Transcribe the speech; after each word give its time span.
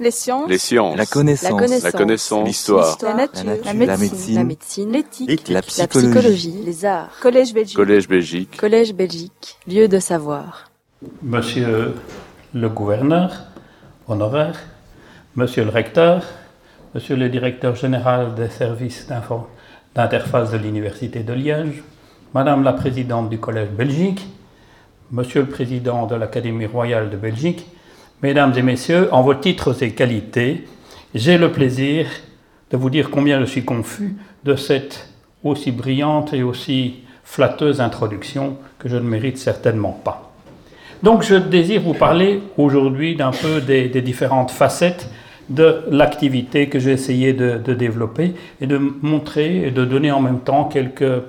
Les 0.00 0.10
sciences. 0.10 0.48
Les 0.48 0.56
sciences. 0.58 0.96
La 0.96 1.04
connaissance. 1.04 1.82
La 1.84 1.92
connaissance. 1.92 2.40
La. 2.40 2.44
L'histoire. 2.46 2.98
La 3.02 3.14
nature. 3.14 3.44
La 3.44 3.52
nature. 3.52 3.66
La 3.66 3.72
La 3.84 3.96
médecine. 3.98 4.90
La. 4.92 4.96
L'éthique. 4.98 5.48
La 5.48 5.54
La 5.56 5.62
psychologie. 5.62 6.54
Les 6.64 6.84
arts. 6.86 7.10
Collège 7.20 7.52
Belgique. 7.52 7.76
Collège 7.76 8.08
Belgique. 8.08 8.56
Collège 8.56 8.94
Belgique. 8.94 9.58
Lieu 9.68 9.88
de 9.88 9.98
savoir. 9.98 10.70
Monsieur 11.22 11.94
le 12.54 12.68
gouverneur 12.70 13.30
honoraire, 14.08 14.58
Monsieur 15.36 15.64
le 15.64 15.70
recteur, 15.70 16.24
Monsieur 16.94 17.14
le 17.16 17.28
directeur 17.28 17.76
général 17.76 18.34
des 18.34 18.48
services 18.48 19.06
d'info- 19.06 19.46
d'interface 19.94 20.50
de 20.50 20.56
l'Université 20.56 21.20
de 21.20 21.32
Liège, 21.32 21.82
Madame 22.34 22.64
la 22.64 22.72
présidente 22.72 23.28
du 23.30 23.38
Collège 23.38 23.68
Belgique, 23.70 24.26
Monsieur 25.12 25.42
le 25.42 25.48
président 25.48 26.06
de 26.06 26.16
l'Académie 26.16 26.66
royale 26.66 27.10
de 27.10 27.16
Belgique, 27.16 27.66
Mesdames 28.22 28.52
et 28.54 28.62
Messieurs, 28.62 29.08
en 29.12 29.22
vos 29.22 29.32
titres 29.32 29.82
et 29.82 29.92
qualités, 29.92 30.66
j'ai 31.14 31.38
le 31.38 31.52
plaisir 31.52 32.06
de 32.70 32.76
vous 32.76 32.90
dire 32.90 33.10
combien 33.10 33.40
je 33.40 33.46
suis 33.46 33.64
confus 33.64 34.14
de 34.44 34.56
cette 34.56 35.08
aussi 35.42 35.72
brillante 35.72 36.34
et 36.34 36.42
aussi 36.42 36.96
flatteuse 37.24 37.80
introduction 37.80 38.58
que 38.78 38.90
je 38.90 38.96
ne 38.96 39.08
mérite 39.08 39.38
certainement 39.38 39.98
pas. 40.04 40.32
Donc 41.02 41.22
je 41.22 41.34
désire 41.34 41.80
vous 41.80 41.94
parler 41.94 42.42
aujourd'hui 42.58 43.16
d'un 43.16 43.30
peu 43.30 43.62
des, 43.62 43.88
différentes 44.02 44.50
facettes 44.50 45.08
de 45.48 45.82
l'activité 45.90 46.68
que 46.68 46.78
j'ai 46.78 46.92
essayé 46.92 47.32
de 47.32 47.72
développer 47.72 48.34
et 48.60 48.66
de 48.66 48.76
montrer 48.76 49.66
et 49.66 49.70
de 49.70 49.86
donner 49.86 50.12
en 50.12 50.20
même 50.20 50.40
temps 50.40 50.64
quelques, 50.64 51.22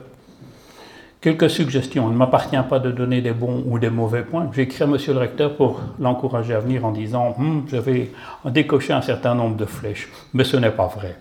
quelques 1.22 1.50
suggestions. 1.50 2.08
Il 2.08 2.14
ne 2.14 2.18
m'appartient 2.18 2.58
pas 2.68 2.80
de 2.80 2.92
donner 2.92 3.22
des 3.22 3.32
bons 3.32 3.64
ou 3.68 3.80
des 3.80 3.90
mauvais 3.90 4.24
points. 4.24 4.50
J'ai 4.54 4.64
écrit 4.64 4.84
à 4.84 4.88
Monsieur 4.88 5.14
le 5.14 5.20
recteur 5.20 5.56
pour 5.56 5.80
l'encourager 6.00 6.54
à 6.54 6.60
venir 6.60 6.84
en 6.84 6.92
disant 6.92 7.36
Hum, 7.38 7.66
je 7.68 7.78
vais 7.78 8.12
décocher 8.46 8.94
un 8.94 9.02
certain 9.02 9.36
nombre 9.36 9.56
de 9.56 9.66
flèches. 9.66 10.10
Mais 10.34 10.44
ce 10.44 10.58
n'est 10.58 10.72
pas 10.72 10.88
vrai. 10.88 11.16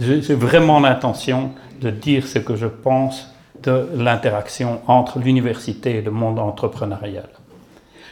J'ai 0.00 0.34
vraiment 0.34 0.80
l'intention 0.80 1.50
de 1.80 1.90
dire 1.90 2.26
ce 2.26 2.38
que 2.38 2.56
je 2.56 2.66
pense 2.66 3.28
de 3.62 3.88
l'interaction 3.94 4.80
entre 4.86 5.18
l'université 5.18 5.96
et 5.96 6.02
le 6.02 6.10
monde 6.10 6.38
entrepreneurial. 6.38 7.28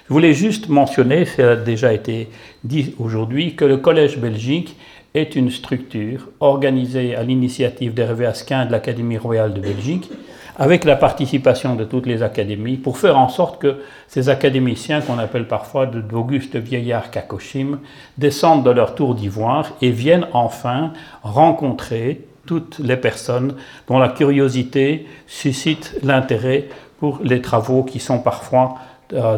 Je 0.06 0.12
voulais 0.12 0.34
juste 0.34 0.68
mentionner, 0.68 1.24
ça 1.24 1.52
a 1.52 1.56
déjà 1.56 1.92
été 1.92 2.28
dit 2.64 2.94
aujourd'hui, 2.98 3.55
que 3.55 3.64
le 3.64 3.78
Collège 3.78 4.18
Belgique 4.18 4.77
est 5.19 5.36
une 5.36 5.50
structure 5.50 6.28
organisée 6.41 7.14
à 7.14 7.22
l'initiative 7.22 7.94
d'Hervé 7.94 8.27
Asquin 8.27 8.66
de 8.66 8.72
l'Académie 8.72 9.19
royale 9.19 9.52
de 9.52 9.61
Belgique, 9.61 10.11
avec 10.56 10.84
la 10.84 10.97
participation 10.97 11.77
de 11.77 11.84
toutes 11.84 12.06
les 12.06 12.22
académies, 12.22 12.77
pour 12.77 12.98
faire 12.98 13.16
en 13.19 13.28
sorte 13.28 13.61
que 13.61 13.77
ces 14.08 14.28
académiciens, 14.28 15.00
qu'on 15.00 15.19
appelle 15.19 15.46
parfois 15.46 15.86
de- 15.86 16.00
d'Auguste 16.00 16.56
vieillards 16.56 17.11
Kakoshim, 17.11 17.78
descendent 18.16 18.64
de 18.64 18.70
leur 18.70 18.94
tour 18.94 19.14
d'ivoire 19.14 19.70
et 19.83 19.91
viennent 19.91 20.27
enfin 20.33 20.92
rencontrer 21.22 22.22
toutes 22.46 22.78
les 22.78 22.96
personnes 22.96 23.55
dont 23.86 23.98
la 23.98 24.08
curiosité 24.08 25.06
suscite 25.27 25.94
l'intérêt 26.02 26.69
pour 26.98 27.20
les 27.22 27.41
travaux 27.41 27.84
qui 27.84 28.00
sont 28.00 28.19
parfois 28.19 28.77
euh, 29.12 29.36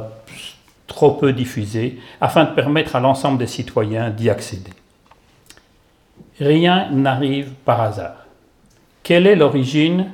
trop 0.87 1.11
peu 1.13 1.33
diffusés, 1.33 1.99
afin 2.21 2.45
de 2.45 2.51
permettre 2.51 2.97
à 2.97 3.01
l'ensemble 3.01 3.39
des 3.39 3.47
citoyens 3.47 4.11
d'y 4.11 4.31
accéder. 4.31 4.71
Rien 6.41 6.89
n'arrive 6.91 7.51
par 7.67 7.83
hasard. 7.83 8.27
Quelle 9.03 9.27
est 9.27 9.37
l'origine 9.37 10.07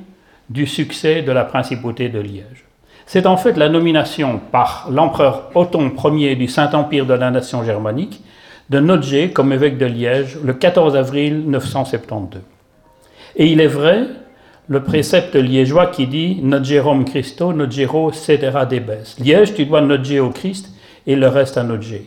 du 0.51 0.67
succès 0.67 1.23
de 1.23 1.31
la 1.31 1.45
principauté 1.45 2.09
de 2.09 2.19
Liège? 2.19 2.65
C'est 3.07 3.27
en 3.27 3.37
fait 3.37 3.57
la 3.57 3.69
nomination 3.69 4.41
par 4.51 4.89
l'empereur 4.91 5.51
Othon 5.55 5.93
Ier 6.17 6.35
du 6.35 6.49
Saint-Empire 6.49 7.07
de 7.07 7.15
la 7.15 7.31
nation 7.31 7.63
germanique 7.63 8.25
de 8.71 8.81
Nodger 8.81 9.31
comme 9.31 9.53
évêque 9.53 9.79
de 9.79 9.87
Liège 9.87 10.37
le 10.43 10.53
14 10.53 10.97
avril 10.97 11.45
972. 11.47 12.43
Et 13.37 13.47
il 13.47 13.61
est 13.61 13.69
vrai, 13.69 14.01
le 14.67 14.83
précepte 14.83 15.37
liégeois 15.37 15.87
qui 15.87 16.09
dit 16.09 16.41
Nodgerom 16.43 17.05
Christo, 17.05 17.53
Nodgero 17.53 18.11
cedera 18.11 18.67
debes. 18.67 19.05
Liège, 19.21 19.55
tu 19.55 19.65
dois 19.65 19.81
nodger 19.81 20.19
au 20.19 20.31
Christ 20.31 20.75
et 21.07 21.15
le 21.15 21.29
reste 21.29 21.57
à 21.57 21.63
nodger. 21.63 22.05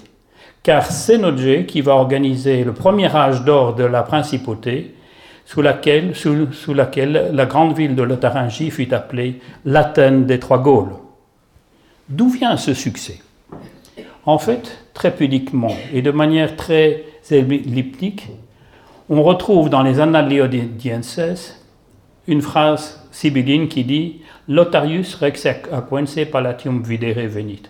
Car 0.64 0.86
c'est 0.86 1.18
Nodger 1.18 1.66
qui 1.66 1.81
va 1.81 1.96
organiser 1.96 2.64
le 2.64 2.74
premier 2.74 3.16
âge 3.16 3.44
d'or 3.44 3.75
de 3.75 3.84
la 3.84 4.03
principauté, 4.03 4.94
sous 5.46 5.62
laquelle, 5.62 6.14
la 7.34 7.46
grande 7.46 7.75
ville 7.75 7.96
de 7.96 8.03
Lotharingie 8.03 8.70
fut 8.70 8.94
appelée 8.94 9.40
l'Athènes 9.66 10.25
des 10.25 10.40
Trois 10.40 10.59
Gaules. 10.59 10.94
D'où 12.08 12.30
vient 12.30 12.56
ce 12.58 12.74
succès? 12.74 13.20
En 14.25 14.38
fait, 14.38 14.84
très 14.94 15.16
pudiquement 15.16 15.75
et 15.94 16.02
de 16.03 16.12
manière 16.12 16.56
très 16.56 17.03
elliptique, 17.31 18.28
on 19.09 19.24
retrouve 19.24 19.70
dans 19.70 19.81
les 19.81 20.00
Annales 20.00 20.30
Leodienses 20.30 21.56
une 22.28 22.41
phrase 22.44 23.08
sibylline 23.12 23.70
qui 23.70 23.84
dit 23.84 24.22
Lotharius 24.47 25.16
rex 25.16 25.47
aquense 25.47 26.20
palatium 26.31 26.84
videre 26.84 27.28
venit. 27.28 27.64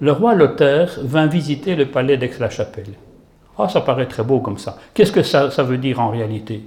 Le 0.00 0.12
roi 0.12 0.34
Lothaire 0.34 0.98
vint 1.02 1.26
visiter 1.26 1.76
le 1.76 1.86
palais 1.86 2.16
d'Aix-la-Chapelle. 2.16 2.94
Ah, 3.58 3.68
ça 3.68 3.82
paraît 3.82 4.06
très 4.06 4.22
beau 4.22 4.40
comme 4.40 4.56
ça. 4.58 4.78
Qu'est-ce 4.94 5.12
que 5.12 5.22
ça, 5.22 5.48
veut 5.62 5.76
dire 5.76 6.00
en 6.00 6.08
réalité? 6.08 6.62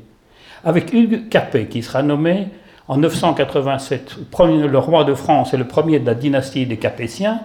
Avec 0.63 0.93
Hugues 0.93 1.29
Capet, 1.29 1.65
qui 1.65 1.81
sera 1.81 2.03
nommé 2.03 2.49
en 2.87 2.97
987 2.97 4.29
premier- 4.29 4.67
le 4.67 4.77
roi 4.77 5.03
de 5.03 5.15
France 5.15 5.53
et 5.53 5.57
le 5.57 5.65
premier 5.67 5.99
de 5.99 6.05
la 6.05 6.13
dynastie 6.13 6.67
des 6.67 6.77
Capétiens, 6.77 7.41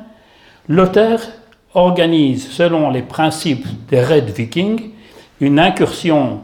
Lothaire 0.69 1.23
organise, 1.73 2.51
selon 2.51 2.91
les 2.91 3.03
principes 3.03 3.67
des 3.89 4.01
raids 4.01 4.21
vikings, 4.21 4.91
une 5.41 5.59
incursion 5.59 6.41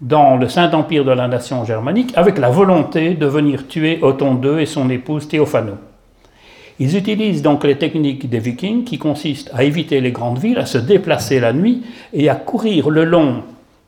dans 0.00 0.36
le 0.36 0.48
Saint-Empire 0.48 1.04
de 1.04 1.12
la 1.12 1.28
nation 1.28 1.64
germanique 1.64 2.12
avec 2.16 2.38
la 2.38 2.48
volonté 2.48 3.14
de 3.14 3.26
venir 3.26 3.68
tuer 3.68 3.98
Othon 4.02 4.40
II 4.42 4.60
et 4.60 4.66
son 4.66 4.90
épouse 4.90 5.28
Théophano. 5.28 5.74
Ils 6.80 6.96
utilisent 6.96 7.42
donc 7.42 7.64
les 7.64 7.76
techniques 7.76 8.28
des 8.28 8.38
vikings 8.38 8.84
qui 8.84 8.98
consistent 8.98 9.50
à 9.54 9.64
éviter 9.64 10.00
les 10.00 10.12
grandes 10.12 10.38
villes, 10.38 10.58
à 10.58 10.64
se 10.64 10.78
déplacer 10.78 11.38
la 11.38 11.52
nuit 11.52 11.82
et 12.14 12.30
à 12.30 12.34
courir 12.34 12.88
le 12.88 13.04
long 13.04 13.42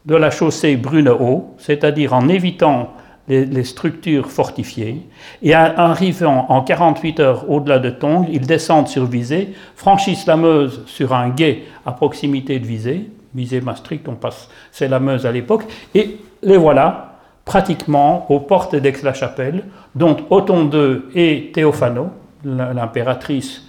de 0.04 0.14
la 0.14 0.30
chaussée 0.30 0.76
Brunehaut, 0.76 1.54
c'est-à-dire 1.56 2.12
en 2.12 2.28
évitant 2.28 2.90
les, 3.28 3.64
structures 3.64 4.30
fortifiées, 4.30 5.06
et 5.42 5.56
en 5.56 5.72
arrivant 5.78 6.44
en 6.50 6.60
48 6.60 7.20
heures 7.20 7.50
au-delà 7.50 7.78
de 7.78 7.88
Tongres, 7.88 8.28
ils 8.30 8.46
descendent 8.46 8.88
sur 8.88 9.06
Visé, 9.06 9.54
franchissent 9.74 10.26
la 10.26 10.36
Meuse 10.36 10.82
sur 10.84 11.14
un 11.14 11.30
gué 11.30 11.64
à 11.86 11.92
proximité 11.92 12.58
de 12.58 12.66
Visé, 12.66 13.08
Visé-Maastricht, 13.34 14.06
on 14.06 14.16
passe, 14.16 14.50
c'est 14.70 14.88
la 14.88 15.00
Meuse 15.00 15.24
à 15.24 15.32
l'époque, 15.32 15.64
et 15.94 16.18
les 16.42 16.58
voilà 16.58 17.20
pratiquement 17.46 18.26
aux 18.30 18.40
portes 18.40 18.76
d'Aix-la-Chapelle, 18.76 19.64
dont 19.94 20.16
Othon 20.28 20.68
II 20.70 21.02
et 21.14 21.52
Théophano, 21.54 22.10
l'impératrice 22.44 23.62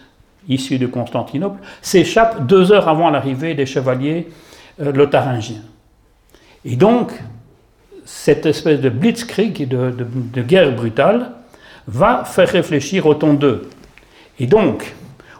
issue 0.49 0.77
de 0.77 0.87
Constantinople, 0.87 1.59
s'échappent 1.81 2.45
deux 2.45 2.71
heures 2.71 2.87
avant 2.89 3.09
l'arrivée 3.09 3.53
des 3.53 3.65
chevaliers 3.65 4.27
euh, 4.81 4.91
lotharingiens. 4.91 5.61
Et 6.65 6.75
donc, 6.75 7.11
cette 8.05 8.45
espèce 8.45 8.81
de 8.81 8.89
blitzkrieg, 8.89 9.67
de, 9.67 9.91
de- 9.91 10.05
de 10.33 10.41
guerre 10.41 10.75
brutale, 10.75 11.31
va 11.87 12.23
faire 12.25 12.49
réfléchir 12.49 13.05
Othon 13.05 13.37
II. 13.41 13.55
Et 14.39 14.47
donc, 14.47 14.93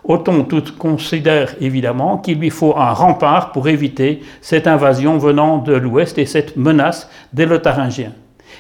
Othon 0.06 0.44
tout 0.44 0.64
considère 0.78 1.56
évidemment 1.62 2.18
qu'il 2.18 2.40
lui 2.40 2.50
faut 2.50 2.76
un 2.78 2.92
rempart 2.94 3.52
pour 3.54 3.68
éviter 3.70 4.22
cette 4.42 4.68
invasion 4.68 5.18
venant 5.18 5.58
de 5.58 5.74
l'ouest 5.74 6.18
et 6.18 6.26
cette 6.26 6.56
menace 6.58 7.10
des 7.34 7.46
Lotharingiens. 7.46 8.12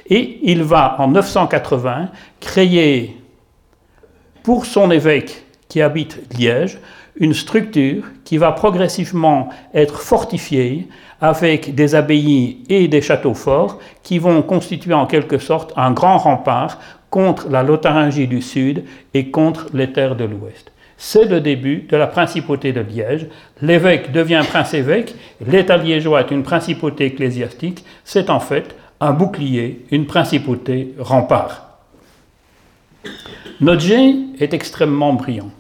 Et 0.09 0.39
il 0.43 0.63
va, 0.63 0.95
en 0.99 1.09
980, 1.09 2.09
créer 2.39 3.17
pour 4.43 4.65
son 4.65 4.91
évêque 4.91 5.43
qui 5.69 5.81
habite 5.81 6.19
Liège 6.37 6.77
une 7.15 7.33
structure 7.33 8.03
qui 8.23 8.37
va 8.37 8.51
progressivement 8.51 9.49
être 9.73 10.01
fortifiée 10.01 10.87
avec 11.21 11.75
des 11.75 11.95
abbayes 11.95 12.63
et 12.69 12.87
des 12.87 13.01
châteaux 13.01 13.35
forts 13.35 13.79
qui 14.01 14.19
vont 14.19 14.41
constituer 14.41 14.93
en 14.93 15.05
quelque 15.05 15.37
sorte 15.37 15.73
un 15.77 15.91
grand 15.91 16.17
rempart 16.17 16.79
contre 17.09 17.49
la 17.49 17.63
Lotharingie 17.63 18.27
du 18.27 18.41
sud 18.41 18.83
et 19.13 19.29
contre 19.29 19.67
les 19.73 19.93
terres 19.93 20.15
de 20.15 20.25
l'ouest. 20.25 20.71
C'est 20.97 21.25
le 21.25 21.41
début 21.41 21.85
de 21.89 21.97
la 21.97 22.07
principauté 22.07 22.71
de 22.71 22.81
Liège. 22.81 23.27
L'évêque 23.61 24.11
devient 24.11 24.41
prince-évêque, 24.47 25.15
l'État 25.45 25.77
liégeois 25.77 26.21
est 26.21 26.31
une 26.31 26.43
principauté 26.43 27.05
ecclésiastique, 27.05 27.83
c'est 28.03 28.29
en 28.29 28.39
fait 28.39 28.75
un 28.99 29.11
bouclier, 29.11 29.85
une 29.91 30.05
principauté 30.05 30.93
rempart. 30.97 31.62
Nodger 33.61 34.15
est 34.39 34.53
extrêmement 34.53 35.13
brillant. 35.13 35.51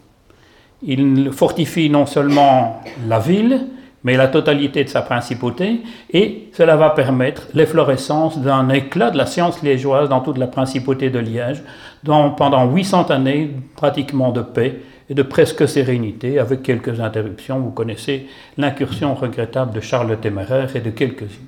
Il 0.81 1.31
fortifie 1.31 1.89
non 1.89 2.05
seulement 2.05 2.81
la 3.07 3.19
ville, 3.19 3.67
mais 4.03 4.17
la 4.17 4.27
totalité 4.27 4.83
de 4.83 4.89
sa 4.89 5.01
principauté, 5.01 5.79
et 6.11 6.49
cela 6.51 6.75
va 6.75 6.89
permettre 6.89 7.43
l'efflorescence 7.53 8.37
d'un 8.39 8.67
éclat 8.69 9.11
de 9.11 9.17
la 9.17 9.25
science 9.25 9.63
liégeoise 9.63 10.09
dans 10.09 10.19
toute 10.19 10.37
la 10.37 10.47
principauté 10.47 11.09
de 11.09 11.19
Liège, 11.19 11.63
dans- 12.03 12.31
pendant 12.31 12.69
800 12.69 13.09
années 13.11 13.51
pratiquement 13.77 14.31
de 14.33 14.41
paix 14.41 14.81
et 15.09 15.13
de 15.13 15.21
presque 15.23 15.67
sérénité, 15.69 16.37
avec 16.37 16.63
quelques 16.63 16.99
interruptions. 16.99 17.59
Vous 17.59 17.71
connaissez 17.71 18.27
l'incursion 18.57 19.13
regrettable 19.15 19.73
de 19.73 19.79
Charles 19.79 20.09
le 20.09 20.17
Téméraire 20.17 20.75
et 20.75 20.81
de 20.81 20.89
quelques-unes. 20.89 21.47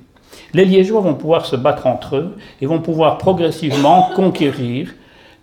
Les 0.53 0.63
Liégeois 0.63 1.01
vont 1.01 1.15
pouvoir 1.15 1.45
se 1.45 1.57
battre 1.57 1.87
entre 1.87 2.15
eux 2.15 2.37
et 2.61 2.65
vont 2.65 2.79
pouvoir 2.79 3.17
progressivement 3.17 4.09
conquérir 4.15 4.93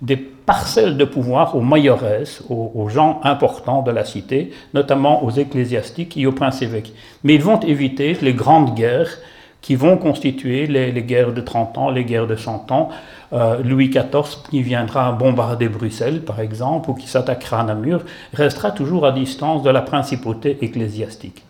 des 0.00 0.16
parcelles 0.46 0.96
de 0.96 1.04
pouvoir 1.04 1.56
aux 1.56 1.60
majoresses, 1.60 2.42
aux, 2.48 2.88
gens 2.88 3.20
importants 3.24 3.82
de 3.82 3.90
la 3.90 4.04
cité, 4.04 4.52
notamment 4.74 5.24
aux 5.24 5.30
ecclésiastiques 5.30 6.16
et 6.16 6.26
aux 6.26 6.32
princes 6.32 6.62
évêques. 6.62 6.92
Mais 7.24 7.34
ils 7.34 7.42
vont 7.42 7.60
éviter 7.60 8.16
les 8.20 8.34
grandes 8.34 8.74
guerres 8.74 9.18
qui 9.60 9.76
vont 9.76 9.96
constituer 9.96 10.66
les, 10.66 10.92
guerres 11.02 11.32
de 11.32 11.40
30 11.40 11.78
ans, 11.78 11.90
les 11.90 12.04
guerres 12.04 12.26
de 12.26 12.34
100 12.34 12.72
ans. 12.72 12.88
Euh, 13.32 13.62
Louis 13.62 13.88
XIV, 13.88 14.42
qui 14.50 14.60
viendra 14.60 15.12
bombarder 15.12 15.68
Bruxelles, 15.68 16.22
par 16.22 16.40
exemple, 16.40 16.90
ou 16.90 16.94
qui 16.94 17.06
s'attaquera 17.06 17.60
à 17.60 17.64
Namur, 17.64 18.02
restera 18.34 18.72
toujours 18.72 19.06
à 19.06 19.12
distance 19.12 19.62
de 19.62 19.70
la 19.70 19.80
principauté 19.80 20.58
ecclésiastique. 20.62 21.44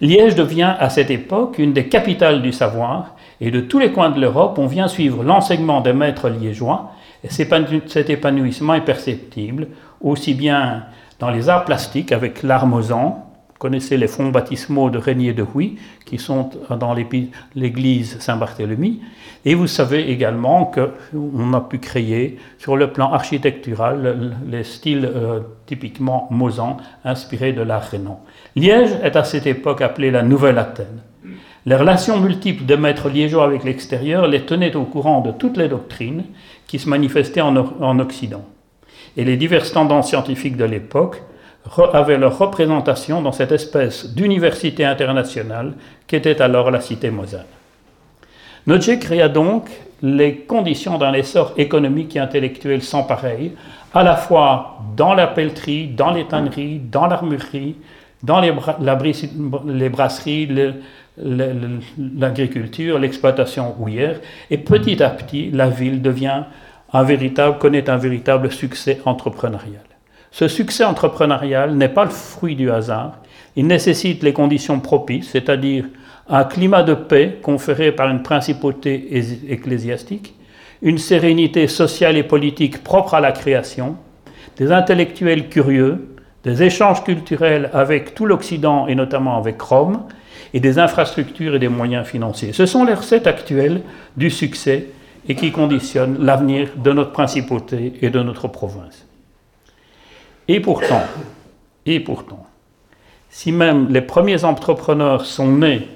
Liège 0.00 0.36
devient 0.36 0.74
à 0.78 0.90
cette 0.90 1.10
époque 1.10 1.58
une 1.58 1.72
des 1.72 1.88
capitales 1.88 2.42
du 2.42 2.52
savoir, 2.52 3.16
et 3.40 3.50
de 3.50 3.60
tous 3.60 3.78
les 3.78 3.92
coins 3.92 4.10
de 4.10 4.20
l'Europe, 4.20 4.58
on 4.58 4.66
vient 4.66 4.88
suivre 4.88 5.24
l'enseignement 5.24 5.80
des 5.80 5.92
maîtres 5.92 6.28
liégeois, 6.28 6.92
cet 7.26 8.10
épanouissement 8.10 8.74
est 8.74 8.84
perceptible 8.84 9.68
aussi 10.00 10.34
bien 10.34 10.84
dans 11.18 11.30
les 11.30 11.48
arts 11.48 11.64
plastiques 11.64 12.12
avec 12.12 12.42
l'art 12.42 12.66
Vous 12.66 13.14
connaissez 13.58 13.96
les 13.96 14.06
fonds 14.06 14.28
baptismaux 14.28 14.88
de 14.88 14.98
Régnier 14.98 15.32
de 15.32 15.44
Huy, 15.54 15.78
qui 16.06 16.18
sont 16.18 16.50
dans 16.70 16.94
l'église 16.94 18.18
Saint-Barthélemy. 18.20 19.00
Et 19.44 19.54
vous 19.54 19.66
savez 19.66 20.10
également 20.10 20.64
qu'on 20.66 21.52
a 21.54 21.60
pu 21.60 21.78
créer, 21.78 22.38
sur 22.58 22.76
le 22.76 22.92
plan 22.92 23.12
architectural, 23.12 24.36
les 24.46 24.62
styles 24.62 25.10
euh, 25.12 25.40
typiquement 25.66 26.28
mosans, 26.30 26.76
inspirés 27.04 27.52
de 27.52 27.62
l'art 27.62 27.82
rénan. 27.82 28.20
Liège 28.54 28.92
est 29.02 29.16
à 29.16 29.24
cette 29.24 29.46
époque 29.46 29.80
appelée 29.80 30.10
la 30.10 30.22
Nouvelle 30.22 30.58
Athènes. 30.58 31.02
Les 31.66 31.76
relations 31.76 32.18
multiples 32.18 32.64
des 32.64 32.76
maîtres 32.76 33.10
liégeois 33.10 33.44
avec 33.44 33.62
l'extérieur 33.64 34.26
les 34.26 34.46
tenaient 34.46 34.74
au 34.74 34.84
courant 34.84 35.20
de 35.20 35.32
toutes 35.32 35.56
les 35.56 35.68
doctrines 35.68 36.24
qui 36.68 36.78
se 36.78 36.88
manifestaient 36.88 37.40
en, 37.40 37.98
Occident. 37.98 38.44
Et 39.16 39.24
les 39.24 39.36
diverses 39.36 39.72
tendances 39.72 40.10
scientifiques 40.10 40.56
de 40.56 40.64
l'époque 40.64 41.22
avaient 41.92 42.18
leur 42.18 42.38
représentation 42.38 43.20
dans 43.20 43.32
cette 43.32 43.50
espèce 43.50 44.14
d'université 44.14 44.84
internationale 44.84 45.74
qu'était 46.06 46.40
alors 46.40 46.70
la 46.70 46.80
cité 46.80 47.10
Moselle. 47.10 47.46
Nodje 48.66 48.98
créa 49.00 49.28
donc 49.28 49.68
les 50.02 50.36
conditions 50.36 50.98
d'un 50.98 51.14
essor 51.14 51.54
économique 51.56 52.14
et 52.14 52.20
intellectuel 52.20 52.82
sans 52.82 53.02
pareil, 53.02 53.52
à 53.92 54.02
la 54.02 54.14
fois 54.14 54.78
dans 54.94 55.14
la 55.14 55.26
pelleterie, 55.26 55.88
dans 55.88 56.12
les 56.12 56.26
tanneries, 56.26 56.78
dans 56.78 57.06
l'armurerie, 57.06 57.76
dans 58.22 58.40
les 58.40 59.88
brasseries, 59.88 60.48
l'agriculture, 61.20 62.98
l'exploitation 62.98 63.74
houillère, 63.78 64.20
et 64.50 64.58
petit 64.58 65.02
à 65.02 65.10
petit, 65.10 65.50
la 65.50 65.68
ville 65.68 66.02
devient 66.02 66.44
un 66.92 67.02
véritable, 67.02 67.58
connaît 67.58 67.90
un 67.90 67.96
véritable 67.96 68.50
succès 68.50 69.00
entrepreneurial. 69.04 69.82
Ce 70.30 70.48
succès 70.48 70.84
entrepreneurial 70.84 71.74
n'est 71.74 71.88
pas 71.88 72.04
le 72.04 72.10
fruit 72.10 72.56
du 72.56 72.70
hasard, 72.70 73.18
il 73.56 73.66
nécessite 73.66 74.22
les 74.22 74.32
conditions 74.32 74.80
propices, 74.80 75.30
c'est-à-dire 75.30 75.84
un 76.28 76.44
climat 76.44 76.82
de 76.82 76.94
paix 76.94 77.38
conféré 77.42 77.92
par 77.92 78.08
une 78.08 78.22
principauté 78.22 79.16
ecclésiastique, 79.48 80.34
une 80.82 80.98
sérénité 80.98 81.66
sociale 81.66 82.16
et 82.16 82.22
politique 82.22 82.84
propre 82.84 83.14
à 83.14 83.20
la 83.20 83.32
création, 83.32 83.96
des 84.56 84.70
intellectuels 84.70 85.48
curieux, 85.48 86.14
des 86.44 86.62
échanges 86.62 87.02
culturels 87.02 87.70
avec 87.72 88.14
tout 88.14 88.26
l'Occident 88.26 88.86
et 88.86 88.94
notamment 88.94 89.38
avec 89.38 89.60
Rome, 89.60 90.04
et 90.54 90.60
des 90.60 90.78
infrastructures 90.78 91.54
et 91.54 91.58
des 91.58 91.68
moyens 91.68 92.06
financiers. 92.06 92.52
Ce 92.52 92.66
sont 92.66 92.84
les 92.84 92.94
recettes 92.94 93.26
actuelles 93.26 93.82
du 94.16 94.30
succès 94.30 94.86
et 95.28 95.34
qui 95.34 95.52
conditionnent 95.52 96.18
l'avenir 96.24 96.70
de 96.76 96.92
notre 96.92 97.12
principauté 97.12 97.94
et 98.00 98.10
de 98.10 98.22
notre 98.22 98.48
province. 98.48 99.06
Et 100.48 100.60
pourtant, 100.60 101.02
et 101.84 102.00
pourtant, 102.00 102.46
si 103.28 103.52
même 103.52 103.88
les 103.90 104.00
premiers 104.00 104.44
entrepreneurs 104.44 105.26
sont 105.26 105.48
nés 105.48 105.86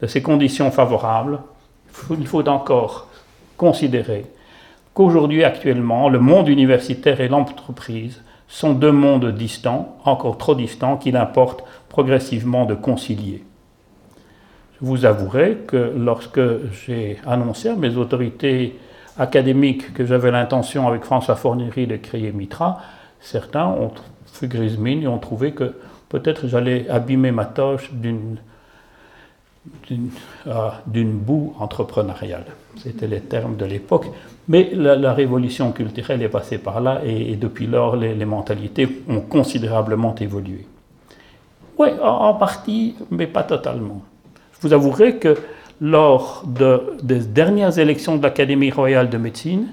de 0.00 0.06
ces 0.06 0.22
conditions 0.22 0.70
favorables, 0.70 1.40
il 2.16 2.26
faut 2.26 2.48
encore 2.48 3.08
considérer 3.56 4.26
qu'aujourd'hui, 4.94 5.44
actuellement, 5.44 6.08
le 6.08 6.20
monde 6.20 6.48
universitaire 6.48 7.20
et 7.20 7.28
l'entreprise 7.28 8.22
sont 8.46 8.72
deux 8.72 8.92
mondes 8.92 9.34
distants, 9.34 9.98
encore 10.04 10.38
trop 10.38 10.54
distants, 10.54 10.96
qu'il 10.96 11.16
importe 11.16 11.64
progressivement 11.88 12.64
de 12.64 12.74
concilier 12.74 13.44
vous 14.80 15.04
avouerai 15.04 15.58
que 15.66 15.92
lorsque 15.96 16.40
j'ai 16.72 17.18
annoncé 17.26 17.68
à 17.68 17.76
mes 17.76 17.96
autorités 17.96 18.78
académiques 19.18 19.92
que 19.92 20.06
j'avais 20.06 20.30
l'intention 20.30 20.88
avec 20.88 21.04
François 21.04 21.36
Fournieri 21.36 21.86
de 21.86 21.96
créer 21.96 22.32
Mitra, 22.32 22.80
certains 23.20 23.66
ont 23.66 23.92
fait 24.26 24.48
grise 24.48 24.78
mine 24.78 25.02
et 25.02 25.08
ont 25.08 25.18
trouvé 25.18 25.52
que 25.52 25.74
peut-être 26.08 26.48
j'allais 26.48 26.88
abîmer 26.88 27.30
ma 27.30 27.44
tâche 27.44 27.90
d'une 27.92 28.38
d'une 30.86 31.12
boue 31.12 31.54
entrepreneuriale. 31.58 32.46
C'était 32.78 33.06
les 33.06 33.20
termes 33.20 33.56
de 33.56 33.66
l'époque. 33.66 34.06
Mais 34.48 34.70
la, 34.72 35.12
révolution 35.12 35.70
culturelle 35.72 36.22
est 36.22 36.30
passée 36.30 36.56
par 36.56 36.80
là 36.80 37.02
et, 37.04 37.36
depuis 37.36 37.66
lors, 37.66 37.94
les, 37.94 38.24
mentalités 38.24 39.02
ont 39.06 39.20
considérablement 39.20 40.14
évolué. 40.14 40.66
Oui, 41.78 41.90
en 42.02 42.34
partie, 42.34 42.96
mais 43.10 43.26
pas 43.26 43.42
totalement 43.42 44.00
vous 44.60 44.72
avouerez 44.72 45.16
que 45.16 45.36
lors 45.80 46.44
des 47.02 47.20
dernières 47.20 47.78
élections 47.78 48.16
de 48.16 48.22
l'Académie 48.22 48.70
royale 48.70 49.08
de 49.08 49.16
médecine, 49.16 49.68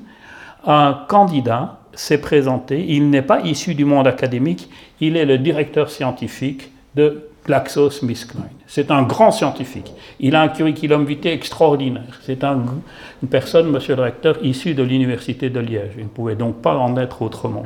un 0.65 1.05
candidat 1.07 1.79
s'est 1.93 2.21
présenté. 2.21 2.85
Il 2.87 3.09
n'est 3.09 3.21
pas 3.21 3.41
issu 3.41 3.75
du 3.75 3.83
monde 3.83 4.07
académique, 4.07 4.69
il 5.01 5.17
est 5.17 5.25
le 5.25 5.37
directeur 5.37 5.89
scientifique 5.89 6.71
de 6.95 7.29
GlaxoSmithKline. 7.47 8.43
C'est 8.67 8.91
un 8.91 9.03
grand 9.03 9.31
scientifique. 9.31 9.91
Il 10.19 10.35
a 10.35 10.41
un 10.41 10.49
curriculum 10.49 11.05
vitae 11.05 11.29
extraordinaire. 11.31 12.19
C'est 12.23 12.43
une 12.43 13.29
personne, 13.29 13.71
monsieur 13.71 13.95
le 13.95 14.03
recteur, 14.03 14.37
issue 14.43 14.73
de 14.73 14.83
l'université 14.83 15.49
de 15.49 15.59
Liège. 15.59 15.93
Il 15.97 16.03
ne 16.03 16.09
pouvait 16.09 16.35
donc 16.35 16.61
pas 16.61 16.75
en 16.75 16.97
être 16.97 17.21
autrement. 17.21 17.63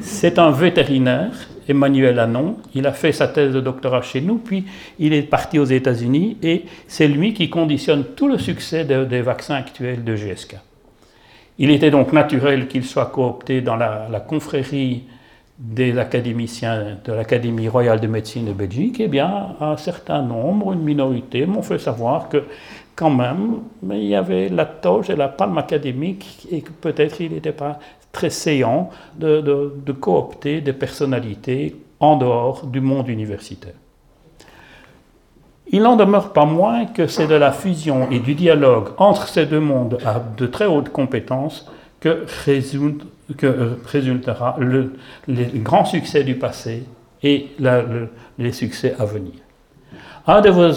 C'est 0.00 0.38
un 0.38 0.50
vétérinaire 0.50 1.32
Emmanuel 1.68 2.18
Anon. 2.18 2.56
Il 2.74 2.86
a 2.86 2.92
fait 2.92 3.12
sa 3.12 3.28
thèse 3.28 3.52
de 3.52 3.60
doctorat 3.60 4.02
chez 4.02 4.20
nous, 4.20 4.36
puis 4.36 4.64
il 4.98 5.12
est 5.12 5.22
parti 5.22 5.58
aux 5.58 5.64
États-Unis 5.64 6.38
et 6.42 6.64
c'est 6.86 7.08
lui 7.08 7.34
qui 7.34 7.50
conditionne 7.50 8.04
tout 8.16 8.28
le 8.28 8.38
succès 8.38 8.84
des 8.84 9.22
vaccins 9.22 9.54
actuels 9.54 10.04
de 10.04 10.14
GSK. 10.14 10.56
Il 11.58 11.70
était 11.70 11.90
donc 11.90 12.12
naturel 12.12 12.68
qu'il 12.68 12.84
soit 12.84 13.06
coopté 13.06 13.60
dans 13.60 13.76
la, 13.76 14.24
confrérie 14.26 15.02
de 15.58 15.92
l'Académie 15.92 17.68
royale 17.68 18.00
de 18.00 18.06
médecine 18.06 18.44
de 18.46 18.52
Belgique, 18.52 19.00
eh 19.00 19.08
bien, 19.08 19.56
un 19.60 19.76
certain 19.76 20.22
nombre, 20.22 20.72
une 20.72 20.82
minorité, 20.82 21.46
m'ont 21.46 21.62
fait 21.62 21.78
savoir 21.78 22.28
que, 22.28 22.44
quand 22.94 23.10
même, 23.10 23.60
il 23.90 24.04
y 24.04 24.14
avait 24.14 24.48
la 24.48 24.66
toge 24.66 25.10
et 25.10 25.16
la 25.16 25.28
palme 25.28 25.58
académique 25.58 26.46
et 26.50 26.62
que 26.62 26.70
peut-être 26.70 27.20
il 27.20 27.32
n'était 27.32 27.52
pas 27.52 27.78
très 28.12 28.30
séant 28.30 28.90
de, 29.16 29.92
coopter 30.00 30.60
des 30.60 30.72
personnalités 30.72 31.76
en 32.00 32.16
dehors 32.16 32.66
du 32.66 32.80
monde 32.80 33.08
universitaire. 33.08 33.74
Il 35.70 35.82
n'en 35.82 35.96
demeure 35.96 36.32
pas 36.32 36.46
moins 36.46 36.86
que 36.86 37.06
c'est 37.06 37.26
de 37.26 37.34
la 37.34 37.52
fusion 37.52 38.10
et 38.10 38.20
du 38.20 38.34
dialogue 38.34 38.88
entre 38.96 39.28
ces 39.28 39.44
deux 39.44 39.60
mondes 39.60 39.98
à 40.04 40.18
de 40.18 40.46
très 40.46 40.66
hautes 40.66 40.88
compétences 40.88 41.70
que, 42.00 42.24
euh, 43.42 43.74
résultera 43.84 44.56
le, 44.58 44.94
les 45.26 45.46
grands 45.54 45.84
succès 45.84 46.24
du 46.24 46.34
passé 46.36 46.84
et 47.22 47.48
les 48.38 48.52
succès 48.52 48.94
à 48.98 49.04
venir. 49.04 49.32
Un 50.26 50.40
de 50.40 50.50
vos 50.50 50.68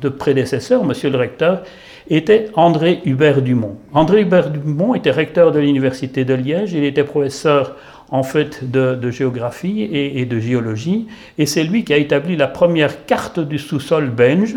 de 0.00 0.08
prédécesseurs, 0.08 0.84
monsieur 0.84 1.08
le 1.08 1.18
recteur, 1.18 1.62
était 2.08 2.48
André 2.54 3.00
Hubert 3.04 3.42
Dumont. 3.42 3.76
André 3.92 4.22
Hubert 4.22 4.50
Dumont 4.50 4.94
était 4.94 5.12
recteur 5.12 5.52
de 5.52 5.60
l'Université 5.60 6.24
de 6.24 6.34
Liège, 6.34 6.72
il 6.72 6.82
était 6.82 7.04
professeur 7.04 7.76
en 8.10 8.24
fait 8.24 8.68
de, 8.68 9.10
géographie 9.10 9.82
et, 9.82 10.24
de 10.26 10.40
géologie, 10.40 11.06
et 11.38 11.46
c'est 11.46 11.62
lui 11.62 11.84
qui 11.84 11.92
a 11.92 11.96
établi 11.96 12.36
la 12.36 12.48
première 12.48 13.06
carte 13.06 13.38
du 13.38 13.58
sous-sol 13.58 14.10
belge, 14.10 14.56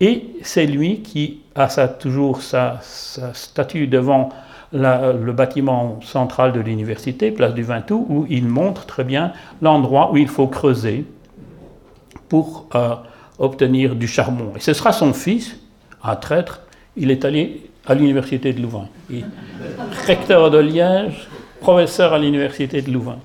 et 0.00 0.26
c'est 0.42 0.66
lui 0.66 1.00
qui 1.00 1.40
a 1.56 1.66
toujours 1.88 2.40
sa, 2.40 2.78
statue 2.82 3.88
devant 3.88 4.28
le 4.74 5.32
bâtiment 5.32 6.00
central 6.02 6.52
de 6.52 6.60
l'université, 6.60 7.30
place 7.30 7.54
du 7.54 7.62
Vintou, 7.62 8.06
où 8.08 8.26
il 8.28 8.46
montre 8.46 8.86
très 8.86 9.04
bien 9.04 9.32
l'endroit 9.62 10.10
où 10.12 10.16
il 10.16 10.28
faut 10.28 10.48
creuser 10.48 11.04
pour 12.28 12.66
euh, 12.74 12.94
obtenir 13.38 13.94
du 13.94 14.08
charbon. 14.08 14.52
Et 14.56 14.60
ce 14.60 14.72
sera 14.72 14.92
son 14.92 15.12
fils, 15.12 15.56
un 16.02 16.16
traître, 16.16 16.60
il 16.96 17.10
est 17.10 17.24
allé 17.24 17.62
à 17.86 17.94
l'université 17.94 18.52
de 18.52 18.60
Louvain. 18.60 18.88
recteur 20.06 20.50
de 20.50 20.58
Liège, 20.58 21.28
professeur 21.60 22.12
à 22.12 22.18
l'université 22.18 22.82
de 22.82 22.90
Louvain. 22.90 23.18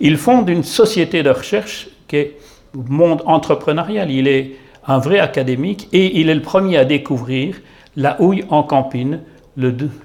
Il 0.00 0.16
fonde 0.16 0.48
une 0.48 0.62
société 0.62 1.22
de 1.22 1.30
recherche 1.30 1.88
qui 2.06 2.16
est 2.16 2.36
monde 2.74 3.22
entrepreneurial. 3.26 4.10
Il 4.10 4.28
est 4.28 4.56
un 4.86 4.98
vrai 4.98 5.18
académique 5.18 5.88
et 5.92 6.20
il 6.20 6.28
est 6.28 6.34
le 6.34 6.42
premier 6.42 6.76
à 6.78 6.84
découvrir 6.84 7.56
la 7.96 8.20
houille 8.20 8.44
en 8.48 8.62
campine 8.62 9.20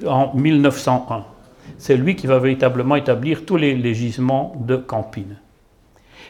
en 0.06 0.34
1901. 0.36 1.24
C'est 1.78 1.98
lui 1.98 2.16
qui 2.16 2.28
va 2.28 2.40
véritablement 2.40 2.96
établir 2.96 3.46
tous 3.46 3.58
les, 3.58 3.94
gisements 3.94 4.56
de 4.60 4.76
campine. 4.76 5.38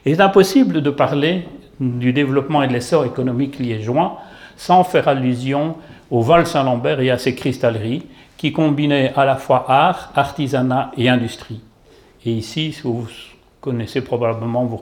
Il 0.05 0.13
est 0.13 0.21
impossible 0.21 0.81
de 0.81 0.89
parler 0.89 1.47
du 1.79 2.13
développement 2.13 2.63
et 2.63 2.67
de 2.67 2.73
l'essor 2.73 3.05
économique 3.05 3.59
liégeois 3.59 4.19
sans 4.57 4.83
faire 4.83 5.07
allusion 5.07 5.75
au 6.09 6.21
Val-Saint-Lambert 6.21 7.01
et 7.01 7.11
à 7.11 7.17
ses 7.17 7.35
cristalleries 7.35 8.03
qui 8.37 8.53
combinaient 8.53 9.13
à 9.15 9.25
la 9.25 9.35
fois 9.35 9.65
art, 9.67 10.11
artisanat 10.15 10.91
et 10.97 11.09
industrie. 11.09 11.61
Et 12.25 12.31
ici, 12.31 12.75
vous 12.83 13.07
connaissez 13.65 14.01
probablement, 14.01 14.63
vous 14.65 14.79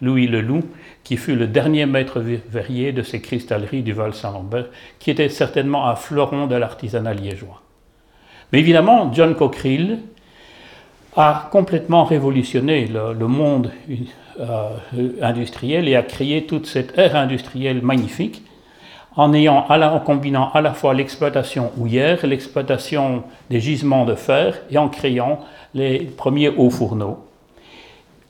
Louis 0.00 0.28
Leloup, 0.28 0.62
qui 1.02 1.16
fut 1.16 1.34
le 1.34 1.48
dernier 1.48 1.86
maître 1.86 2.20
verrier 2.20 2.92
de 2.92 3.02
ces 3.02 3.20
cristalleries 3.20 3.82
du 3.82 3.92
Val-Saint-Lambert, 3.92 4.66
qui 5.00 5.10
était 5.10 5.28
certainement 5.28 5.88
un 5.88 5.96
fleuron 5.96 6.46
de 6.46 6.54
l'artisanat 6.54 7.14
liégeois. 7.14 7.60
Mais 8.52 8.60
évidemment, 8.60 9.12
John 9.12 9.34
Cockerill 9.34 9.98
a 11.16 11.48
complètement 11.50 12.04
révolutionné 12.04 12.86
le, 12.86 13.26
monde 13.26 13.72
euh, 14.38 14.68
industriel 15.20 15.88
et 15.88 15.96
a 15.96 16.02
créé 16.02 16.46
toute 16.46 16.66
cette 16.66 16.96
ère 16.96 17.16
industrielle 17.16 17.82
magnifique 17.82 18.42
en 19.16 19.98
combinant 20.04 20.52
à 20.52 20.60
la 20.60 20.74
fois 20.74 20.94
l'exploitation 20.94 21.72
houillère, 21.76 22.24
l'exploitation 22.24 23.24
des 23.50 23.60
gisements 23.60 24.04
de 24.04 24.14
fer 24.14 24.58
et 24.70 24.78
en 24.78 24.88
créant 24.88 25.40
les 25.74 26.00
premiers 26.00 26.50
hauts 26.50 26.70
fourneaux. 26.70 27.25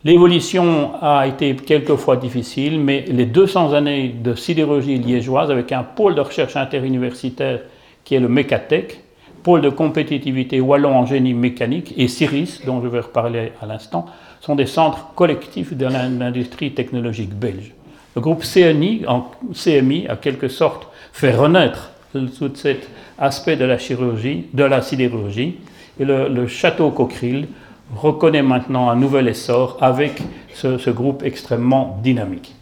L'évolution 0.07 0.93
a 1.03 1.27
été 1.27 1.57
quelquefois 1.57 2.15
difficile, 2.15 2.79
mais 2.79 3.05
les 3.09 3.27
200 3.27 3.73
années 3.73 4.15
de 4.17 4.37
sidérurgie 4.37 4.99
liégeoise, 4.99 5.51
avec 5.51 5.73
un 5.73 5.83
pôle 5.83 6.15
de 6.15 6.21
recherche 6.21 6.55
interuniversitaire 6.55 7.63
qui 8.05 8.15
est 8.15 8.21
le 8.21 8.29
Mécatech, 8.29 9.01
pôle 9.43 9.63
de 9.63 9.69
compétitivité 9.69 10.61
wallon 10.61 10.95
en 10.95 11.07
génie 11.07 11.35
mécanique, 11.35 11.93
et 11.97 12.07
CIRIS, 12.07 12.61
dont 12.65 12.81
je 12.81 12.87
vais 12.87 13.01
reparler 13.01 13.51
à 13.61 13.67
l'instant, 13.67 14.07
sont 14.41 14.55
des 14.55 14.67
centres 14.67 15.13
collectifs 15.17 15.75
de 15.75 15.87
l'industrie 15.87 16.71
technologique 16.71 17.35
belge. 17.35 17.75
Le 18.15 18.21
groupe 18.21 18.45
CMI, 18.45 19.03
a 19.09 20.15
quelque 20.15 20.47
sorte 20.47 20.87
fait 21.13 21.35
renaître 21.35 21.91
tout 22.13 22.53
cet 22.55 22.89
aspect 23.19 23.57
de 23.57 23.65
la 23.65 23.77
chirurgie, 23.77 24.45
de 24.55 24.63
la 24.63 24.83
sidérurgie, 24.83 25.57
et 25.99 26.05
le, 26.05 26.47
château 26.47 26.93
Cockerill 26.93 27.49
reconnaît 27.95 28.43
maintenant 28.43 28.91
un 28.91 28.97
nouvel 28.97 29.29
essor 29.29 29.79
avec 29.81 30.23
ce, 30.55 30.91
groupe 30.91 31.23
extrêmement 31.23 31.99
dynamique. 32.03 32.55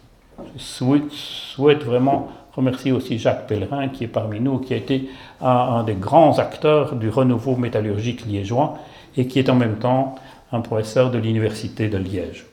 Je 0.57 0.63
souhaite, 1.09 1.83
vraiment 1.83 2.29
remercier 2.55 2.91
aussi 2.91 3.17
Jacques 3.17 3.47
Pellerin 3.47 3.89
qui 3.89 4.03
est 4.03 4.07
parmi 4.07 4.39
nous, 4.39 4.59
qui 4.59 4.73
a 4.73 4.77
été 4.77 5.09
un, 5.41 5.83
des 5.83 5.95
grands 5.95 6.37
acteurs 6.39 6.95
du 6.95 7.09
renouveau 7.09 7.55
métallurgique 7.55 8.25
liégeois 8.25 8.77
et 9.17 9.27
qui 9.27 9.39
est 9.39 9.49
en 9.49 9.55
même 9.55 9.77
temps 9.77 10.15
un 10.51 10.61
professeur 10.61 11.11
de 11.11 11.17
l'Université 11.17 11.89
de 11.89 11.97
Liège. 11.97 12.45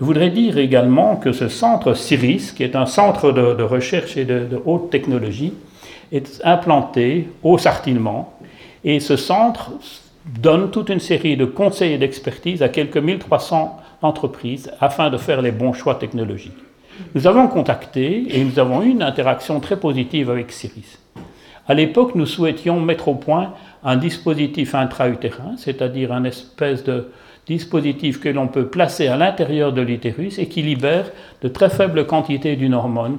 Je 0.00 0.04
voudrais 0.04 0.30
dire 0.30 0.56
également 0.56 1.16
que 1.16 1.30
ce 1.30 1.48
centre 1.48 1.92
CIRIS, 1.92 2.52
qui 2.52 2.62
est 2.62 2.74
un 2.74 2.86
centre 2.86 3.32
de, 3.32 3.62
recherche 3.62 4.16
et 4.16 4.24
de, 4.24 4.60
haute 4.64 4.88
technologie, 4.88 5.52
est 6.10 6.40
implanté 6.42 7.28
au 7.42 7.58
Sartinement. 7.58 8.32
Et 8.82 8.98
ce 8.98 9.16
centre 9.16 9.72
donne 10.26 10.70
toute 10.70 10.88
une 10.88 11.00
série 11.00 11.36
de 11.36 11.44
conseils 11.44 11.94
et 11.94 11.98
d'expertise 11.98 12.62
à 12.62 12.68
quelques 12.68 12.96
1300 12.96 13.80
entreprises 14.02 14.70
afin 14.80 15.10
de 15.10 15.16
faire 15.16 15.42
les 15.42 15.52
bons 15.52 15.72
choix 15.72 15.94
technologiques. 15.94 16.58
Nous 17.14 17.26
avons 17.26 17.48
contacté 17.48 18.26
et 18.36 18.44
nous 18.44 18.58
avons 18.58 18.82
eu 18.82 18.90
une 18.90 19.02
interaction 19.02 19.60
très 19.60 19.78
positive 19.78 20.30
avec 20.30 20.52
CIRIS. 20.52 20.98
À 21.66 21.74
l'époque, 21.74 22.14
nous 22.14 22.26
souhaitions 22.26 22.80
mettre 22.80 23.08
au 23.08 23.14
point 23.14 23.54
un 23.84 23.96
dispositif 23.96 24.74
intra-utérin, 24.74 25.54
c'est-à-dire 25.56 26.12
un 26.12 26.24
espèce 26.24 26.84
de, 26.84 27.08
dispositif 27.50 28.20
que 28.20 28.28
l'on 28.28 28.46
peut 28.46 28.66
placer 28.66 29.08
à 29.08 29.16
l'intérieur 29.16 29.72
de 29.72 29.82
l'utérus 29.82 30.38
et 30.38 30.46
qui 30.46 30.62
libère 30.62 31.10
de 31.42 31.48
très 31.48 31.68
faibles 31.68 32.06
quantités 32.06 32.54
d'une 32.54 32.74
hormone 32.74 33.18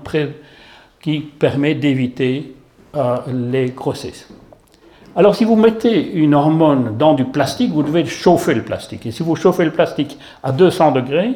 qui 1.01 1.20
permet 1.20 1.75
d'éviter 1.75 2.53
euh, 2.96 3.17
les 3.51 3.72
grossesses. 3.72 4.29
Alors 5.15 5.36
si 5.36 5.44
vous 5.44 5.58
mettez 5.58 6.13
une 6.13 6.34
hormone 6.34 6.96
dans 6.98 7.13
du 7.13 7.25
plastique, 7.25 7.72
vous 7.72 7.84
devez 7.84 8.06
chauffer 8.06 8.53
le 8.53 8.63
plastique. 8.63 9.06
Et 9.06 9.12
si 9.12 9.24
vous 9.24 9.36
chauffez 9.36 9.65
le 9.65 9.72
plastique 9.72 10.18
à 10.41 10.53
200 10.53 10.94
degrés, 10.94 11.34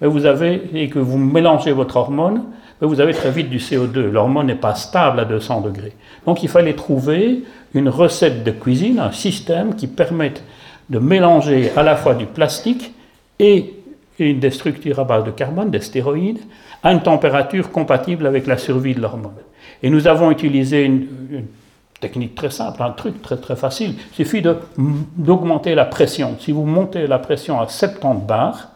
ben, 0.00 0.60
et 0.74 0.90
que 0.90 0.98
vous 0.98 1.16
mélangez 1.16 1.72
votre 1.72 1.96
hormone, 1.96 2.42
ben, 2.78 2.86
vous 2.86 3.00
avez 3.00 3.14
très 3.14 3.30
vite 3.30 3.48
du 3.48 3.56
CO2. 3.56 4.10
L'hormone 4.10 4.48
n'est 4.48 4.54
pas 4.54 4.74
stable 4.74 5.20
à 5.20 5.24
200 5.24 5.62
degrés. 5.62 5.94
Donc 6.26 6.42
il 6.42 6.50
fallait 6.50 6.74
trouver 6.74 7.42
une 7.72 7.88
recette 7.88 8.44
de 8.44 8.50
cuisine, 8.50 8.98
un 8.98 9.12
système 9.12 9.74
qui 9.74 9.86
permette 9.86 10.44
de 10.90 10.98
mélanger 10.98 11.72
à 11.74 11.82
la 11.82 11.96
fois 11.96 12.14
du 12.14 12.26
plastique 12.26 12.92
et 13.38 13.72
des 14.18 14.50
structures 14.50 14.98
à 14.98 15.04
base 15.04 15.24
de 15.24 15.30
carbone, 15.30 15.70
des 15.70 15.80
stéroïdes, 15.80 16.40
à 16.82 16.92
une 16.92 17.02
température 17.02 17.70
compatible 17.70 18.26
avec 18.26 18.46
la 18.46 18.58
survie 18.58 18.94
de 18.94 19.00
l'hormone. 19.00 19.32
Et 19.82 19.88
nous 19.88 20.06
avons 20.06 20.30
utilisé 20.30 20.84
une, 20.84 21.06
technique 22.00 22.34
très 22.34 22.50
simple, 22.50 22.82
un 22.82 22.90
truc 22.90 23.22
très 23.22 23.36
très 23.36 23.56
facile. 23.56 23.94
Il 24.12 24.14
suffit 24.14 24.42
d'augmenter 25.16 25.74
la 25.74 25.84
pression. 25.84 26.36
Si 26.38 26.52
vous 26.52 26.64
montez 26.64 27.06
la 27.06 27.18
pression 27.18 27.60
à 27.60 27.68
70 27.68 28.26
bars, 28.26 28.68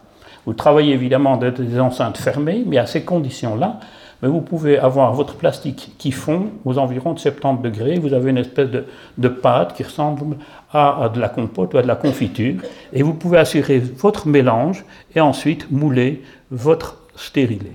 vous 0.45 0.53
travaillez 0.53 0.93
évidemment 0.93 1.37
dans 1.37 1.51
des 1.51 1.79
enceintes 1.79 2.17
fermées, 2.17 2.63
mais 2.65 2.77
à 2.77 2.87
ces 2.87 3.03
conditions-là, 3.03 3.79
mais 4.21 4.29
vous 4.29 4.41
pouvez 4.41 4.77
avoir 4.77 5.13
votre 5.13 5.35
plastique 5.35 5.93
qui 5.97 6.11
fond 6.11 6.49
aux 6.65 6.77
environs 6.77 7.13
de 7.13 7.19
70 7.19 7.63
degrés. 7.63 7.99
Vous 7.99 8.13
avez 8.13 8.29
une 8.29 8.37
espèce 8.37 8.69
de, 9.17 9.27
pâte 9.27 9.75
qui 9.75 9.83
ressemble 9.83 10.37
à, 10.71 11.09
de 11.13 11.19
la 11.19 11.29
compote 11.29 11.73
ou 11.73 11.77
à 11.77 11.81
de 11.81 11.87
la 11.87 11.95
confiture. 11.95 12.61
Et 12.93 13.01
vous 13.01 13.13
pouvez 13.13 13.39
assurer 13.39 13.79
votre 13.79 14.27
mélange 14.27 14.85
et 15.15 15.21
ensuite 15.21 15.71
mouler 15.71 16.21
votre 16.51 16.97
stérilet. 17.15 17.71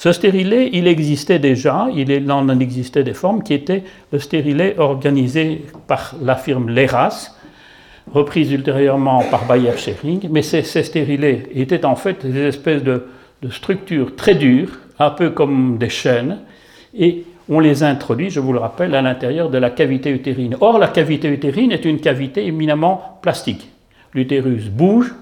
Ce 0.00 0.12
stérilet, 0.12 0.70
il 0.72 0.86
existait 0.86 1.38
déjà, 1.38 1.88
il 1.94 2.32
en 2.32 2.48
existait 2.58 3.02
des 3.02 3.12
formes 3.12 3.42
qui 3.42 3.52
étaient 3.52 3.84
le 4.10 4.18
stérilet 4.18 4.76
organisé 4.78 5.66
par 5.86 6.14
la 6.22 6.36
firme 6.36 6.70
Leras, 6.70 7.34
reprise 8.10 8.50
ultérieurement 8.50 9.22
par 9.30 9.44
Bayer 9.44 9.76
Schering, 9.76 10.26
mais 10.30 10.40
ces, 10.40 10.62
stérilets 10.62 11.42
étaient 11.54 11.84
en 11.84 11.96
fait 11.96 12.24
des 12.24 12.44
espèces 12.44 12.82
de, 12.82 13.08
structures 13.50 14.16
très 14.16 14.34
dures 14.34 14.70
un 14.98 15.10
peu 15.10 15.28
comme 15.28 15.76
des 15.76 15.90
chaînes, 15.90 16.38
et 16.98 17.24
on 17.50 17.60
les 17.60 17.82
introduit, 17.82 18.30
je 18.30 18.40
vous 18.40 18.54
le 18.54 18.58
rappelle, 18.58 18.94
à 18.94 19.02
l'intérieur 19.02 19.50
de 19.50 19.58
la 19.58 19.68
cavité 19.68 20.08
utérine. 20.08 20.56
Or, 20.62 20.78
la 20.78 20.88
cavité 20.88 21.28
utérine 21.28 21.72
est 21.72 21.84
une 21.84 22.00
cavité 22.00 22.46
éminemment 22.46 23.18
plastique. 23.20 23.68
L'utérus 24.14 24.70
bouge, 24.70 25.14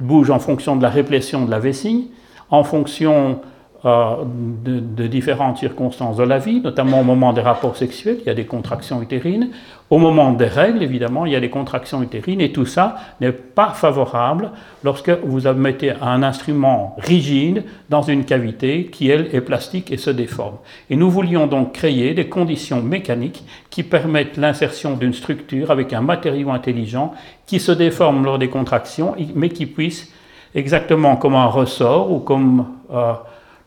bouge 0.00 0.30
en 0.30 0.40
fonction 0.40 0.74
de 0.74 0.82
la 0.82 0.90
répression 0.90 1.44
de 1.44 1.52
la 1.52 1.60
vessie, 1.60 2.10
en 2.50 2.64
fonction 2.64 3.38
euh, 3.84 4.24
de, 4.24 5.06
différentes 5.06 5.58
circonstances 5.58 6.16
de 6.16 6.24
la 6.24 6.38
vie, 6.38 6.60
notamment 6.60 7.00
au 7.00 7.04
moment 7.04 7.32
des 7.32 7.42
rapports 7.42 7.76
sexuels, 7.76 8.16
il 8.20 8.26
y 8.26 8.28
a 8.28 8.34
des 8.34 8.44
contractions 8.44 9.00
utérines. 9.00 9.50
Au 9.88 9.98
moment 9.98 10.32
des 10.32 10.46
règles, 10.46 10.82
évidemment, 10.82 11.26
il 11.26 11.32
y 11.32 11.36
a 11.36 11.40
des 11.40 11.48
contractions 11.48 12.02
utérines. 12.02 12.40
Et 12.40 12.50
tout 12.50 12.66
ça 12.66 12.96
n'est 13.20 13.30
pas 13.30 13.68
favorable 13.68 14.50
lorsque 14.82 15.10
vous 15.10 15.48
mettez 15.52 15.92
un 16.02 16.24
instrument 16.24 16.96
rigide 16.98 17.62
dans 17.88 18.02
une 18.02 18.24
cavité 18.24 18.86
qui, 18.86 19.10
elle, 19.10 19.28
est 19.32 19.40
plastique 19.40 19.92
et 19.92 19.96
se 19.96 20.10
déforme. 20.10 20.56
Et 20.90 20.96
nous 20.96 21.08
voulions 21.08 21.46
donc 21.46 21.72
créer 21.72 22.14
des 22.14 22.28
conditions 22.28 22.82
mécaniques 22.82 23.44
qui 23.70 23.84
permettent 23.84 24.38
l'insertion 24.38 24.96
d'une 24.96 25.14
structure 25.14 25.70
avec 25.70 25.92
un 25.92 26.00
matériau 26.00 26.50
intelligent 26.50 27.14
qui 27.46 27.60
se 27.60 27.70
déforme 27.70 28.24
lors 28.24 28.40
des 28.40 28.48
contractions, 28.48 29.14
mais 29.36 29.50
qui 29.50 29.66
puisse, 29.66 30.12
exactement 30.52 31.14
comme 31.14 31.36
un 31.36 31.46
ressort 31.46 32.10
ou 32.10 32.18
comme... 32.18 32.66
Euh, 32.92 33.12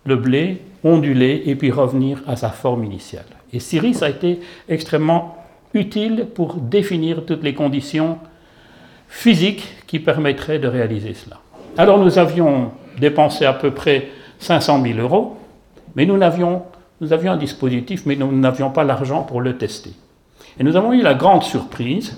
le 0.05 0.15
blé, 0.15 0.61
onduler 0.83 1.43
et 1.45 1.55
puis 1.55 1.71
revenir 1.71 2.21
à 2.27 2.35
sa 2.35 2.49
forme 2.49 2.83
initiale. 2.83 3.25
Et 3.53 3.59
Cyrus 3.59 4.01
a 4.01 4.09
été 4.09 4.39
extrêmement 4.69 5.37
utile 5.73 6.27
pour 6.33 6.55
définir 6.55 7.25
toutes 7.25 7.43
les 7.43 7.53
conditions 7.53 8.17
physiques 9.07 9.67
qui 9.87 9.99
permettraient 9.99 10.59
de 10.59 10.67
réaliser 10.67 11.13
cela. 11.13 11.39
Alors 11.77 11.99
nous 11.99 12.17
avions 12.17 12.71
dépensé 12.99 13.45
à 13.45 13.53
peu 13.53 13.71
près 13.71 14.09
500 14.39 14.81
000 14.83 14.99
euros, 14.99 15.37
mais 15.95 16.05
nous 16.05 16.21
avions, 16.21 16.63
nous 16.99 17.13
avions 17.13 17.33
un 17.33 17.37
dispositif, 17.37 18.05
mais 18.05 18.15
nous 18.15 18.31
n'avions 18.31 18.71
pas 18.71 18.83
l'argent 18.83 19.23
pour 19.23 19.41
le 19.41 19.57
tester. 19.57 19.91
Et 20.59 20.63
nous 20.63 20.75
avons 20.75 20.93
eu 20.93 21.01
la 21.01 21.13
grande 21.13 21.43
surprise, 21.43 22.17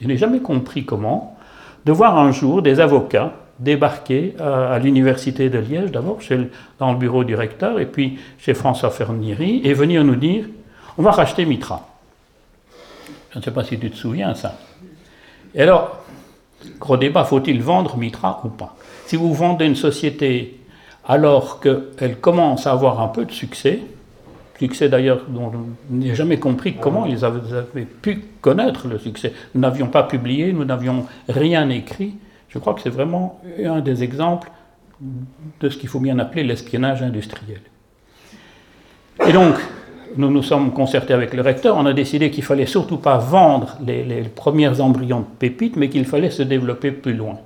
je 0.00 0.06
n'ai 0.06 0.16
jamais 0.16 0.40
compris 0.40 0.84
comment, 0.84 1.36
de 1.84 1.92
voir 1.92 2.18
un 2.18 2.32
jour 2.32 2.62
des 2.62 2.80
avocats 2.80 3.32
débarquer 3.58 4.34
à, 4.40 4.78
l'université 4.78 5.48
de 5.48 5.58
Liège, 5.58 5.92
d'abord 5.92 6.18
dans 6.78 6.92
le 6.92 6.98
bureau 6.98 7.24
du 7.24 7.34
recteur, 7.34 7.78
et 7.78 7.86
puis 7.86 8.18
chez 8.38 8.54
François 8.54 8.90
Fernieri, 8.90 9.60
et 9.64 9.74
venir 9.74 10.04
nous 10.04 10.16
dire 10.16 10.46
on 10.96 11.02
va 11.02 11.10
racheter 11.10 11.44
Mitra. 11.44 11.88
Je 13.32 13.38
ne 13.38 13.42
sais 13.42 13.50
pas 13.50 13.64
si 13.64 13.78
tu 13.78 13.90
te 13.90 13.96
souviens 13.96 14.34
ça. 14.34 14.56
Et 15.54 15.62
alors, 15.62 16.04
Gros 16.80 16.96
débat, 16.96 17.24
faut-il 17.24 17.62
vendre 17.62 17.96
Mitra 17.96 18.40
ou 18.44 18.48
pas? 18.48 18.76
Si 19.06 19.16
vous 19.16 19.32
vendez 19.34 19.66
une 19.66 19.76
société 19.76 20.60
alors 21.06 21.60
qu'elle 21.60 22.18
commence 22.18 22.66
à 22.66 22.72
avoir 22.72 23.00
un 23.00 23.08
peu 23.08 23.24
de 23.24 23.32
succès, 23.32 23.80
succès 24.58 24.88
d'ailleurs 24.88 25.22
dont 25.28 25.52
je 25.52 25.94
n'ai 25.94 26.14
jamais 26.14 26.38
compris 26.38 26.74
comment 26.74 27.04
ils 27.06 27.24
avaient, 27.24 27.84
pu 27.84 28.24
connaître 28.40 28.88
le 28.88 28.98
succès. 28.98 29.32
Nous 29.54 29.60
n'avions 29.60 29.88
pas 29.88 30.04
publié, 30.04 30.52
nous 30.52 30.64
n'avions 30.64 31.06
rien 31.28 31.68
écrit. 31.68 32.14
Je 32.54 32.60
crois 32.60 32.74
que 32.74 32.80
c'est 32.82 32.90
vraiment 32.90 33.40
un 33.64 33.80
des 33.80 34.04
exemples 34.04 34.48
de 35.60 35.68
ce 35.68 35.76
qu'il 35.76 35.88
faut 35.88 35.98
bien 35.98 36.20
appeler 36.20 36.44
l'espionnage 36.44 37.02
industriel. 37.02 37.60
Et 39.26 39.32
donc, 39.32 39.56
nous 40.16 40.30
nous 40.30 40.42
sommes 40.42 40.72
concertés 40.72 41.14
avec 41.14 41.34
le 41.34 41.42
recteur, 41.42 41.76
on 41.76 41.84
a 41.84 41.92
décidé 41.92 42.30
qu'il 42.30 42.44
fallait 42.44 42.66
surtout 42.66 42.98
pas 42.98 43.18
vendre 43.18 43.76
les, 43.84 44.04
les 44.04 44.22
premiers 44.22 44.80
embryons 44.80 45.20
de 45.20 45.26
pépites, 45.38 45.74
mais 45.74 45.88
qu'il 45.88 46.04
fallait 46.04 46.30
se 46.30 46.44
développer 46.44 46.92
plus 46.92 47.14
loin. 47.14 47.38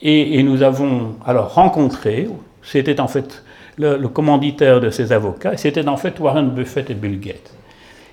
Et, 0.00 0.42
nous 0.42 0.62
avons 0.62 1.16
alors 1.26 1.52
rencontré, 1.54 2.28
c'était 2.62 3.00
en 3.00 3.08
fait 3.08 3.44
le, 3.76 3.98
le, 3.98 4.08
commanditaire 4.08 4.80
de 4.80 4.88
ces 4.88 5.12
avocats, 5.12 5.56
c'était 5.58 5.86
en 5.86 5.98
fait 5.98 6.18
Warren 6.18 6.48
Buffett 6.48 6.88
et 6.88 6.94
Bill 6.94 7.20
Gates. 7.20 7.52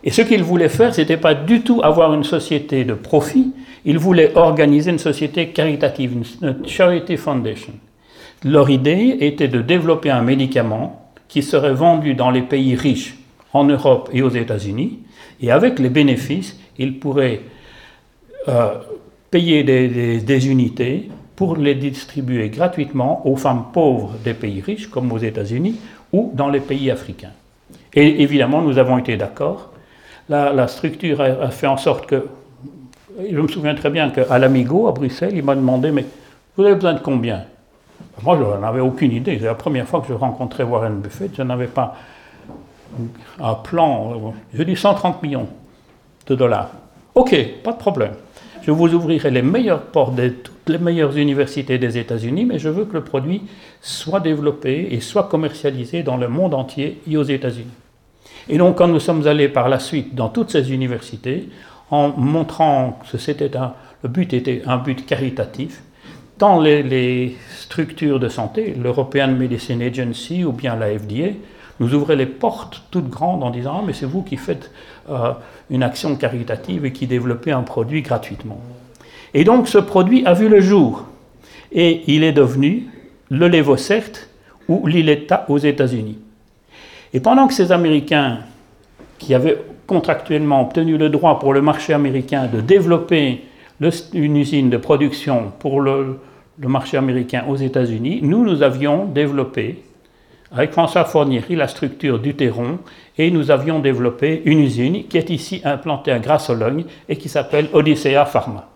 Et 0.03 0.11
ce 0.11 0.23
qu'ils 0.23 0.43
voulaient 0.43 0.67
faire, 0.67 0.93
ce 0.93 1.01
n'était 1.01 1.17
pas 1.17 1.35
du 1.35 1.61
tout 1.61 1.79
avoir 1.83 2.13
une 2.13 2.23
société 2.25 2.83
de 2.83 2.95
profit, 2.95 3.53
ils 3.85 3.99
voulaient 3.99 4.35
organiser 4.35 4.91
une 4.91 4.99
société 4.99 5.49
caritative, 5.49 6.13
une 6.41 6.67
charity 6.67 7.17
foundation. 7.17 7.73
Leur 8.43 8.69
idée 8.69 9.17
était 9.21 9.47
de 9.47 9.61
développer 9.61 10.09
un 10.09 10.21
médicament 10.21 11.11
qui 11.27 11.43
serait 11.43 11.73
vendu 11.73 12.13
dans 12.13 12.31
les 12.31 12.41
pays 12.41 12.75
riches, 12.75 13.15
en 13.53 13.63
Europe 13.63 14.09
et 14.11 14.21
aux 14.21 14.29
États-Unis, 14.29 14.99
et 15.41 15.51
avec 15.51 15.79
les 15.79 15.89
bénéfices, 15.89 16.59
ils 16.77 16.99
pourraient 16.99 17.41
euh, 18.47 18.75
payer 19.31 19.63
des, 19.63 20.49
unités 20.49 21.09
pour 21.35 21.57
les 21.57 21.75
distribuer 21.75 22.49
gratuitement 22.49 23.27
aux 23.27 23.35
femmes 23.35 23.65
pauvres 23.73 24.13
des 24.23 24.33
pays 24.33 24.61
riches, 24.61 24.87
comme 24.89 25.11
aux 25.11 25.17
États-Unis, 25.17 25.75
ou 26.13 26.31
dans 26.33 26.49
les 26.49 26.59
pays 26.59 26.89
africains. 26.91 27.33
Et 27.93 28.21
évidemment, 28.21 28.61
nous 28.61 28.77
avons 28.77 28.97
été 28.97 29.17
d'accord. 29.17 29.71
La, 30.29 30.67
structure 30.67 31.21
a, 31.21 31.49
fait 31.51 31.67
en 31.67 31.77
sorte 31.77 32.05
que, 32.05 32.27
je 33.17 33.39
me 33.39 33.47
souviens 33.47 33.75
très 33.75 33.89
bien 33.89 34.09
qu'à 34.09 34.37
l'Amigo, 34.37 34.87
à 34.87 34.91
Bruxelles, 34.91 35.33
il 35.35 35.43
m'a 35.43 35.55
demandé, 35.55 35.91
mais 35.91 36.05
vous 36.57 36.63
avez 36.63 36.75
besoin 36.75 36.93
de 36.93 36.99
combien? 36.99 37.43
Moi, 38.23 38.37
je 38.37 38.61
n'avais 38.61 38.79
aucune 38.79 39.11
idée. 39.11 39.37
C'est 39.39 39.45
la 39.45 39.55
première 39.55 39.87
fois 39.87 40.01
que 40.01 40.07
je 40.07 40.13
rencontrais 40.13 40.63
Warren 40.63 40.99
Buffett, 40.99 41.31
je 41.35 41.41
n'avais 41.41 41.67
pas 41.67 41.95
un 43.41 43.55
plan, 43.55 44.33
je 44.53 44.63
dis 44.63 44.75
130 44.75 45.21
millions 45.21 45.47
de 46.27 46.35
dollars. 46.35 46.71
Ok, 47.13 47.35
pas 47.63 47.73
de 47.73 47.77
problème. 47.77 48.13
Je 48.63 48.71
vous 48.71 48.93
ouvrirai 48.93 49.29
les 49.31 49.41
meilleures 49.41 49.81
portes 49.81 50.15
de 50.15 50.29
toutes 50.29 50.69
les 50.69 50.77
meilleures 50.77 51.15
universités 51.17 51.77
des 51.77 51.97
États-Unis, 51.97 52.45
mais 52.45 52.57
je 52.57 52.69
veux 52.69 52.85
que 52.85 52.93
le 52.93 53.03
produit 53.03 53.43
soit 53.81 54.19
développé 54.19 54.87
et 54.91 55.01
soit 55.01 55.23
commercialisé 55.23 56.03
dans 56.03 56.17
le 56.17 56.27
monde 56.27 56.53
entier 56.53 57.01
et 57.07 57.17
aux 57.17 57.23
États-Unis. 57.23 57.67
Et 58.49 58.57
donc, 58.57 58.77
quand 58.77 58.87
nous 58.87 58.99
sommes 58.99 59.27
allés 59.27 59.49
par 59.49 59.69
la 59.69 59.79
suite 59.79 60.15
dans 60.15 60.29
toutes 60.29 60.51
ces 60.51 60.73
universités, 60.73 61.49
en 61.91 62.09
montrant 62.09 62.99
que 63.11 63.17
c'était 63.17 63.55
un, 63.55 63.73
le 64.03 64.09
but 64.09 64.33
était 64.33 64.61
un 64.65 64.77
but 64.77 65.05
caritatif, 65.05 65.81
dans 66.37 66.59
les, 66.59 67.35
structures 67.57 68.19
de 68.19 68.27
santé, 68.27 68.75
l'European 68.81 69.29
Medicine 69.29 69.81
Agency 69.81 70.43
ou 70.43 70.51
bien 70.51 70.75
la 70.75 70.87
FDA, 70.97 71.33
nous 71.79 71.93
ouvraient 71.93 72.15
les 72.15 72.25
portes 72.25 72.83
toutes 72.91 73.09
grandes 73.09 73.43
en 73.43 73.49
disant 73.49 73.79
ah, 73.79 73.83
mais 73.85 73.93
c'est 73.93 74.05
vous 74.05 74.21
qui 74.21 74.37
faites 74.37 74.71
euh, 75.09 75.31
une 75.69 75.83
action 75.83 76.15
caritative 76.15 76.85
et 76.85 76.91
qui 76.91 77.07
développez 77.07 77.51
un 77.51 77.63
produit 77.63 78.01
gratuitement. 78.01 78.59
Et 79.33 79.43
donc 79.43 79.67
ce 79.67 79.77
produit 79.77 80.25
a 80.25 80.33
vu 80.33 80.47
le 80.47 80.61
jour 80.61 81.05
et 81.71 82.03
il 82.07 82.23
est 82.23 82.31
devenu 82.31 82.87
le 83.29 83.47
Levocert 83.47 84.11
ou 84.67 84.87
l'Iletta 84.87 85.45
aux 85.49 85.57
États-Unis. 85.57 86.19
Et 87.13 87.19
pendant 87.19 87.47
que 87.47 87.53
ces 87.53 87.71
Américains 87.71 88.39
qui 89.17 89.33
avaient 89.33 89.57
contractuellement 89.87 90.61
obtenu 90.61 90.97
le 90.97 91.09
droit 91.09 91.39
pour 91.39 91.53
le 91.53 91.61
marché 91.61 91.93
américain 91.93 92.47
de 92.47 92.61
développer 92.61 93.41
une 94.13 94.37
usine 94.37 94.69
de 94.69 94.77
production 94.77 95.51
pour 95.59 95.81
le, 95.81 96.19
marché 96.59 96.97
américain 96.97 97.45
aux 97.47 97.55
États-Unis, 97.55 98.19
nous, 98.23 98.43
nous 98.43 98.63
avions 98.63 99.05
développé 99.05 99.83
avec 100.51 100.71
François 100.71 101.03
Fournieri 101.03 101.55
la 101.55 101.67
structure 101.67 102.19
du 102.19 102.35
et 103.17 103.31
nous 103.31 103.51
avions 103.51 103.79
développé 103.79 104.41
une 104.45 104.59
usine 104.59 105.05
qui 105.07 105.17
est 105.17 105.29
ici 105.29 105.61
implantée 105.65 106.11
à 106.11 106.19
Grasse-Sologne 106.19 106.85
et 107.09 107.17
qui 107.17 107.27
s'appelle 107.27 107.67
Odyssea 107.73 108.25
Pharma. 108.25 108.69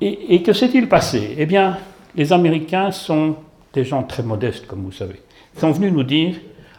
Et, 0.00 0.34
et 0.34 0.42
que 0.42 0.52
s'est-il 0.52 0.88
passé? 0.88 1.34
Eh 1.38 1.46
bien, 1.46 1.78
les 2.14 2.32
Américains 2.32 2.90
sont 2.90 3.36
des 3.72 3.84
gens 3.84 4.02
très 4.02 4.22
modestes, 4.22 4.66
comme 4.66 4.82
vous 4.82 4.92
savez. 4.92 5.20
Ils 5.54 5.60
sont 5.60 5.70
venus 5.70 5.92
nous 5.92 6.02
dire 6.02 6.36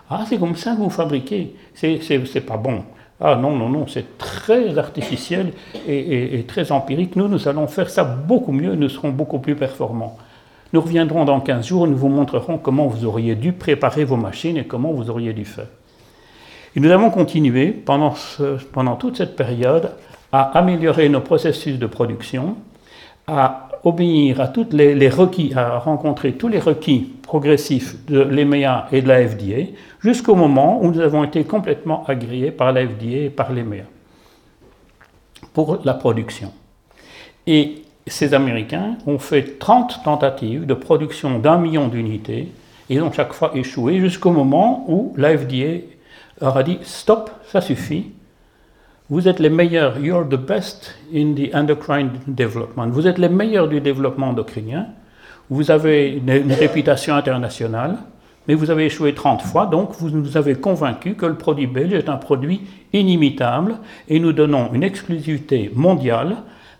Ah, 0.09 0.25
c'est 0.27 0.37
comme 0.37 0.55
ça 0.55 0.73
que 0.73 0.77
vous 0.77 0.89
fabriquez, 0.89 1.55
c'est 1.73 2.45
pas 2.45 2.57
bon. 2.57 2.83
Ah 3.21 3.35
non, 3.35 3.55
non, 3.55 3.69
non, 3.69 3.87
c'est 3.87 4.17
très 4.17 4.77
artificiel 4.77 5.53
et, 5.87 6.43
très 6.47 6.71
empirique. 6.71 7.15
Nous, 7.15 7.27
nous 7.27 7.47
allons 7.47 7.67
faire 7.67 7.89
ça 7.89 8.03
beaucoup 8.03 8.51
mieux, 8.51 8.75
nous 8.75 8.89
serons 8.89 9.09
beaucoup 9.09 9.39
plus 9.39 9.55
performants. 9.55 10.17
Nous 10.73 10.81
reviendrons 10.81 11.23
dans 11.23 11.39
15 11.39 11.65
jours 11.65 11.87
nous 11.87 11.95
vous 11.95 12.09
montrerons 12.09 12.57
comment 12.57 12.87
vous 12.87 13.05
auriez 13.05 13.35
dû 13.35 13.53
préparer 13.53 14.03
vos 14.03 14.17
machines 14.17 14.57
et 14.57 14.65
comment 14.65 14.91
vous 14.91 15.09
auriez 15.09 15.31
dû 15.31 15.45
faire. 15.45 15.67
Et 16.75 16.81
nous 16.81 16.91
avons 16.91 17.09
continué 17.09 17.67
pendant, 17.67 18.15
pendant 18.73 18.97
toute 18.97 19.15
cette 19.15 19.37
période 19.37 19.91
à 20.33 20.41
améliorer 20.57 21.07
nos 21.07 21.21
processus 21.21 21.79
de 21.79 21.85
production, 21.85 22.57
à 23.27 23.69
obéir 23.85 24.41
à 24.41 24.47
tous 24.47 24.67
les, 24.71 25.09
requis, 25.09 25.53
à 25.55 25.77
rencontrer 25.77 26.33
tous 26.33 26.47
les 26.47 26.59
requis 26.59 27.13
progressifs 27.21 28.03
de 28.07 28.19
l'EMEA 28.19 28.87
et 28.91 29.01
de 29.01 29.07
la 29.07 29.25
FDA, 29.27 29.71
jusqu'au 30.01 30.35
moment 30.35 30.83
où 30.83 30.91
nous 30.91 30.99
avons 30.99 31.23
été 31.23 31.43
complètement 31.43 32.03
agréés 32.05 32.51
par 32.51 32.73
la 32.73 32.85
FDA 32.85 33.25
et 33.25 33.29
par 33.29 33.53
l'EMEA 33.53 33.85
pour 35.53 35.79
la 35.85 35.93
production. 35.93 36.51
Et 37.47 37.83
ces 38.07 38.33
Américains 38.33 38.97
ont 39.05 39.19
fait 39.19 39.59
30 39.59 40.03
tentatives 40.03 40.65
de 40.65 40.73
production 40.73 41.39
d'un 41.39 41.57
million 41.57 41.87
d'unités. 41.87 42.49
Ils 42.89 43.01
ont 43.01 43.11
chaque 43.11 43.33
fois 43.33 43.51
échoué 43.55 43.99
jusqu'au 43.99 44.31
moment 44.31 44.85
où 44.87 45.13
la 45.15 45.37
FDA 45.37 45.85
leur 46.41 46.57
a 46.57 46.63
dit 46.63 46.79
Stop, 46.81 47.31
ça 47.47 47.61
suffit. 47.61 48.11
Vous 49.07 49.27
êtes 49.27 49.37
les 49.37 49.51
meilleurs, 49.51 49.99
you're 49.99 50.27
the 50.27 50.35
best 50.35 50.95
in 51.13 51.35
the 51.35 51.53
endocrine 51.53 52.09
development. 52.25 52.87
Vous 52.87 53.05
êtes 53.05 53.19
les 53.19 53.29
meilleurs 53.29 53.67
du 53.67 53.79
développement 53.79 54.29
endocrinien. 54.29 54.87
Vous 55.51 55.69
avez 55.69 56.09
une, 56.13 56.51
réputation 56.51 57.13
internationale, 57.13 57.97
mais 58.47 58.55
vous 58.55 58.71
avez 58.71 58.87
échoué 58.87 59.13
30 59.13 59.43
fois, 59.43 59.67
donc 59.67 59.91
vous 59.99 60.09
nous 60.09 60.37
avez 60.37 60.55
convaincus 60.55 61.13
que 61.15 61.27
le 61.27 61.35
produit 61.35 61.67
belge 61.67 61.93
est 61.93 62.09
un 62.09 62.17
produit 62.17 62.61
inimitable 62.93 63.75
et 64.09 64.19
nous 64.19 64.33
donnons 64.33 64.71
une 64.73 64.81
exclusivité 64.81 65.71
mondiale 65.75 66.37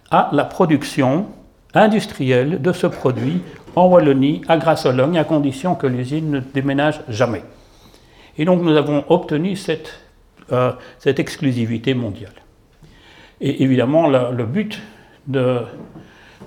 à 0.10 0.32
la 0.34 0.46
production 0.46 1.28
industrielle 1.76 2.60
de 2.60 2.72
ce 2.72 2.88
produit 2.88 3.42
en 3.76 3.86
Wallonie, 3.86 4.42
à 4.48 4.58
Grasse-Sologne, 4.58 5.20
à 5.20 5.26
condition 5.26 5.76
que 5.76 5.86
l'usine 5.86 6.32
ne 6.32 6.40
déménage 6.40 7.02
jamais. 7.08 7.44
Et 8.40 8.46
donc 8.46 8.64
nous 8.64 8.76
avons 8.76 9.04
obtenu 9.10 9.56
cette, 9.56 10.05
euh, 10.52 10.72
cette 11.00 11.20
exclusivité 11.20 11.94
mondiale. 11.94 12.34
Et 13.42 13.64
évidemment, 13.64 14.08
le, 14.08 14.46
but 14.46 14.80
de, 15.28 15.60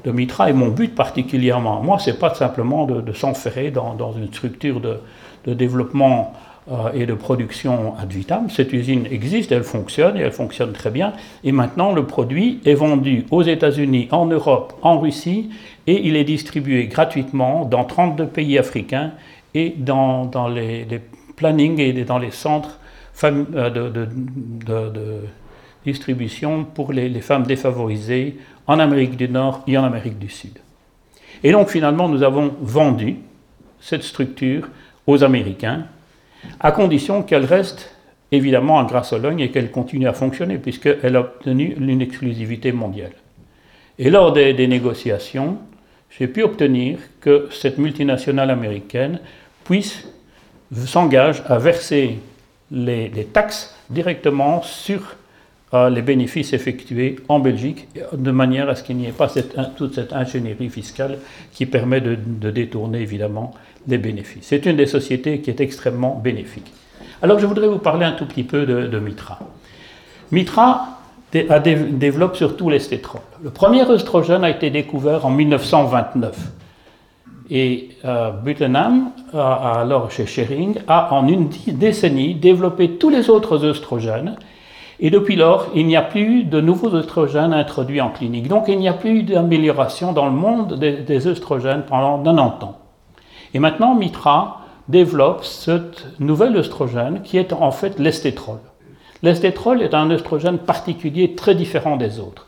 Mitra, 0.07 0.51
et 0.51 0.53
mon 0.53 0.69
but 0.69 0.95
particulièrement, 0.95 1.83
moi, 1.83 1.99
c'est 1.99 2.19
pas 2.19 2.35
simplement 2.35 2.87
de, 2.87 3.01
de 3.01 3.13
s'enferrer 3.13 3.71
dans, 3.71 4.13
une 4.13 4.33
structure 4.33 4.81
de, 4.81 5.01
développement 5.55 6.35
euh, 6.71 6.93
et 6.95 7.07
de 7.07 7.15
production 7.15 7.95
ad 7.99 8.13
vitam. 8.13 8.51
Cette 8.51 8.73
usine 8.73 9.07
existe, 9.11 9.51
elle 9.51 9.65
fonctionne 9.65 10.17
et 10.17 10.21
elle 10.21 10.33
fonctionne 10.33 10.73
très 10.73 10.91
bien. 10.91 11.15
Et 11.43 11.53
maintenant, 11.53 11.93
le 11.93 12.05
produit 12.05 12.61
est 12.67 12.75
vendu 12.75 13.25
aux 13.31 13.43
États-Unis, 13.43 14.09
en 14.11 14.27
Europe, 14.27 14.75
en 14.83 15.01
Russie 15.01 15.51
et 15.87 16.07
il 16.07 16.17
est 16.17 16.25
distribué 16.25 16.87
gratuitement 16.87 17.65
dans 17.65 17.85
32 17.85 18.27
pays 18.27 18.59
africains 18.59 19.13
et 19.55 19.75
dans, 19.77 20.27
dans 20.27 20.49
les, 20.49 20.85
les, 20.85 21.01
plannings 21.35 21.79
et 21.79 21.93
dans 22.05 22.19
les 22.19 22.33
centres 22.33 22.79
de, 23.23 23.89
de, 24.67 25.21
distribution 25.85 26.65
pour 26.65 26.93
les, 26.93 27.21
femmes 27.21 27.45
défavorisées 27.45 28.37
en 28.67 28.79
Amérique 28.79 29.17
du 29.17 29.29
Nord 29.29 29.63
et 29.67 29.79
en 29.79 29.85
Amérique 29.85 30.19
du 30.19 30.29
Sud. 30.29 30.59
Et 31.43 31.53
donc 31.53 31.71
finalement, 31.71 32.09
nous 32.09 32.23
avons 32.23 32.55
vendu 32.61 33.17
cette 33.81 34.03
structure 34.03 34.69
aux 35.07 35.25
Américains 35.25 35.87
à 36.61 36.73
condition 36.73 37.23
qu'elle 37.23 37.45
reste 37.45 37.95
évidemment 38.31 38.79
à 38.79 38.85
Grasse-Sologne 38.85 39.41
et 39.41 39.51
qu'elle 39.51 39.71
continue 39.71 40.07
à 40.07 40.13
fonctionner, 40.13 40.59
puisqu'elle 40.59 41.17
a 41.17 41.21
obtenu 41.21 41.75
une 41.79 42.03
exclusivité 42.03 42.73
mondiale. 42.73 43.13
Et 43.99 44.11
lors 44.11 44.33
des, 44.33 44.53
des 44.53 44.67
négociations, 44.67 45.59
j'ai 46.11 46.29
pu 46.29 46.43
obtenir 46.43 46.99
que 47.21 47.49
cette 47.51 47.79
multinationale 47.79 48.51
américaine 48.51 49.21
puisse 49.65 50.07
s'engage 50.75 51.43
à 51.47 51.59
verser 51.59 52.19
les, 52.71 53.29
taxes 53.33 53.75
directement 53.91 54.63
sur 54.63 55.17
euh, 55.75 55.91
les 55.91 56.03
bénéfices 56.03 56.53
effectués 56.53 57.17
en 57.29 57.41
Belgique, 57.41 57.89
de 58.13 58.31
manière 58.31 58.69
à 58.69 58.75
ce 58.75 58.83
qu'il 58.83 58.97
n'y 58.97 59.07
ait 59.07 59.13
pas 59.13 59.29
toute 59.77 59.95
cette 59.95 60.13
ingénierie 60.13 60.71
fiscale 60.71 61.19
qui 61.53 61.67
permet 61.67 62.01
de, 62.01 62.51
détourner 62.51 63.01
évidemment 63.01 63.55
les 63.87 63.99
bénéfices. 63.99 64.47
C'est 64.47 64.67
une 64.67 64.77
des 64.77 64.87
sociétés 64.87 65.41
qui 65.41 65.51
est 65.51 65.61
extrêmement 65.61 66.21
bénéfique. 66.23 66.73
Alors 67.23 67.39
je 67.39 67.47
voudrais 67.47 67.69
vous 67.69 67.79
parler 67.79 68.07
un 68.07 68.13
tout 68.13 68.27
petit 68.27 68.45
peu 68.45 68.65
de, 68.65 68.99
Mitra. 68.99 69.41
Mitra 70.31 71.01
développe 71.33 72.37
surtout 72.37 72.71
l'estétrol. 72.71 73.21
Le 73.43 73.51
premier 73.51 73.83
œstrogène 73.91 74.45
a 74.45 74.51
été 74.51 74.71
découvert 74.71 75.27
en 75.27 75.31
1929. 75.31 76.58
Et 77.51 77.91
euh, 78.05 78.31
Buttenham, 78.31 79.11
alors 79.33 80.11
chez 80.11 80.27
Schering, 80.27 80.77
a 80.87 81.15
en 81.15 81.27
une 81.27 81.49
décennie 81.69 82.35
développé 82.35 82.99
tous 82.99 83.09
les 83.09 83.31
autres 83.31 83.65
œstrogènes 83.65 84.37
et 85.01 85.11
depuis 85.11 85.37
lors, 85.37 85.69
il 85.77 85.87
n'y 85.87 85.97
a 85.97 86.03
plus 86.03 86.43
de 86.43 86.61
nouveaux 86.61 86.95
œstrogènes 86.95 87.53
introduits 87.53 88.01
en 88.01 88.11
clinique. 88.11 88.49
Donc 88.49 88.65
il 88.67 88.79
n'y 88.79 88.89
a 88.89 88.93
plus 88.93 89.23
d'amélioration 89.23 90.13
dans 90.13 90.27
le 90.27 90.33
monde 90.33 90.75
des, 90.79 90.93
des 90.93 91.21
pendant 91.87 92.19
90 92.23 92.65
ans. 92.65 92.79
Et 93.55 93.61
maintenant, 93.61 93.95
Mitra 93.95 94.63
développe 94.89 95.45
ce 95.45 95.83
nouvel 96.19 96.57
œstrogène 96.57 97.23
qui 97.23 97.39
est 97.39 97.53
en 97.53 97.71
fait 97.71 97.99
l'estétrol. 97.99 98.59
L'estétrol 99.23 99.83
est 99.83 99.95
un 99.95 100.11
œstrogène 100.11 100.59
particulier 100.59 101.35
très 101.35 101.55
différent 101.55 101.97
des 101.97 102.19
autres. 102.19 102.48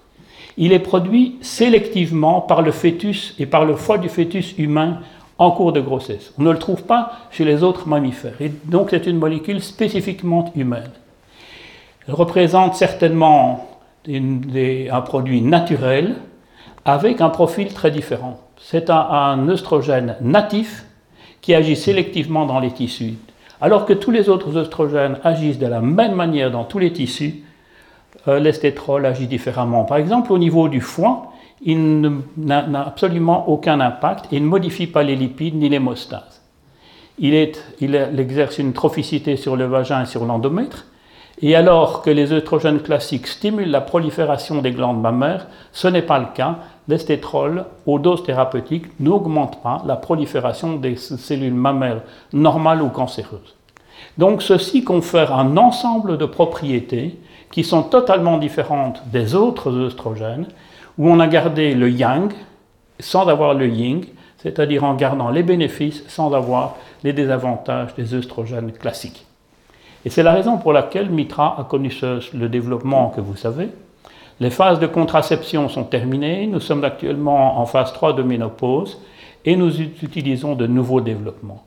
Il 0.63 0.75
est 0.75 0.79
produit 0.79 1.37
sélectivement 1.41 2.43
par 2.43 2.61
le 2.61 2.71
fœtus 2.71 3.35
et 3.39 3.47
par 3.47 3.65
le 3.65 3.77
foie 3.77 3.97
du 3.97 4.11
fœtus 4.11 4.55
humain 4.59 4.99
en 5.39 5.53
cours 5.53 5.73
de 5.73 5.81
grossesse. 5.81 6.35
On 6.39 6.43
ne 6.43 6.53
le 6.53 6.59
trouve 6.59 6.83
pas 6.83 7.13
chez 7.31 7.47
les 7.47 7.63
autres 7.63 7.89
mammifères. 7.89 8.41
Et 8.41 8.53
donc 8.67 8.89
c'est 8.91 9.07
une 9.07 9.17
molécule 9.17 9.63
spécifiquement 9.63 10.53
humaine. 10.55 10.91
Elle 12.07 12.13
représente 12.13 12.75
certainement 12.75 13.69
un 14.07 15.01
produit 15.01 15.41
naturel 15.41 16.17
avec 16.85 17.23
un 17.23 17.31
profil 17.31 17.73
très 17.73 17.91
différent. 17.91 18.39
C'est 18.59 18.91
un, 18.91 18.99
un 18.99 19.47
natif 20.21 20.85
qui 21.41 21.55
agit 21.55 21.77
sélectivement 21.77 22.45
dans 22.45 22.61
les 22.61 22.71
tissus. 22.71 23.15
Alors 23.63 23.87
que 23.87 23.95
tous 23.95 24.11
les 24.11 24.29
autres 24.29 24.59
œstrogènes 24.59 25.21
agissent 25.25 25.59
de 25.59 25.67
la 25.67 25.81
même 25.81 26.15
manière 26.15 26.51
dans 26.51 26.65
tous 26.65 26.79
les 26.79 26.93
tissus, 26.93 27.45
l'estétrol 28.27 29.07
agit 29.07 29.27
différemment. 29.27 29.85
Par 29.85 29.97
exemple, 29.97 30.33
au 30.33 30.39
niveau 30.39 30.69
du 30.69 30.81
foie, 30.81 31.33
il 31.63 32.21
n'a 32.39 32.87
absolument 32.87 33.49
aucun 33.49 33.81
impact, 33.81 34.27
il 34.33 34.43
ne 34.43 34.49
modifie 34.49 34.87
pas 34.87 35.03
les 35.03 35.17
lipides 35.17 35.57
ni 35.57 35.69
l'hémostase. 35.69 36.43
Il, 37.19 37.35
il, 37.81 37.95
exerce 38.19 38.59
une 38.59 38.73
trophicité 38.73 39.37
sur 39.37 39.57
le 39.57 39.67
vagin 39.67 40.03
et 40.03 40.07
sur 40.07 40.25
l'endomètre, 40.25 40.87
et 41.43 41.55
alors 41.55 42.03
que 42.03 42.11
les 42.11 42.33
œstrogènes 42.33 42.81
classiques 42.81 43.27
stimulent 43.27 43.71
la 43.71 43.81
prolifération 43.81 44.61
des 44.61 44.73
glandes 44.73 45.01
mammaires, 45.01 45.47
ce 45.73 45.89
n'est 45.89 46.03
pas 46.03 46.19
le 46.19 46.27
cas. 46.35 46.59
L'estétrol, 46.89 47.65
aux 47.87 47.99
doses 47.99 48.25
thérapeutiques, 48.25 48.99
n'augmente 49.01 49.63
pas 49.63 49.83
la 49.87 49.97
prolifération 49.97 50.77
des 50.77 50.97
cellules 50.97 51.55
mammaires 51.55 52.03
normales 52.33 52.83
ou 52.83 52.89
cancéreuses. 52.89 53.55
Donc 54.19 54.43
ceci 54.43 54.85
confère 54.85 55.35
un 55.35 55.57
ensemble 55.57 56.19
de 56.19 56.27
propriétés 56.27 57.19
qui 57.51 57.65
sont 57.65 57.83
totalement 57.83 58.39
différentes 58.39 59.03
des 59.13 59.35
autres 59.35 59.73
œstrogènes, 59.73 60.47
où 60.99 61.09
on 61.09 61.21
a 61.21 61.27
gardé 61.27 61.75
le 61.75 61.91
yang 61.91 62.33
sans 62.99 63.29
avoir 63.29 63.55
le 63.55 63.67
yin, 63.67 64.03
c'est-à-dire 64.39 64.85
en 64.85 64.95
gardant 64.95 65.31
les 65.31 65.43
bénéfices 65.43 66.05
sans 66.09 66.33
avoir 66.35 66.77
les 67.03 67.13
désavantages 67.13 67.95
des 67.95 68.15
œstrogènes 68.15 68.73
classiques. 68.73 69.27
Et 70.05 70.11
c'est 70.11 70.23
la 70.23 70.33
raison 70.33 70.59
pour 70.59 70.73
laquelle 70.73 71.11
Mitra 71.11 71.59
a 71.59 71.65
connu 71.65 71.93
le 72.35 72.49
développement 72.49 73.11
que 73.11 73.21
vous 73.21 73.37
savez. 73.37 73.69
Les 74.39 74.51
phases 74.51 74.81
de 74.81 74.87
contraception 74.87 75.69
sont 75.69 75.85
terminées, 75.85 76.47
nous 76.47 76.61
sommes 76.61 76.85
actuellement 76.85 77.61
en 77.61 77.67
phase 77.67 77.93
3 77.93 78.15
de 78.15 78.23
ménopause 78.23 78.99
et 79.45 79.57
nous 79.57 79.81
utilisons 79.81 80.55
de 80.55 80.67
nouveaux 80.67 81.03
développements. 81.03 81.65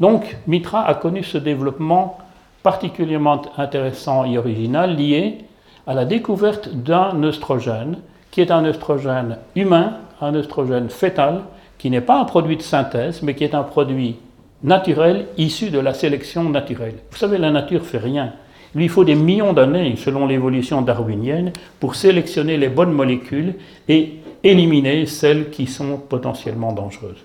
Donc 0.00 0.36
Mitra 0.46 0.86
a 0.86 0.94
connu 0.94 1.22
ce 1.22 1.38
développement 1.38 2.18
particulièrement 2.62 3.42
intéressant 3.56 4.24
et 4.24 4.38
original 4.38 4.96
lié 4.96 5.38
à 5.86 5.94
la 5.94 6.04
découverte 6.04 6.68
d'un 6.74 7.22
œstrogène 7.22 7.98
qui 8.30 8.40
est 8.40 8.50
un 8.50 8.64
œstrogène 8.64 9.38
humain, 9.56 9.94
un 10.20 10.34
œstrogène 10.34 10.90
fœtal, 10.90 11.42
qui 11.78 11.90
n'est 11.90 12.00
pas 12.00 12.20
un 12.20 12.24
produit 12.24 12.56
de 12.56 12.62
synthèse, 12.62 13.22
mais 13.22 13.34
qui 13.34 13.44
est 13.44 13.54
un 13.54 13.62
produit 13.62 14.16
naturel 14.62 15.26
issu 15.36 15.70
de 15.70 15.78
la 15.78 15.94
sélection 15.94 16.48
naturelle. 16.48 16.96
Vous 17.10 17.16
savez, 17.16 17.38
la 17.38 17.50
nature 17.50 17.84
fait 17.84 17.98
rien. 17.98 18.32
Il 18.74 18.80
lui 18.80 18.88
faut 18.88 19.04
des 19.04 19.14
millions 19.14 19.52
d'années, 19.52 19.96
selon 19.96 20.26
l'évolution 20.26 20.82
darwinienne, 20.82 21.52
pour 21.80 21.94
sélectionner 21.94 22.56
les 22.56 22.68
bonnes 22.68 22.92
molécules 22.92 23.54
et 23.88 24.16
éliminer 24.44 25.06
celles 25.06 25.50
qui 25.50 25.66
sont 25.66 25.96
potentiellement 25.96 26.72
dangereuses. 26.72 27.24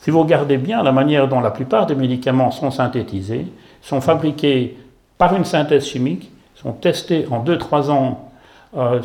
Si 0.00 0.10
vous 0.10 0.20
regardez 0.20 0.56
bien 0.56 0.82
la 0.82 0.92
manière 0.92 1.28
dont 1.28 1.40
la 1.40 1.50
plupart 1.50 1.86
des 1.86 1.94
médicaments 1.94 2.50
sont 2.50 2.70
synthétisés, 2.70 3.46
sont 3.82 4.00
fabriqués 4.00 4.78
par 5.18 5.36
une 5.36 5.44
synthèse 5.44 5.86
chimique, 5.86 6.30
sont 6.54 6.72
testés 6.72 7.26
en 7.30 7.44
2-3 7.44 7.90
ans 7.90 8.30
euh, 8.76 9.00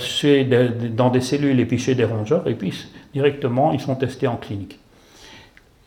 dans 0.95 1.09
des 1.09 1.21
cellules 1.21 1.59
et 1.59 1.65
puis 1.65 1.79
chez 1.79 1.95
des 1.95 2.05
rongeurs, 2.05 2.47
et 2.47 2.53
puis 2.53 2.73
directement 3.13 3.73
ils 3.73 3.81
sont 3.81 3.95
testés 3.95 4.27
en 4.27 4.37
clinique. 4.37 4.79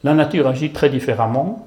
La 0.05 0.13
nature 0.15 0.47
agit 0.47 0.71
très 0.71 0.91
différemment. 0.91 1.67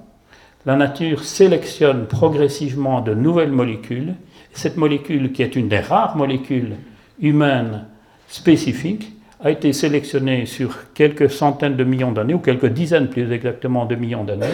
La 0.68 0.76
nature 0.76 1.24
sélectionne 1.24 2.06
progressivement 2.06 3.02
de 3.02 3.16
nouvelles 3.16 3.52
molécules. 3.52 4.14
Cette 4.54 4.78
molécule, 4.78 5.32
qui 5.32 5.42
est 5.42 5.56
une 5.56 5.68
des 5.68 5.80
rares 5.80 6.16
molécules 6.16 6.76
humaines 7.20 7.86
spécifiques, 8.28 9.12
a 9.44 9.50
été 9.50 9.74
sélectionnée 9.74 10.46
sur 10.46 10.94
quelques 10.94 11.32
centaines 11.32 11.76
de 11.76 11.84
millions 11.84 12.12
d'années, 12.12 12.34
ou 12.34 12.40
quelques 12.40 12.68
dizaines 12.68 13.10
plus 13.10 13.32
exactement 13.32 13.86
de 13.86 13.96
millions 13.96 14.24
d'années, 14.24 14.46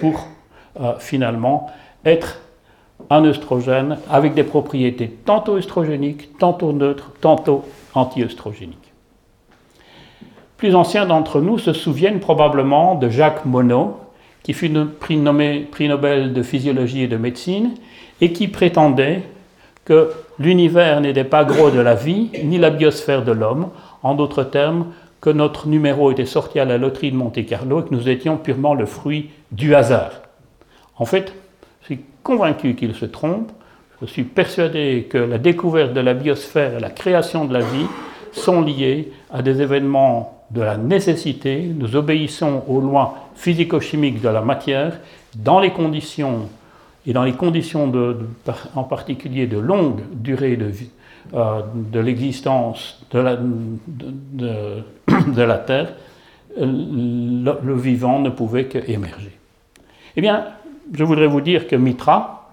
pour 0.00 0.28
euh, 0.80 0.94
finalement 0.98 1.70
être 2.04 2.40
un 3.10 3.24
œstrogène 3.24 3.98
avec 4.10 4.34
des 4.34 4.42
propriétés 4.42 5.08
tantôt 5.24 5.56
œstrogéniques, 5.56 6.36
tantôt 6.38 6.72
neutres, 6.72 7.12
tantôt 7.20 7.64
anti-œstrogéniques. 7.94 8.92
Plus 10.56 10.74
anciens 10.74 11.06
d'entre 11.06 11.40
nous 11.40 11.58
se 11.58 11.72
souviennent 11.72 12.20
probablement 12.20 12.94
de 12.94 13.08
Jacques 13.08 13.44
Monod, 13.44 13.90
qui 14.42 14.52
fut 14.52 14.68
nommé 14.68 15.68
prix 15.70 15.88
Nobel 15.88 16.32
de 16.32 16.42
physiologie 16.42 17.02
et 17.02 17.08
de 17.08 17.16
médecine, 17.16 17.74
et 18.20 18.32
qui 18.32 18.48
prétendait 18.48 19.22
que 19.84 20.10
l'univers 20.38 21.00
n'était 21.00 21.24
pas 21.24 21.44
gros 21.44 21.70
de 21.70 21.80
la 21.80 21.94
vie, 21.94 22.30
ni 22.44 22.58
la 22.58 22.70
biosphère 22.70 23.24
de 23.24 23.32
l'homme, 23.32 23.68
en 24.04 24.14
d'autres 24.14 24.44
termes, 24.44 24.86
que 25.20 25.30
notre 25.30 25.66
numéro 25.66 26.12
était 26.12 26.26
sorti 26.26 26.60
à 26.60 26.64
la 26.64 26.78
loterie 26.78 27.10
de 27.10 27.16
Monte-Carlo 27.16 27.80
et 27.80 27.84
que 27.88 27.94
nous 27.94 28.08
étions 28.08 28.36
purement 28.36 28.74
le 28.74 28.86
fruit 28.86 29.30
du 29.50 29.74
hasard. 29.74 30.12
En 30.98 31.06
fait, 31.06 31.34
je 31.80 31.86
suis 31.86 32.00
convaincu 32.22 32.74
qu'il 32.74 32.94
se 32.94 33.06
trompe. 33.06 33.50
Je 34.02 34.06
suis 34.06 34.24
persuadé 34.24 35.06
que 35.08 35.18
la 35.18 35.38
découverte 35.38 35.94
de 35.94 36.00
la 36.00 36.14
biosphère 36.14 36.76
et 36.76 36.80
la 36.80 36.90
création 36.90 37.46
de 37.46 37.54
la 37.54 37.60
vie 37.60 37.86
sont 38.32 38.60
liées 38.60 39.12
à 39.32 39.40
des 39.40 39.62
événements 39.62 40.44
de 40.50 40.60
la 40.60 40.76
nécessité, 40.76 41.70
nous 41.74 41.96
obéissons 41.96 42.62
aux 42.68 42.80
lois 42.80 43.30
physico-chimiques 43.34 44.20
de 44.20 44.28
la 44.28 44.42
matière 44.42 44.98
dans 45.36 45.58
les 45.58 45.72
conditions, 45.72 46.48
et 47.06 47.12
dans 47.12 47.24
les 47.24 47.32
conditions 47.32 47.88
de, 47.88 48.18
en 48.74 48.84
particulier 48.84 49.46
de 49.46 49.58
longue 49.58 50.00
durée 50.12 50.56
de, 50.56 50.70
euh, 51.32 51.62
de 51.74 52.00
l'existence 52.00 53.00
de 53.10 53.18
la, 53.18 53.36
de, 53.86 55.42
la, 55.42 55.58
Terre, 55.58 55.94
le, 56.56 57.52
le, 57.62 57.74
vivant 57.74 58.18
ne 58.18 58.30
pouvait 58.30 58.66
qu'émerger. 58.66 59.36
Eh 60.16 60.20
bien, 60.20 60.46
je 60.92 61.02
voudrais 61.02 61.26
vous 61.26 61.40
dire 61.40 61.66
que 61.66 61.76
Mitra, 61.76 62.50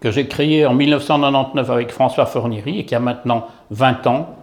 que 0.00 0.10
j'ai 0.10 0.26
créé 0.26 0.66
en 0.66 0.74
1999 0.74 1.70
avec 1.70 1.90
François 1.90 2.26
Fornieri 2.26 2.80
et 2.80 2.84
qui 2.84 2.94
a 2.94 3.00
maintenant 3.00 3.46
20 3.70 4.06
ans, 4.06 4.36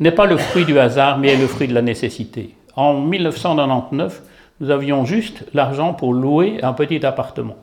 n'est 0.00 0.12
pas 0.12 0.26
le 0.26 0.36
fruit 0.36 0.64
du 0.64 0.78
hasard, 0.78 1.18
mais 1.18 1.32
est 1.32 1.36
le 1.36 1.46
fruit 1.46 1.68
de 1.68 1.74
la 1.74 1.82
nécessité. 1.82 2.54
En 2.76 3.00
1999, 3.00 4.22
nous 4.60 4.70
avions 4.70 5.04
juste 5.04 5.44
l'argent 5.54 5.94
pour 5.94 6.14
louer 6.14 6.58
un 6.62 6.72
petit 6.72 7.04
appartement. 7.04 7.56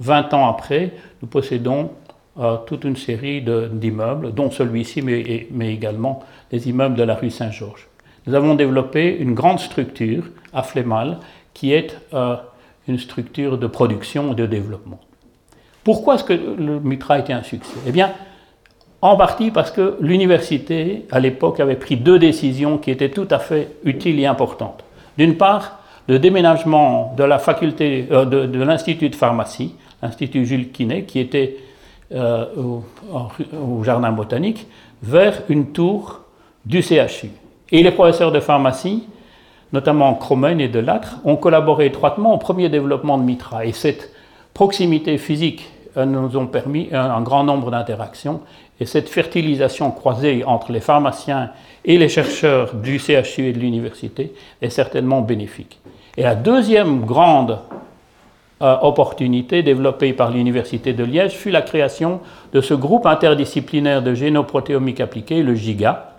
20 0.00 0.34
ans 0.34 0.48
après, 0.48 0.92
nous 1.22 1.28
possédons 1.28 1.90
toute 2.66 2.84
une 2.84 2.96
série 2.96 3.42
d'immeubles, 3.42 4.32
dont 4.32 4.50
celui-ci, 4.50 5.02
mais, 5.02 5.72
également 5.72 6.20
les 6.52 6.68
immeubles 6.68 6.94
de 6.94 7.02
la 7.02 7.14
rue 7.14 7.30
Saint-Georges. 7.30 7.88
Nous 8.26 8.34
avons 8.34 8.54
développé 8.54 9.16
une 9.18 9.34
grande 9.34 9.60
structure 9.60 10.24
à 10.52 10.62
Flémal, 10.62 11.18
qui 11.54 11.72
est 11.72 11.98
euh, 12.14 12.36
une 12.88 12.98
structure 12.98 13.58
de 13.58 13.66
production 13.66 14.32
et 14.32 14.34
de 14.34 14.46
développement. 14.46 15.00
Pourquoi 15.84 16.16
est-ce 16.16 16.24
que 16.24 16.32
le 16.32 16.80
Mitra 16.80 17.14
a 17.14 17.18
été 17.18 17.32
un 17.32 17.42
succès? 17.42 17.76
Eh 17.86 17.92
bien, 17.92 18.12
en 19.02 19.16
partie 19.16 19.50
parce 19.50 19.70
que 19.70 19.96
l'université, 20.00 21.06
à 21.10 21.20
l'époque, 21.20 21.60
avait 21.60 21.76
pris 21.76 21.96
deux 21.96 22.18
décisions 22.18 22.78
qui 22.78 22.90
étaient 22.90 23.10
tout 23.10 23.28
à 23.30 23.38
fait 23.38 23.76
utiles 23.84 24.20
et 24.20 24.26
importantes. 24.26 24.84
D'une 25.16 25.36
part, 25.36 25.80
le 26.06 26.18
déménagement 26.18 27.14
de 27.16 27.24
la 27.24 27.38
faculté, 27.38 28.06
euh, 28.10 28.24
de, 28.24 28.62
l'Institut 28.62 29.08
de 29.08 29.16
pharmacie, 29.16 29.74
l'Institut 30.02 30.44
Jules 30.44 30.70
Quinet, 30.70 31.04
qui 31.04 31.18
était 31.18 31.56
euh, 32.12 32.46
au, 32.56 33.84
jardin 33.84 34.10
botanique 34.10 34.66
vers 35.02 35.42
une 35.48 35.72
tour 35.72 36.22
du 36.66 36.82
CHU. 36.82 37.30
Et 37.70 37.82
les 37.84 37.92
professeurs 37.92 38.32
de 38.32 38.40
pharmacie, 38.40 39.04
notamment 39.72 40.14
Cromen 40.14 40.60
et 40.60 40.66
Delattre, 40.66 41.20
ont 41.24 41.36
collaboré 41.36 41.86
étroitement 41.86 42.34
au 42.34 42.38
premier 42.38 42.68
développement 42.68 43.16
de 43.16 43.22
Mitra. 43.22 43.64
Et 43.64 43.70
cette 43.70 44.12
proximité 44.54 45.18
physique 45.18 45.70
euh, 45.96 46.04
nous 46.04 46.36
ont 46.36 46.46
permis 46.46 46.88
un, 46.92 47.20
grand 47.22 47.44
nombre 47.44 47.70
d'interactions. 47.70 48.40
Et 48.80 48.86
cette 48.86 49.08
fertilisation 49.08 49.90
croisée 49.92 50.42
entre 50.44 50.72
les 50.72 50.80
pharmaciens 50.80 51.50
et 51.84 51.96
les 51.96 52.08
chercheurs 52.08 52.74
du 52.74 52.98
CHU 52.98 53.46
et 53.46 53.52
de 53.52 53.58
l'université 53.58 54.32
est 54.62 54.70
certainement 54.70 55.20
bénéfique. 55.20 55.78
Et 56.16 56.22
la 56.22 56.34
deuxième 56.34 57.02
grande 57.02 57.58
euh, 58.62 58.76
opportunité 58.82 59.62
développée 59.62 60.12
par 60.12 60.30
l'Université 60.30 60.92
de 60.92 61.02
Liège 61.02 61.32
fut 61.32 61.50
la 61.50 61.62
création 61.62 62.20
de 62.52 62.60
ce 62.60 62.74
groupe 62.74 63.06
interdisciplinaire 63.06 64.02
de 64.02 64.12
génoprotéomique 64.12 65.00
appliquée, 65.00 65.42
le 65.42 65.54
GIGA, 65.54 66.12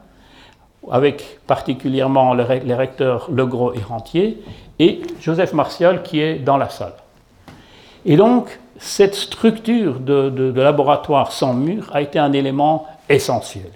avec 0.89 1.39
particulièrement 1.45 2.33
les 2.33 2.73
recteurs 2.73 3.29
Legros 3.31 3.73
et 3.73 3.83
Rentier, 3.83 4.41
et 4.79 5.01
Joseph 5.21 5.53
Martial 5.53 6.01
qui 6.01 6.19
est 6.19 6.35
dans 6.35 6.57
la 6.57 6.69
salle. 6.69 6.93
Et 8.05 8.15
donc, 8.15 8.59
cette 8.77 9.13
structure 9.13 9.99
de, 9.99 10.51
laboratoire 10.55 11.31
sans 11.31 11.53
mur 11.53 11.91
a 11.93 12.01
été 12.01 12.17
un 12.17 12.33
élément 12.33 12.87
essentiel. 13.07 13.69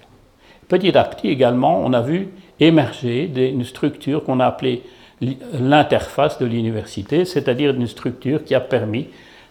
Petit 0.67 0.97
à 0.97 1.03
petit 1.03 1.27
également, 1.27 1.81
on 1.85 1.93
a 1.93 2.01
vu 2.01 2.29
émerger 2.59 3.31
une 3.35 3.63
structure 3.63 4.23
qu'on 4.23 4.39
a 4.39 4.47
appelée 4.47 4.81
l'interface 5.21 6.39
de 6.39 6.45
l'université, 6.45 7.25
c'est-à-dire 7.25 7.73
une 7.73 7.87
structure 7.87 8.43
qui 8.43 8.55
a 8.55 8.59
permis 8.59 9.07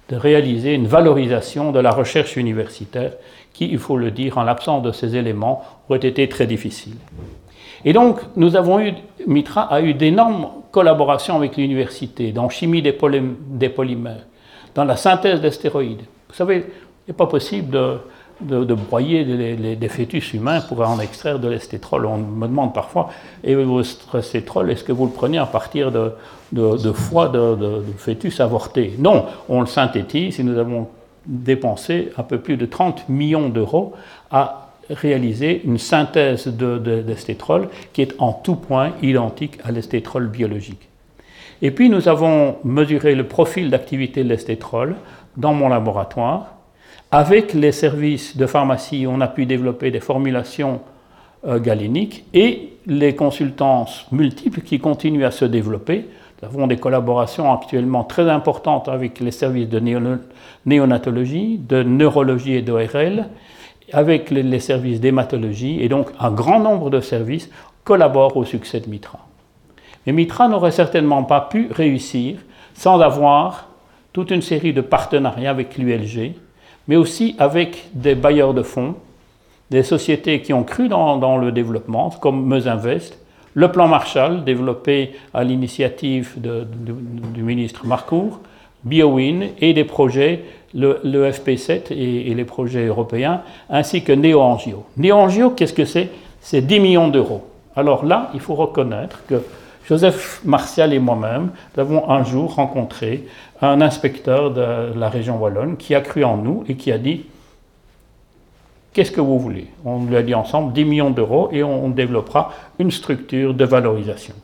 de 0.09 0.17
réaliser 0.17 0.75
une 0.75 0.87
valorisation 0.87 1.73
de 1.73 1.81
la 1.81 1.91
recherche 1.91 2.37
universitaire 2.37 3.13
qui, 3.53 3.69
il 3.71 3.79
faut 3.79 3.97
le 3.97 4.11
dire, 4.11 4.37
en 4.37 4.43
l'absence 4.43 4.83
de 4.83 4.93
ces 4.93 5.17
éléments, 5.17 5.63
aurait 5.89 6.07
été 6.07 6.29
très 6.29 6.47
difficile. 6.47 6.97
Et 7.85 7.93
donc, 7.93 8.21
nous 8.37 8.57
avons 8.57 8.81
eu, 8.81 8.93
Mitra 9.27 9.63
a 9.63 9.81
eu 9.81 9.95
d'énormes 9.95 10.49
collaborations 10.71 11.37
avec 11.37 11.57
l'université 11.57 12.33
dans 12.33 12.49
chimie 12.49 12.83
des, 12.83 12.99
des 13.49 13.69
polymères, 13.69 14.27
dans 14.75 14.85
la 14.85 14.97
synthèse 14.97 15.41
d'astéroïdes. 15.41 16.03
Vous 16.29 16.35
savez, 16.35 16.57
il 16.57 17.11
n'est 17.11 17.15
pas 17.15 17.27
possible 17.27 17.71
de, 17.71 17.99
de, 18.45 18.75
broyer 18.75 19.25
des, 19.25 19.89
fœtus 19.89 20.35
humains 20.35 20.61
pour 20.61 20.81
en 20.81 21.01
extraire 21.01 21.39
de 21.39 21.49
l'estétrol. 21.49 22.07
On 22.07 22.19
me 22.19 22.47
demande 22.47 22.75
parfois, 22.75 23.11
et 23.43 23.55
votre 23.55 24.19
estétrol, 24.19 24.71
est-ce 24.71 24.85
que 24.85 24.93
vous 24.93 25.07
le 25.07 25.13
prenez 25.13 25.39
à 25.39 25.47
partir 25.47 25.91
de, 25.91 26.13
de 26.53 26.93
foie 26.93 27.29
de, 27.29 27.83
fœtus 27.97 28.41
avortés 28.41 28.95
Non, 28.99 29.27
on 29.49 29.61
le 29.61 29.67
synthétise 29.67 30.41
et 30.41 30.43
nous 30.43 30.59
avons 30.59 30.89
dépensé 31.27 32.11
un 32.17 32.23
peu 32.23 32.39
plus 32.39 32.57
de 32.57 32.67
30 32.67 33.09
millions 33.09 33.49
d'euros 33.49 33.95
à 34.31 34.69
réaliser 34.91 35.63
une 35.65 35.79
synthèse 35.79 36.47
d'estétrol 36.47 37.69
qui 37.93 38.03
est 38.03 38.15
en 38.19 38.33
tout 38.33 38.57
point 38.57 38.93
identique 39.03 39.59
à 39.65 39.73
l'estétrol 39.73 40.29
biologique. 40.29 40.89
Et 41.63 41.71
puis 41.71 41.89
nous 41.89 42.09
avons 42.09 42.57
mesuré 42.65 43.15
le 43.15 43.27
profil 43.27 43.71
d'activité 43.71 44.23
de 44.23 44.29
l'estétrol 44.29 44.97
dans 45.37 45.55
mon 45.55 45.69
laboratoire. 45.69 46.54
Avec 47.17 47.55
les 47.55 47.71
services 47.71 48.37
de 48.37 48.45
pharmacie, 48.45 49.07
on 49.09 49.21
a 49.21 49.29
pu 49.29 49.47
développer 49.47 49.93
des 49.93 50.01
formulations 50.01 50.81
euh, 51.47 51.61
galéniques 51.61 52.25
et 52.35 52.73
les 52.87 53.15
consultances 53.15 54.07
multiples 54.11 54.63
qui 54.63 54.81
continuent 54.81 55.25
à 55.25 55.31
se 55.31 55.45
développer. 55.45 56.07
Nous 56.43 56.49
avons 56.49 56.67
des 56.67 56.77
collaborations 56.77 57.53
actuellement 57.53 58.03
très 58.03 58.29
importantes 58.29 58.89
avec 58.89 59.21
les 59.21 59.31
services 59.31 59.69
de 59.69 59.81
néonatologie, 60.67 61.59
de 61.59 61.85
neurologie 61.85 62.55
et 62.55 62.63
d'ORL, 62.63 63.27
avec 63.93 64.31
les 64.31 64.59
services 64.59 65.01
d'hématologie, 65.01 65.81
et 65.83 65.89
donc 65.89 66.09
un 66.19 66.33
grand 66.33 66.59
nombre 66.59 66.91
de 66.91 67.01
services 67.01 67.49
collaborent 67.85 68.37
au 68.37 68.45
succès 68.45 68.81
de 68.81 68.91
Mitra. 68.91 69.21
Mais 70.05 70.13
Mitra 70.13 70.49
n'aurait 70.49 70.73
certainement 70.73 71.23
pas 71.23 71.43
pu 71.43 71.69
réussir 71.71 72.39
sans 72.75 72.99
avoir 72.99 73.69
toute 74.13 74.33
une 74.33 74.43
série 74.43 74.73
de 74.73 74.81
partenariats 74.81 75.51
avec 75.51 75.79
l'ULG, 75.79 76.35
mais 76.89 76.97
aussi 76.97 77.35
avec 77.39 77.87
des 77.95 78.15
bailleurs 78.15 78.55
de 78.55 78.63
fonds, 78.63 78.95
des 79.71 79.83
sociétés 79.83 80.41
qui 80.41 80.53
ont 80.53 80.65
cru 80.65 80.89
dans, 80.89 81.39
le 81.39 81.53
développement, 81.53 82.11
comme 82.11 82.47
Meusinvest, 82.47 83.19
le 83.55 83.71
plan 83.71 83.89
Marshall, 83.89 84.45
développé 84.45 85.13
à 85.33 85.45
l'initiative 85.45 86.35
du 86.39 87.43
ministre 87.43 87.87
Marcourt, 87.87 88.41
BioWin 88.85 89.49
et 89.61 89.73
des 89.73 89.85
projets, 89.85 90.45
le, 90.75 91.01
FP7 91.31 91.93
et, 91.93 92.35
les 92.35 92.45
projets 92.45 92.87
européens, 92.87 93.43
ainsi 93.71 94.03
que 94.03 94.13
NeoAngio. 94.13 94.85
NeoAngio, 94.97 95.51
qu'est-ce 95.51 95.73
que 95.73 95.85
c'est? 95.85 96.11
C'est 96.41 96.63
10 96.63 96.81
millions 96.81 97.09
d'euros. 97.09 97.45
Alors 97.77 98.05
là, 98.05 98.31
il 98.35 98.41
faut 98.41 98.55
reconnaître 98.55 99.23
que 99.27 99.43
Joseph 99.89 100.41
Martial 100.45 100.93
et 100.93 100.99
moi-même 100.99 101.51
avons 101.77 102.09
un 102.09 102.25
jour 102.25 102.55
rencontré 102.55 103.27
un 103.61 103.81
inspecteur 103.81 104.53
de 104.53 104.99
la 104.99 105.09
région 105.09 105.39
wallonne 105.39 105.77
qui 105.77 105.95
a 105.95 106.01
cru 106.01 106.25
en 106.25 106.37
nous 106.37 106.65
et 106.69 106.77
qui 106.77 106.91
a 106.91 106.99
dit 106.99 107.27
Qu'est-ce 108.93 109.11
que 109.11 109.21
vous 109.21 109.41
voulez? 109.41 109.67
On 109.85 110.05
lui 110.05 110.17
a 110.17 110.23
dit 110.23 110.35
ensemble 110.35 110.73
10 110.73 110.85
millions 110.85 111.11
d'euros 111.11 111.49
et 111.51 111.65
on 111.65 111.89
développera 111.89 112.53
une 112.79 112.93
structure 112.93 113.53
de 113.53 113.65
valorisation. 113.65 114.35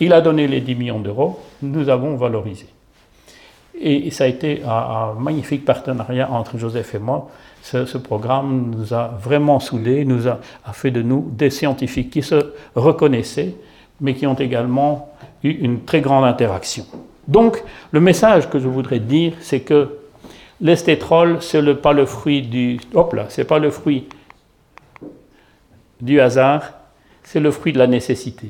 Il 0.00 0.12
a 0.12 0.20
donné 0.20 0.46
les 0.46 0.60
10 0.60 0.74
millions 0.74 1.00
d'euros, 1.00 1.40
nous 1.62 1.88
avons 1.88 2.14
valorisé. 2.16 2.66
Et 3.80 4.10
ça 4.10 4.24
a 4.24 4.26
été 4.26 4.62
un, 4.64 5.14
magnifique 5.18 5.64
partenariat 5.64 6.30
entre 6.30 6.58
Joseph 6.58 6.94
et 6.94 6.98
moi. 6.98 7.30
Ce, 7.62 7.96
programme 7.96 8.74
nous 8.76 8.92
a 8.92 9.08
vraiment 9.20 9.60
soudés, 9.60 10.04
nous 10.04 10.28
a, 10.28 10.40
fait 10.72 10.90
de 10.90 11.02
nous 11.02 11.30
des 11.32 11.50
scientifiques 11.50 12.10
qui 12.10 12.22
se 12.22 12.54
reconnaissaient, 12.74 13.54
mais 14.00 14.14
qui 14.14 14.26
ont 14.26 14.34
également 14.34 15.10
eu 15.42 15.50
une 15.50 15.84
très 15.84 16.00
grande 16.00 16.24
interaction. 16.24 16.84
Donc, 17.26 17.62
le 17.92 18.00
message 18.00 18.48
que 18.48 18.58
je 18.58 18.68
voudrais 18.68 19.00
dire, 19.00 19.34
c'est 19.40 19.60
que 19.60 19.98
l'estétrol, 20.60 21.38
ce 21.40 21.58
n'est 21.58 21.74
pas 21.74 21.92
le 21.92 22.06
fruit 22.06 22.42
du. 22.42 22.78
Hop 22.94 23.12
là, 23.12 23.26
c'est 23.28 23.44
pas 23.44 23.58
le 23.58 23.70
fruit 23.70 24.08
du 26.00 26.20
hasard, 26.20 26.72
c'est 27.22 27.40
le 27.40 27.50
fruit 27.50 27.72
de 27.72 27.78
la 27.78 27.86
nécessité. 27.86 28.48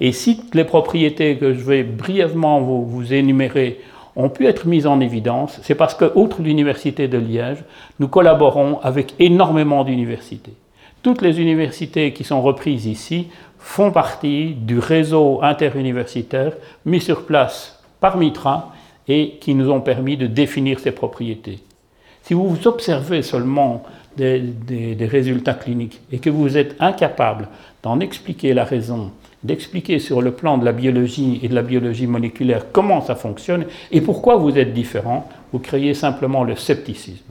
Et 0.00 0.12
si 0.12 0.42
les 0.54 0.64
propriétés 0.64 1.36
que 1.36 1.54
je 1.54 1.60
vais 1.60 1.82
brièvement 1.82 2.60
vous, 2.60 2.84
vous 2.84 3.12
énumérer 3.12 3.80
ont 4.16 4.28
pu 4.28 4.46
être 4.46 4.66
mises 4.66 4.86
en 4.86 5.00
évidence, 5.00 5.60
c'est 5.62 5.74
parce 5.74 5.94
que, 5.94 6.10
outre 6.16 6.42
l'Université 6.42 7.08
de 7.08 7.18
Liège, 7.18 7.64
nous 8.00 8.08
collaborons 8.08 8.80
avec 8.82 9.14
énormément 9.18 9.84
d'universités. 9.84 10.54
Toutes 11.02 11.22
les 11.22 11.40
universités 11.40 12.12
qui 12.12 12.24
sont 12.24 12.42
reprises 12.42 12.86
ici 12.86 13.28
font 13.58 13.90
partie 13.90 14.54
du 14.54 14.78
réseau 14.78 15.40
interuniversitaire 15.42 16.52
mis 16.84 17.00
sur 17.00 17.26
place 17.26 17.82
par 18.00 18.16
Mitra 18.16 18.72
et 19.06 19.38
qui 19.40 19.54
nous 19.54 19.70
ont 19.70 19.80
permis 19.80 20.16
de 20.16 20.26
définir 20.26 20.80
ces 20.80 20.92
propriétés. 20.92 21.60
Si 22.22 22.34
vous 22.34 22.56
observez 22.66 23.22
seulement 23.22 23.82
des, 24.16 24.40
des 24.40 25.06
résultats 25.06 25.54
cliniques 25.54 26.00
et 26.12 26.18
que 26.18 26.30
vous 26.30 26.56
êtes 26.56 26.76
incapable 26.80 27.48
d'en 27.82 28.00
expliquer 28.00 28.52
la 28.52 28.64
raison 28.64 29.12
d'expliquer 29.42 29.98
sur 29.98 30.20
le 30.20 30.32
plan 30.32 30.58
de 30.58 30.64
la 30.64 30.72
biologie 30.72 31.40
et 31.42 31.48
de 31.48 31.54
la 31.54 31.62
biologie 31.62 32.06
moléculaire 32.06 32.66
comment 32.72 33.00
ça 33.00 33.14
fonctionne 33.14 33.66
et 33.90 34.00
pourquoi 34.00 34.36
vous 34.36 34.58
êtes 34.58 34.74
différent, 34.74 35.28
vous 35.52 35.58
créez 35.58 35.94
simplement 35.94 36.44
le 36.44 36.56
scepticisme. 36.56 37.24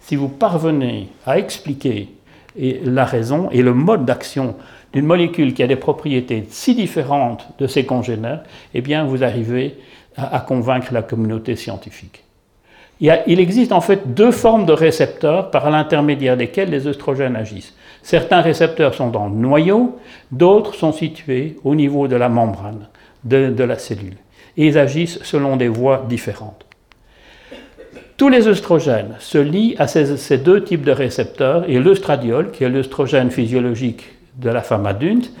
Si 0.00 0.16
vous 0.16 0.28
parvenez 0.28 1.08
à 1.24 1.38
expliquer 1.38 2.08
la 2.56 3.04
raison 3.04 3.50
et 3.50 3.62
le 3.62 3.74
mode 3.74 4.04
d'action 4.04 4.54
d'une 4.96 5.04
molécule 5.04 5.52
qui 5.52 5.62
a 5.62 5.66
des 5.66 5.76
propriétés 5.76 6.46
si 6.48 6.74
différentes 6.74 7.46
de 7.58 7.66
ses 7.66 7.84
congénères, 7.84 8.44
eh 8.72 8.80
bien 8.80 9.04
vous 9.04 9.22
arrivez 9.22 9.74
à, 10.16 10.40
convaincre 10.40 10.90
la 10.90 11.02
communauté 11.02 11.54
scientifique. 11.54 12.24
Il, 13.00 13.38
existe 13.38 13.72
en 13.72 13.82
fait 13.82 14.14
deux 14.14 14.30
formes 14.30 14.64
de 14.64 14.72
récepteurs 14.72 15.50
par 15.50 15.68
l'intermédiaire 15.68 16.38
desquels 16.38 16.70
les 16.70 16.86
œstrogènes 16.86 17.36
agissent. 17.36 17.74
Certains 18.02 18.40
récepteurs 18.40 18.94
sont 18.94 19.08
dans 19.08 19.26
le 19.26 19.34
noyau, 19.34 19.98
d'autres 20.32 20.74
sont 20.74 20.92
situés 20.92 21.58
au 21.62 21.74
niveau 21.74 22.08
de 22.08 22.16
la 22.16 22.30
membrane 22.30 22.88
de, 23.22 23.64
la 23.64 23.78
cellule. 23.78 24.16
Ils 24.56 24.78
agissent 24.78 25.22
selon 25.24 25.58
des 25.58 25.68
voies 25.68 26.06
différentes. 26.08 26.64
Tous 28.16 28.30
les 28.30 28.48
œstrogènes 28.48 29.14
se 29.18 29.36
lient 29.36 29.74
à 29.78 29.88
ces, 29.88 30.38
deux 30.38 30.64
types 30.64 30.84
de 30.84 30.92
récepteurs 30.92 31.68
et 31.68 31.78
l'œstradiol, 31.78 32.50
qui 32.50 32.64
est 32.64 32.70
l'œstrogène 32.70 33.30
physiologique 33.30 34.15
de 34.36 34.50
la 34.50 34.62
femme 34.62 34.86
adulte, 34.86 35.32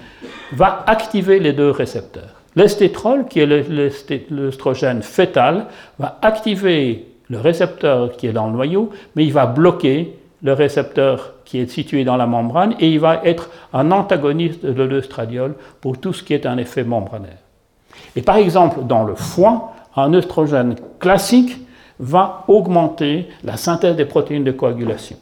va 0.52 0.84
activer 0.86 1.38
les 1.38 1.52
deux 1.52 1.70
récepteurs. 1.70 2.34
L'estétrol, 2.54 3.26
qui 3.28 3.40
est 3.40 4.30
l'œstrogène 4.30 5.02
fœtal, 5.02 5.66
va 5.98 6.18
activer 6.22 7.06
le 7.28 7.38
récepteur 7.38 8.16
qui 8.16 8.26
est 8.26 8.32
dans 8.32 8.46
le 8.46 8.52
noyau, 8.52 8.90
mais 9.14 9.24
il 9.24 9.32
va 9.32 9.46
bloquer 9.46 10.16
le 10.42 10.52
récepteur 10.52 11.34
qui 11.44 11.58
est 11.58 11.70
situé 11.70 12.04
dans 12.04 12.16
la 12.16 12.26
membrane 12.26 12.74
et 12.78 12.90
il 12.90 13.00
va 13.00 13.20
être 13.24 13.50
un 13.72 13.90
antagoniste 13.90 14.64
de 14.64 14.82
l'œstradiol 14.82 15.54
pour 15.80 15.98
tout 15.98 16.12
ce 16.12 16.22
qui 16.22 16.34
est 16.34 16.46
un 16.46 16.56
effet 16.56 16.84
membranaire. 16.84 17.38
Et 18.14 18.22
par 18.22 18.36
exemple, 18.36 18.80
dans 18.84 19.04
le 19.04 19.14
foie, 19.14 19.72
un 19.94 20.12
œstrogène 20.14 20.76
classique 20.98 21.58
va 21.98 22.44
augmenter 22.48 23.28
la 23.44 23.56
synthèse 23.56 23.96
des 23.96 24.04
protéines 24.04 24.44
de 24.44 24.52
coagulation. 24.52 25.16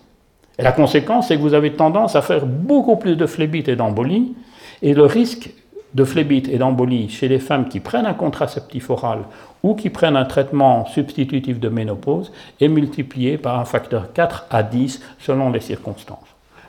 Et 0.59 0.62
la 0.62 0.73
conséquence, 0.73 1.29
c'est 1.29 1.37
que 1.37 1.43
vous 1.43 1.55
avez 1.55 1.73
tendance 1.73 2.17
à 2.17 2.23
faire 2.23 2.47
beaucoup 2.47 2.97
plus 2.97 3.17
de 3.17 3.27
phlébite 3.27 3.69
et 3.69 3.77
d'embolie, 3.77 4.35
et 4.83 4.95
le 4.95 5.05
risque 5.05 5.51
de 5.95 6.05
phlébite 6.05 6.49
et 6.49 6.59
d'embolie 6.59 7.09
chez 7.09 7.29
les 7.29 7.38
femmes 7.38 7.69
qui 7.69 7.81
prennent 7.81 8.07
un 8.07 8.14
contraceptif 8.14 8.90
oral 8.90 9.21
ou 9.62 9.75
qui 9.75 9.90
prennent 9.90 10.17
un 10.17 10.25
traitement 10.25 10.87
substitutif 10.87 11.61
de 11.61 11.69
ménopause 11.69 12.33
est 12.61 12.69
multiplié 12.69 13.38
par 13.38 13.59
un 13.59 13.64
facteur 13.64 14.12
4 14.12 14.47
à 14.51 14.62
10 14.62 15.01
selon 15.21 15.51
les 15.51 15.61
circonstances. 15.61 16.19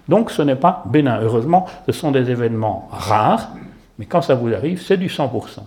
Donc 0.07 0.29
ce 0.29 0.43
n'est 0.43 0.55
pas 0.55 0.83
bénin. 0.85 1.19
Heureusement, 1.21 1.65
ce 1.87 1.91
sont 1.91 2.11
des 2.11 2.29
événements 2.29 2.87
rares, 2.91 3.49
mais 3.97 4.05
quand 4.05 4.21
ça 4.21 4.35
vous 4.35 4.53
arrive, 4.53 4.79
c'est 4.79 4.97
du 4.97 5.07
100%. 5.07 5.61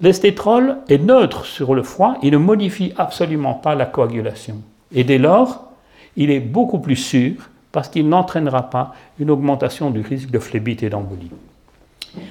L'estétrol 0.00 0.78
est 0.88 0.98
neutre 0.98 1.44
sur 1.44 1.74
le 1.74 1.82
foie, 1.82 2.16
il 2.22 2.32
ne 2.32 2.38
modifie 2.38 2.92
absolument 2.96 3.54
pas 3.54 3.74
la 3.74 3.86
coagulation. 3.86 4.56
Et 4.92 5.04
dès 5.04 5.18
lors, 5.18 5.71
il 6.16 6.30
est 6.30 6.40
beaucoup 6.40 6.78
plus 6.78 6.96
sûr 6.96 7.32
parce 7.70 7.88
qu'il 7.88 8.08
n'entraînera 8.08 8.68
pas 8.70 8.94
une 9.18 9.30
augmentation 9.30 9.90
du 9.90 10.00
risque 10.00 10.30
de 10.30 10.38
phlébite 10.38 10.82
et 10.82 10.90
d'embolie. 10.90 11.30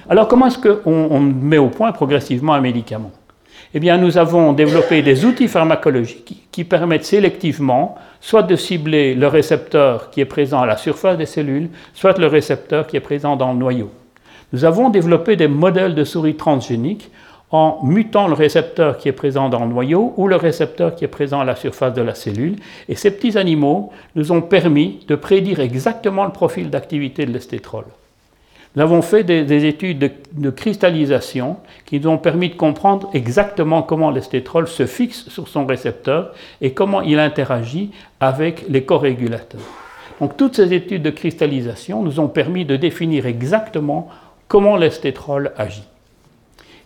Alors 0.08 0.28
comment 0.28 0.46
est-ce 0.46 0.58
qu'on 0.58 1.20
met 1.20 1.58
au 1.58 1.68
point 1.68 1.90
progressivement 1.92 2.54
un 2.54 2.60
médicament? 2.60 3.10
Eh 3.74 3.80
bien 3.80 3.98
nous 3.98 4.18
avons 4.18 4.52
développé 4.52 5.02
des 5.02 5.24
outils 5.24 5.48
pharmacologiques 5.48 6.46
qui 6.52 6.64
permettent 6.64 7.04
sélectivement 7.04 7.96
soit 8.20 8.42
de 8.42 8.54
cibler 8.54 9.14
le 9.14 9.26
récepteur 9.26 10.10
qui 10.10 10.20
est 10.20 10.26
présent 10.26 10.60
à 10.60 10.66
la 10.66 10.76
surface 10.76 11.18
des 11.18 11.26
cellules, 11.26 11.70
soit 11.94 12.18
le 12.18 12.26
récepteur 12.26 12.86
qui 12.86 12.96
est 12.96 13.00
présent 13.00 13.34
dans 13.34 13.52
le 13.52 13.58
noyau. 13.58 13.90
Nous 14.52 14.64
avons 14.64 14.90
développé 14.90 15.34
des 15.34 15.48
modèles 15.48 15.94
de 15.94 16.04
souris 16.04 16.36
transgéniques 16.36 17.10
en 17.52 17.78
mutant 17.84 18.28
le 18.28 18.32
récepteur 18.32 18.96
qui 18.96 19.08
est 19.08 19.12
présent 19.12 19.50
dans 19.50 19.60
le 19.60 19.70
noyau 19.70 20.14
ou 20.16 20.26
le 20.26 20.36
récepteur 20.36 20.94
qui 20.94 21.04
est 21.04 21.08
présent 21.08 21.40
à 21.40 21.44
la 21.44 21.54
surface 21.54 21.92
de 21.92 22.00
la 22.00 22.14
cellule. 22.14 22.56
Et 22.88 22.96
ces 22.96 23.10
petits 23.10 23.36
animaux 23.36 23.92
nous 24.16 24.32
ont 24.32 24.40
permis 24.40 25.00
de 25.06 25.14
prédire 25.14 25.60
exactement 25.60 26.24
le 26.24 26.32
profil 26.32 26.70
d'activité 26.70 27.26
de 27.26 27.32
l'estétrol. 27.32 27.84
Nous 28.74 28.82
avons 28.82 29.02
fait 29.02 29.22
des, 29.22 29.66
études 29.66 30.10
de, 30.32 30.50
cristallisation 30.50 31.58
qui 31.84 32.00
nous 32.00 32.08
ont 32.08 32.16
permis 32.16 32.48
de 32.48 32.54
comprendre 32.54 33.10
exactement 33.12 33.82
comment 33.82 34.10
l'estétrol 34.10 34.66
se 34.66 34.86
fixe 34.86 35.28
sur 35.28 35.46
son 35.46 35.66
récepteur 35.66 36.32
et 36.62 36.72
comment 36.72 37.02
il 37.02 37.18
interagit 37.18 37.90
avec 38.18 38.64
les 38.70 38.84
corégulateurs. 38.84 39.60
Donc 40.20 40.38
toutes 40.38 40.56
ces 40.56 40.72
études 40.72 41.02
de 41.02 41.10
cristallisation 41.10 42.02
nous 42.02 42.18
ont 42.18 42.28
permis 42.28 42.64
de 42.64 42.76
définir 42.76 43.26
exactement 43.26 44.08
comment 44.48 44.76
l'estétrol 44.76 45.52
agit. 45.58 45.84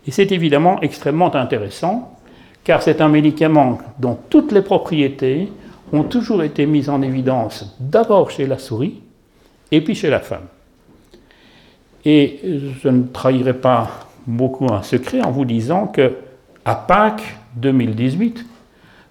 Et 0.06 0.10
c'est 0.10 0.30
évidemment 0.32 0.80
extrêmement 0.82 1.34
intéressant, 1.34 2.16
car 2.64 2.82
c'est 2.82 3.00
un 3.00 3.08
médicament 3.08 3.78
dont 3.98 4.18
toutes 4.30 4.52
les 4.52 4.62
propriétés 4.62 5.50
ont 5.92 6.04
toujours 6.04 6.42
été 6.42 6.66
mises 6.66 6.88
en 6.88 7.02
évidence 7.02 7.76
d'abord 7.80 8.30
chez 8.30 8.46
la 8.46 8.58
souris 8.58 9.00
et 9.70 9.80
puis 9.80 9.94
chez 9.94 10.10
la 10.10 10.20
femme. 10.20 10.46
Et 12.04 12.40
je 12.82 12.88
ne 12.88 13.04
trahirai 13.04 13.54
pas 13.54 14.08
beaucoup 14.26 14.72
un 14.72 14.82
secret 14.82 15.22
en 15.22 15.30
vous 15.30 15.44
disant 15.44 15.86
que 15.88 16.12
à 16.64 16.74
Pâques 16.74 17.36
2018, 17.56 18.44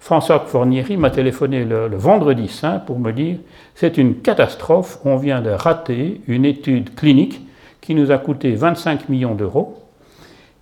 François 0.00 0.40
Fornieri 0.40 0.96
m'a 0.96 1.10
téléphoné 1.10 1.64
le, 1.64 1.88
le, 1.88 1.96
vendredi 1.96 2.48
saint 2.48 2.78
pour 2.78 2.98
me 2.98 3.12
dire 3.12 3.38
c'est 3.74 3.98
une 3.98 4.16
catastrophe, 4.16 4.98
on 5.04 5.16
vient 5.16 5.40
de 5.40 5.50
rater 5.50 6.20
une 6.28 6.44
étude 6.44 6.94
clinique 6.94 7.40
qui 7.80 7.94
nous 7.94 8.10
a 8.10 8.18
coûté 8.18 8.54
25 8.54 9.08
millions 9.08 9.34
d'euros 9.34 9.85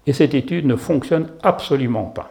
et 0.07 0.13
cette 0.13 0.35
étude 0.35 0.67
ne 0.67 0.77
fonctionne 0.77 1.29
absolument 1.43 2.05
pas. 2.05 2.31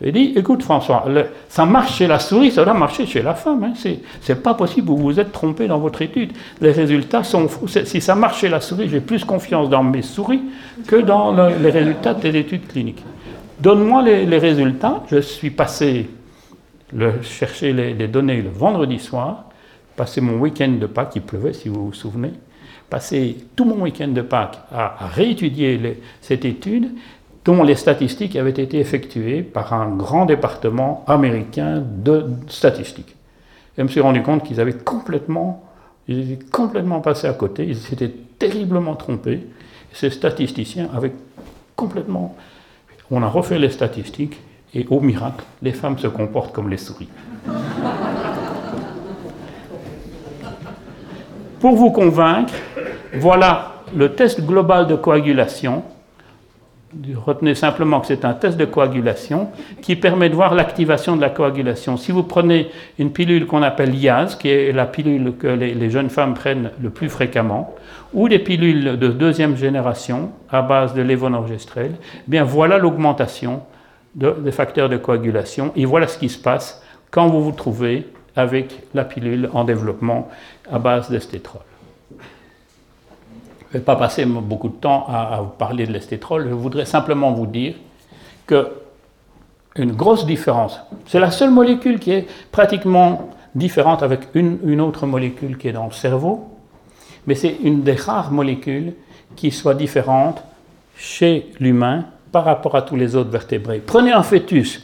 J'ai 0.00 0.10
dit, 0.10 0.32
écoute 0.34 0.64
François, 0.64 1.04
ça 1.48 1.64
marche 1.64 1.96
chez 1.98 2.08
la 2.08 2.18
souris, 2.18 2.50
ça 2.50 2.64
doit 2.64 2.74
marcher 2.74 3.06
chez 3.06 3.22
la 3.22 3.34
femme. 3.34 3.62
Hein. 3.62 3.72
C'est 4.20 4.42
pas 4.42 4.54
possible, 4.54 4.88
vous 4.88 4.96
vous 4.96 5.20
êtes 5.20 5.30
trompé 5.30 5.68
dans 5.68 5.78
votre 5.78 6.02
étude. 6.02 6.32
Les 6.60 6.72
résultats 6.72 7.22
sont 7.22 7.46
fous. 7.46 7.68
Si 7.68 8.00
ça 8.00 8.16
marche 8.16 8.40
chez 8.40 8.48
la 8.48 8.60
souris, 8.60 8.88
j'ai 8.88 9.00
plus 9.00 9.24
confiance 9.24 9.70
dans 9.70 9.84
mes 9.84 10.02
souris 10.02 10.42
que 10.88 10.96
dans 10.96 11.32
les 11.48 11.70
résultats 11.70 12.14
des 12.14 12.36
études 12.36 12.66
cliniques. 12.66 13.04
Donne-moi 13.60 14.02
les, 14.02 14.38
résultats. 14.38 15.04
Je 15.08 15.20
suis 15.20 15.50
passé 15.50 16.10
chercher 17.22 17.72
les, 17.72 17.94
les 17.94 18.08
données 18.08 18.42
le 18.42 18.50
vendredi 18.50 18.98
soir, 18.98 19.44
passé 19.94 20.20
mon 20.20 20.38
week-end 20.38 20.72
de 20.80 20.86
Pâques, 20.86 21.12
il 21.14 21.22
pleuvait 21.22 21.52
si 21.52 21.68
vous 21.68 21.86
vous 21.86 21.92
souvenez 21.92 22.32
passé 22.90 23.36
tout 23.56 23.64
mon 23.64 23.82
week-end 23.82 24.08
de 24.08 24.22
Pâques 24.22 24.58
à, 24.72 24.96
réétudier 25.14 26.00
cette 26.20 26.44
étude 26.44 26.90
dont 27.44 27.62
les 27.62 27.74
statistiques 27.74 28.36
avaient 28.36 28.50
été 28.50 28.78
effectuées 28.78 29.42
par 29.42 29.72
un 29.72 29.88
grand 29.96 30.26
département 30.26 31.04
américain 31.08 31.82
de 31.82 32.26
statistiques. 32.48 33.16
Et 33.76 33.78
je 33.78 33.82
me 33.82 33.88
suis 33.88 34.00
rendu 34.00 34.22
compte 34.22 34.44
qu'ils 34.44 34.60
avaient 34.60 34.74
complètement, 34.74 35.64
ils 36.06 36.32
étaient 36.32 36.44
complètement 36.44 37.00
passés 37.00 37.26
à 37.26 37.32
côté, 37.32 37.64
ils 37.64 37.76
s'étaient 37.76 38.12
terriblement 38.38 38.94
trompés. 38.94 39.40
Ces 39.92 40.10
statisticiens 40.10 40.88
avaient 40.94 41.12
complètement... 41.74 42.36
On 43.10 43.22
a 43.22 43.28
refait 43.28 43.58
les 43.58 43.70
statistiques 43.70 44.38
et 44.74 44.86
au 44.88 45.00
miracle, 45.00 45.44
les 45.62 45.72
femmes 45.72 45.98
se 45.98 46.06
comportent 46.06 46.52
comme 46.52 46.70
les 46.70 46.78
souris. 46.78 47.08
Pour 51.60 51.76
vous 51.76 51.90
convaincre, 51.90 52.54
voilà 53.14 53.74
le 53.94 54.12
test 54.12 54.40
global 54.44 54.86
de 54.86 54.94
coagulation. 54.94 55.82
Retenez 57.16 57.54
simplement 57.54 58.00
que 58.00 58.06
c'est 58.06 58.24
un 58.24 58.34
test 58.34 58.58
de 58.58 58.66
coagulation 58.66 59.48
qui 59.80 59.96
permet 59.96 60.28
de 60.28 60.34
voir 60.34 60.54
l'activation 60.54 61.16
de 61.16 61.22
la 61.22 61.30
coagulation. 61.30 61.96
Si 61.96 62.12
vous 62.12 62.22
prenez 62.22 62.70
une 62.98 63.12
pilule 63.12 63.46
qu'on 63.46 63.62
appelle 63.62 63.94
IAS, 63.94 64.36
qui 64.38 64.48
est 64.48 64.72
la 64.72 64.84
pilule 64.84 65.34
que 65.38 65.46
les, 65.46 65.90
jeunes 65.90 66.10
femmes 66.10 66.34
prennent 66.34 66.70
le 66.82 66.90
plus 66.90 67.08
fréquemment, 67.08 67.74
ou 68.12 68.28
des 68.28 68.38
pilules 68.38 68.98
de 68.98 69.08
deuxième 69.08 69.56
génération 69.56 70.30
à 70.50 70.60
base 70.60 70.92
de 70.92 71.00
lévonorgestrel, 71.00 71.92
eh 71.98 72.30
bien 72.30 72.44
voilà 72.44 72.76
l'augmentation 72.76 73.62
des 74.14 74.52
facteurs 74.52 74.90
de 74.90 74.98
coagulation 74.98 75.72
et 75.74 75.86
voilà 75.86 76.06
ce 76.06 76.18
qui 76.18 76.28
se 76.28 76.38
passe 76.38 76.82
quand 77.10 77.28
vous 77.28 77.42
vous 77.42 77.52
trouvez 77.52 78.06
avec 78.36 78.82
la 78.92 79.04
pilule 79.04 79.48
en 79.54 79.64
développement 79.64 80.28
à 80.70 80.78
base 80.78 81.10
d'estétrol. 81.10 81.62
Ne 83.72 83.78
vais 83.78 83.84
pas 83.84 83.96
passer 83.96 84.24
beaucoup 84.24 84.68
de 84.68 84.74
temps 84.74 85.06
à, 85.08 85.40
vous 85.42 85.50
parler 85.50 85.86
de 85.86 85.92
l'estétrol, 85.92 86.48
je 86.48 86.54
voudrais 86.54 86.84
simplement 86.84 87.32
vous 87.32 87.46
dire 87.46 87.74
que 88.46 88.68
une 89.76 89.92
grosse 89.92 90.26
différence, 90.26 90.78
c'est 91.06 91.18
la 91.18 91.30
seule 91.30 91.50
molécule 91.50 91.98
qui 91.98 92.12
est 92.12 92.26
pratiquement 92.50 93.30
différente 93.54 94.02
avec 94.02 94.20
une 94.34 94.80
autre 94.82 95.06
molécule 95.06 95.56
qui 95.56 95.68
est 95.68 95.72
dans 95.72 95.86
le 95.86 95.92
cerveau, 95.92 96.52
mais 97.26 97.34
c'est 97.34 97.56
une 97.62 97.82
des 97.82 97.94
rares 97.94 98.32
molécules 98.32 98.94
qui 99.36 99.50
soit 99.50 99.74
différente 99.74 100.42
chez 100.96 101.50
l'humain 101.60 102.04
par 102.30 102.44
rapport 102.44 102.74
à 102.74 102.82
tous 102.82 102.96
les 102.96 103.14
autres 103.16 103.30
vertébrés. 103.30 103.82
Prenez 103.84 104.12
un 104.12 104.22
fœtus 104.22 104.82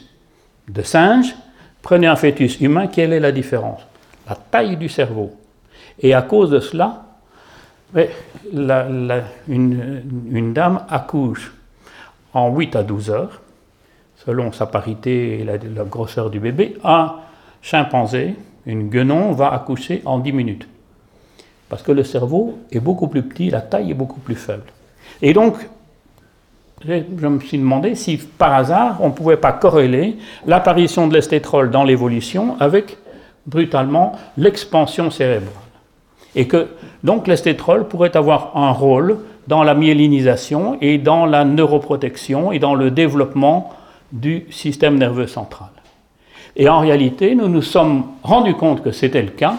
de 0.68 0.82
singe, 0.82 1.34
prenez 1.82 2.06
un 2.06 2.16
fœtus 2.16 2.60
humain, 2.60 2.86
quelle 2.86 3.12
est 3.12 3.20
la 3.20 3.32
différence? 3.32 3.80
La 4.28 4.34
taille 4.34 4.76
du 4.76 4.88
cerveau. 4.88 5.32
Et 6.00 6.14
à 6.14 6.22
cause 6.22 6.50
de 6.50 6.60
cela, 6.60 7.04
une, 9.48 10.52
dame 10.52 10.84
accouche 10.88 11.52
en 12.34 12.54
8 12.54 12.76
à 12.76 12.82
12 12.82 13.10
heures, 13.10 13.40
selon 14.26 14.52
sa 14.52 14.66
parité 14.66 15.40
et 15.40 15.44
la, 15.44 15.58
grosseur 15.84 16.30
du 16.30 16.40
bébé. 16.40 16.76
Un 16.84 17.14
chimpanzé, 17.62 18.34
une 18.66 18.88
guenon, 18.88 19.32
va 19.32 19.52
accoucher 19.52 20.02
en 20.04 20.18
10 20.18 20.32
minutes. 20.32 20.68
Parce 21.68 21.82
que 21.82 21.92
le 21.92 22.04
cerveau 22.04 22.58
est 22.70 22.80
beaucoup 22.80 23.08
plus 23.08 23.22
petit, 23.22 23.50
la 23.50 23.60
taille 23.60 23.90
est 23.90 23.94
beaucoup 23.94 24.20
plus 24.20 24.36
faible. 24.36 24.64
Et 25.20 25.32
donc, 25.32 25.56
je 26.86 27.26
me 27.26 27.40
suis 27.40 27.58
demandé 27.58 27.94
si 27.94 28.16
par 28.16 28.54
hasard 28.54 28.98
on 29.00 29.08
ne 29.08 29.12
pouvait 29.12 29.36
pas 29.36 29.52
corréler 29.52 30.16
l'apparition 30.46 31.08
de 31.08 31.14
l'estétrol 31.14 31.70
dans 31.70 31.82
l'évolution 31.84 32.56
avec 32.60 32.98
brutalement 33.46 34.12
l'expansion 34.36 35.10
cérébrale. 35.10 35.67
Et 36.38 36.46
que 36.46 36.68
donc 37.02 37.26
l'estétrol 37.26 37.88
pourrait 37.88 38.16
avoir 38.16 38.56
un 38.56 38.70
rôle 38.70 39.18
dans 39.48 39.64
la 39.64 39.74
myélinisation 39.74 40.78
et 40.80 40.96
dans 40.96 41.26
la 41.26 41.44
neuroprotection 41.44 42.52
et 42.52 42.60
dans 42.60 42.76
le 42.76 42.92
développement 42.92 43.70
du 44.12 44.46
système 44.50 44.98
nerveux 44.98 45.26
central. 45.26 45.70
Et 46.54 46.68
en 46.68 46.78
réalité, 46.78 47.34
nous 47.34 47.48
nous 47.48 47.62
sommes 47.62 48.04
rendus 48.22 48.54
compte 48.54 48.84
que 48.84 48.92
c'était 48.92 49.22
le 49.22 49.30
cas. 49.30 49.56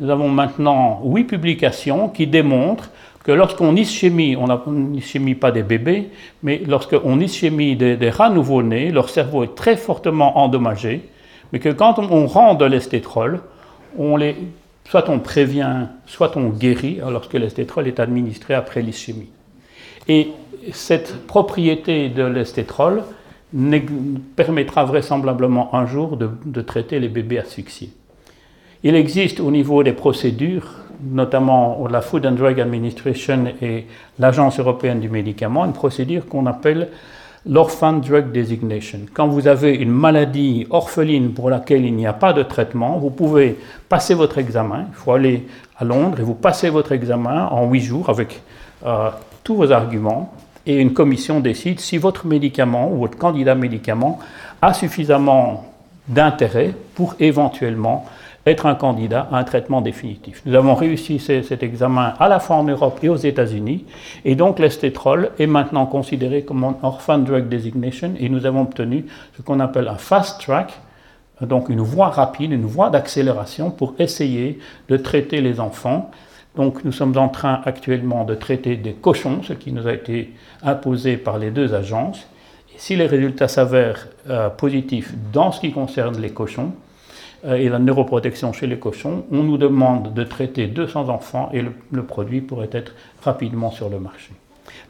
Nous 0.00 0.10
avons 0.10 0.28
maintenant 0.28 1.00
huit 1.02 1.24
publications 1.24 2.10
qui 2.10 2.26
démontrent 2.26 2.90
que 3.24 3.32
lorsqu'on 3.32 3.74
ischémie, 3.74 4.36
on 4.36 4.48
n'ischémie 4.70 5.34
pas 5.34 5.50
des 5.50 5.62
bébés, 5.62 6.10
mais 6.42 6.60
lorsqu'on 6.66 7.20
ischémie 7.20 7.74
des, 7.74 7.96
des 7.96 8.10
rats 8.10 8.30
nouveau-nés, 8.30 8.90
leur 8.90 9.08
cerveau 9.08 9.44
est 9.44 9.54
très 9.54 9.76
fortement 9.78 10.38
endommagé, 10.38 11.08
mais 11.52 11.58
que 11.58 11.70
quand 11.70 11.98
on 11.98 12.26
rend 12.26 12.54
de 12.54 12.66
l'estétrol, 12.66 13.40
on 13.98 14.18
les 14.18 14.36
soit 14.90 15.08
on 15.08 15.18
prévient, 15.18 15.86
soit 16.06 16.36
on 16.36 16.48
guérit 16.48 17.00
lorsque 17.10 17.34
l'estétrol 17.34 17.86
est 17.86 18.00
administré 18.00 18.54
après 18.54 18.82
l'ischémie. 18.82 19.30
Et 20.08 20.28
cette 20.72 21.26
propriété 21.26 22.08
de 22.08 22.24
l'estétrol 22.24 23.02
permettra 24.36 24.84
vraisemblablement 24.84 25.74
un 25.74 25.86
jour 25.86 26.16
de, 26.16 26.60
traiter 26.62 27.00
les 27.00 27.08
bébés 27.08 27.38
asphyxiés. 27.38 27.90
Il 28.82 28.94
existe 28.94 29.40
au 29.40 29.50
niveau 29.50 29.82
des 29.82 29.92
procédures, 29.92 30.70
notamment 31.02 31.86
la 31.88 32.00
Food 32.00 32.24
and 32.26 32.32
Drug 32.32 32.60
Administration 32.60 33.46
et 33.60 33.86
l'Agence 34.18 34.58
européenne 34.58 35.00
du 35.00 35.08
médicament, 35.08 35.64
une 35.64 35.72
procédure 35.72 36.26
qu'on 36.26 36.46
appelle 36.46 36.88
l'Orphan 37.48 37.94
Drug 37.94 38.30
Designation. 38.30 39.00
Quand 39.14 39.26
vous 39.26 39.48
avez 39.48 39.74
une 39.74 39.90
maladie 39.90 40.66
orpheline 40.70 41.32
pour 41.32 41.48
laquelle 41.48 41.84
il 41.84 41.94
n'y 41.94 42.06
a 42.06 42.12
pas 42.12 42.32
de 42.32 42.42
traitement, 42.42 42.98
vous 42.98 43.10
pouvez 43.10 43.56
passer 43.88 44.14
votre 44.14 44.38
examen. 44.38 44.84
Il 44.90 44.94
faut 44.94 45.12
aller 45.12 45.46
à 45.78 45.84
Londres 45.84 46.20
et 46.20 46.22
vous 46.22 46.34
passez 46.34 46.68
votre 46.68 46.92
examen 46.92 47.46
en 47.46 47.66
huit 47.70 47.80
jours 47.80 48.10
avec 48.10 48.42
euh, 48.86 49.08
tous 49.42 49.56
vos 49.56 49.72
arguments 49.72 50.34
et 50.66 50.76
une 50.76 50.92
commission 50.92 51.40
décide 51.40 51.80
si 51.80 51.96
votre 51.96 52.26
médicament 52.26 52.92
ou 52.92 52.98
votre 52.98 53.16
candidat 53.16 53.54
médicament 53.54 54.18
a 54.60 54.74
suffisamment 54.74 55.64
d'intérêt 56.06 56.74
pour 56.94 57.14
éventuellement 57.18 58.04
être 58.50 58.66
un 58.66 58.74
candidat 58.74 59.28
à 59.30 59.38
un 59.38 59.44
traitement 59.44 59.80
définitif. 59.80 60.42
Nous 60.46 60.54
avons 60.54 60.74
réussi 60.74 61.18
cet 61.18 61.62
examen 61.62 62.14
à 62.18 62.28
la 62.28 62.40
fois 62.40 62.56
en 62.56 62.64
Europe 62.64 62.98
et 63.02 63.08
aux 63.08 63.16
États-Unis, 63.16 63.84
et 64.24 64.34
donc 64.34 64.58
l'estétrol 64.58 65.30
est 65.38 65.46
maintenant 65.46 65.86
considéré 65.86 66.42
comme 66.42 66.64
un 66.64 66.76
orphan 66.82 67.18
drug 67.18 67.48
designation, 67.48 68.12
et 68.18 68.28
nous 68.28 68.46
avons 68.46 68.62
obtenu 68.62 69.06
ce 69.36 69.42
qu'on 69.42 69.60
appelle 69.60 69.88
un 69.88 69.96
fast 69.96 70.40
track, 70.40 70.72
donc 71.40 71.68
une 71.68 71.80
voie 71.80 72.08
rapide, 72.08 72.52
une 72.52 72.66
voie 72.66 72.90
d'accélération 72.90 73.70
pour 73.70 73.94
essayer 73.98 74.58
de 74.88 74.96
traiter 74.96 75.40
les 75.40 75.60
enfants. 75.60 76.10
Donc 76.56 76.84
nous 76.84 76.92
sommes 76.92 77.16
en 77.16 77.28
train 77.28 77.60
actuellement 77.64 78.24
de 78.24 78.34
traiter 78.34 78.76
des 78.76 78.94
cochons, 78.94 79.42
ce 79.44 79.52
qui 79.52 79.70
nous 79.70 79.86
a 79.86 79.92
été 79.92 80.32
imposé 80.62 81.16
par 81.16 81.38
les 81.38 81.50
deux 81.50 81.74
agences. 81.74 82.26
Et 82.74 82.78
si 82.78 82.96
les 82.96 83.06
résultats 83.06 83.46
s'avèrent 83.46 84.08
euh, 84.28 84.48
positifs 84.48 85.14
dans 85.32 85.52
ce 85.52 85.60
qui 85.60 85.70
concerne 85.70 86.20
les 86.20 86.30
cochons, 86.30 86.72
et 87.44 87.68
la 87.68 87.78
neuroprotection 87.78 88.52
chez 88.52 88.66
les 88.66 88.78
cochons, 88.78 89.24
on 89.30 89.42
nous 89.42 89.58
demande 89.58 90.12
de 90.12 90.24
traiter 90.24 90.66
200 90.66 91.08
enfants 91.08 91.50
et 91.52 91.62
le, 91.62 92.02
produit 92.02 92.40
pourrait 92.40 92.70
être 92.72 92.94
rapidement 93.22 93.70
sur 93.70 93.88
le 93.88 94.00
marché. 94.00 94.30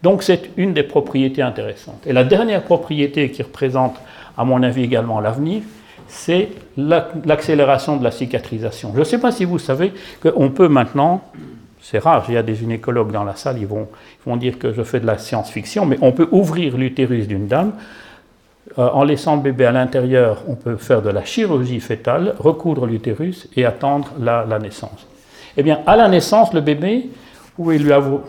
Donc 0.02 0.22
c'est 0.22 0.50
une 0.56 0.72
des 0.72 0.82
propriétés 0.82 1.42
intéressantes. 1.42 2.06
Et 2.06 2.12
la 2.12 2.24
dernière 2.24 2.62
propriété 2.62 3.30
qui 3.30 3.42
représente, 3.42 3.96
à 4.36 4.44
mon 4.44 4.62
avis, 4.62 4.82
également 4.82 5.20
l'avenir, 5.20 5.62
c'est 6.06 6.48
l'accélération 6.76 7.96
de 7.96 8.04
la 8.04 8.10
cicatrisation. 8.10 8.92
Je 8.94 9.00
ne 9.00 9.04
sais 9.04 9.18
pas 9.18 9.30
si 9.30 9.44
vous 9.44 9.58
savez 9.58 9.92
qu'on 10.22 10.50
peut 10.50 10.68
maintenant, 10.68 11.22
c'est 11.82 11.98
rare, 11.98 12.24
il 12.28 12.34
y 12.34 12.36
a 12.38 12.42
des 12.42 12.54
gynécologues 12.54 13.12
dans 13.12 13.24
la 13.24 13.36
salle, 13.36 13.58
ils 13.58 13.66
vont, 13.66 13.88
ils 14.24 14.30
vont 14.30 14.36
dire 14.36 14.58
que 14.58 14.72
je 14.72 14.82
fais 14.82 15.00
de 15.00 15.06
la 15.06 15.18
science-fiction, 15.18 15.84
mais 15.84 15.98
on 16.00 16.12
peut 16.12 16.28
ouvrir 16.32 16.76
l'utérus 16.78 17.28
d'une 17.28 17.46
dame 17.46 17.72
euh, 18.76 18.88
en 18.90 19.04
laissant 19.04 19.36
le 19.36 19.42
bébé 19.42 19.64
à 19.64 19.72
l'intérieur, 19.72 20.42
on 20.48 20.54
peut 20.54 20.76
faire 20.76 21.00
de 21.00 21.10
la 21.10 21.24
chirurgie 21.24 21.80
fétale, 21.80 22.34
recoudre 22.38 22.86
l'utérus 22.86 23.48
et 23.56 23.64
attendre 23.64 24.08
la, 24.20 24.58
naissance. 24.58 25.06
Eh 25.56 25.62
bien, 25.62 25.80
à 25.86 25.96
la 25.96 26.08
naissance, 26.08 26.52
le 26.52 26.60
bébé, 26.60 27.08
où 27.56 27.72
il 27.72 27.82
lui, 27.82 27.92
avoir, 27.92 28.20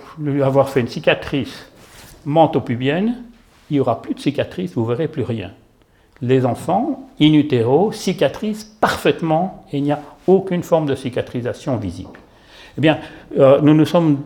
avoir 0.43 0.69
fait 0.69 0.79
une 0.79 0.87
cicatrice 0.87 1.67
mentopubienne, 2.25 3.23
il 3.69 3.75
n'y 3.75 3.79
aura 3.79 4.01
plus 4.01 4.13
de 4.13 4.19
cicatrice, 4.19 4.73
vous 4.73 4.85
verrez 4.85 5.07
plus 5.07 5.23
rien. 5.23 5.51
Les 6.21 6.45
enfants, 6.45 7.07
in 7.21 7.33
utero, 7.33 7.91
cicatrisent 7.91 8.63
parfaitement 8.63 9.65
et 9.71 9.77
il 9.77 9.83
n'y 9.83 9.91
a 9.91 9.99
aucune 10.27 10.63
forme 10.63 10.85
de 10.85 10.95
cicatrisation 10.95 11.77
visible. 11.77 12.19
Eh 12.77 12.81
bien, 12.81 12.97
euh, 13.37 13.59
nous 13.61 13.73
nous 13.73 13.85
sommes 13.85 14.19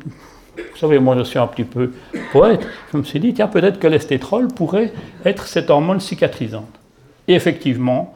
vous 0.57 0.77
savez, 0.77 0.99
moi 0.99 1.15
je 1.17 1.23
suis 1.23 1.39
un 1.39 1.47
petit 1.47 1.63
peu 1.63 1.93
poète, 2.31 2.65
je 2.91 2.97
me 2.97 3.03
suis 3.03 3.19
dit, 3.19 3.33
tiens, 3.33 3.47
peut-être 3.47 3.79
que 3.79 3.87
l'estétrol 3.87 4.47
pourrait 4.49 4.93
être 5.25 5.47
cette 5.47 5.69
hormone 5.69 5.99
cicatrisante. 5.99 6.79
Et 7.27 7.33
effectivement, 7.33 8.13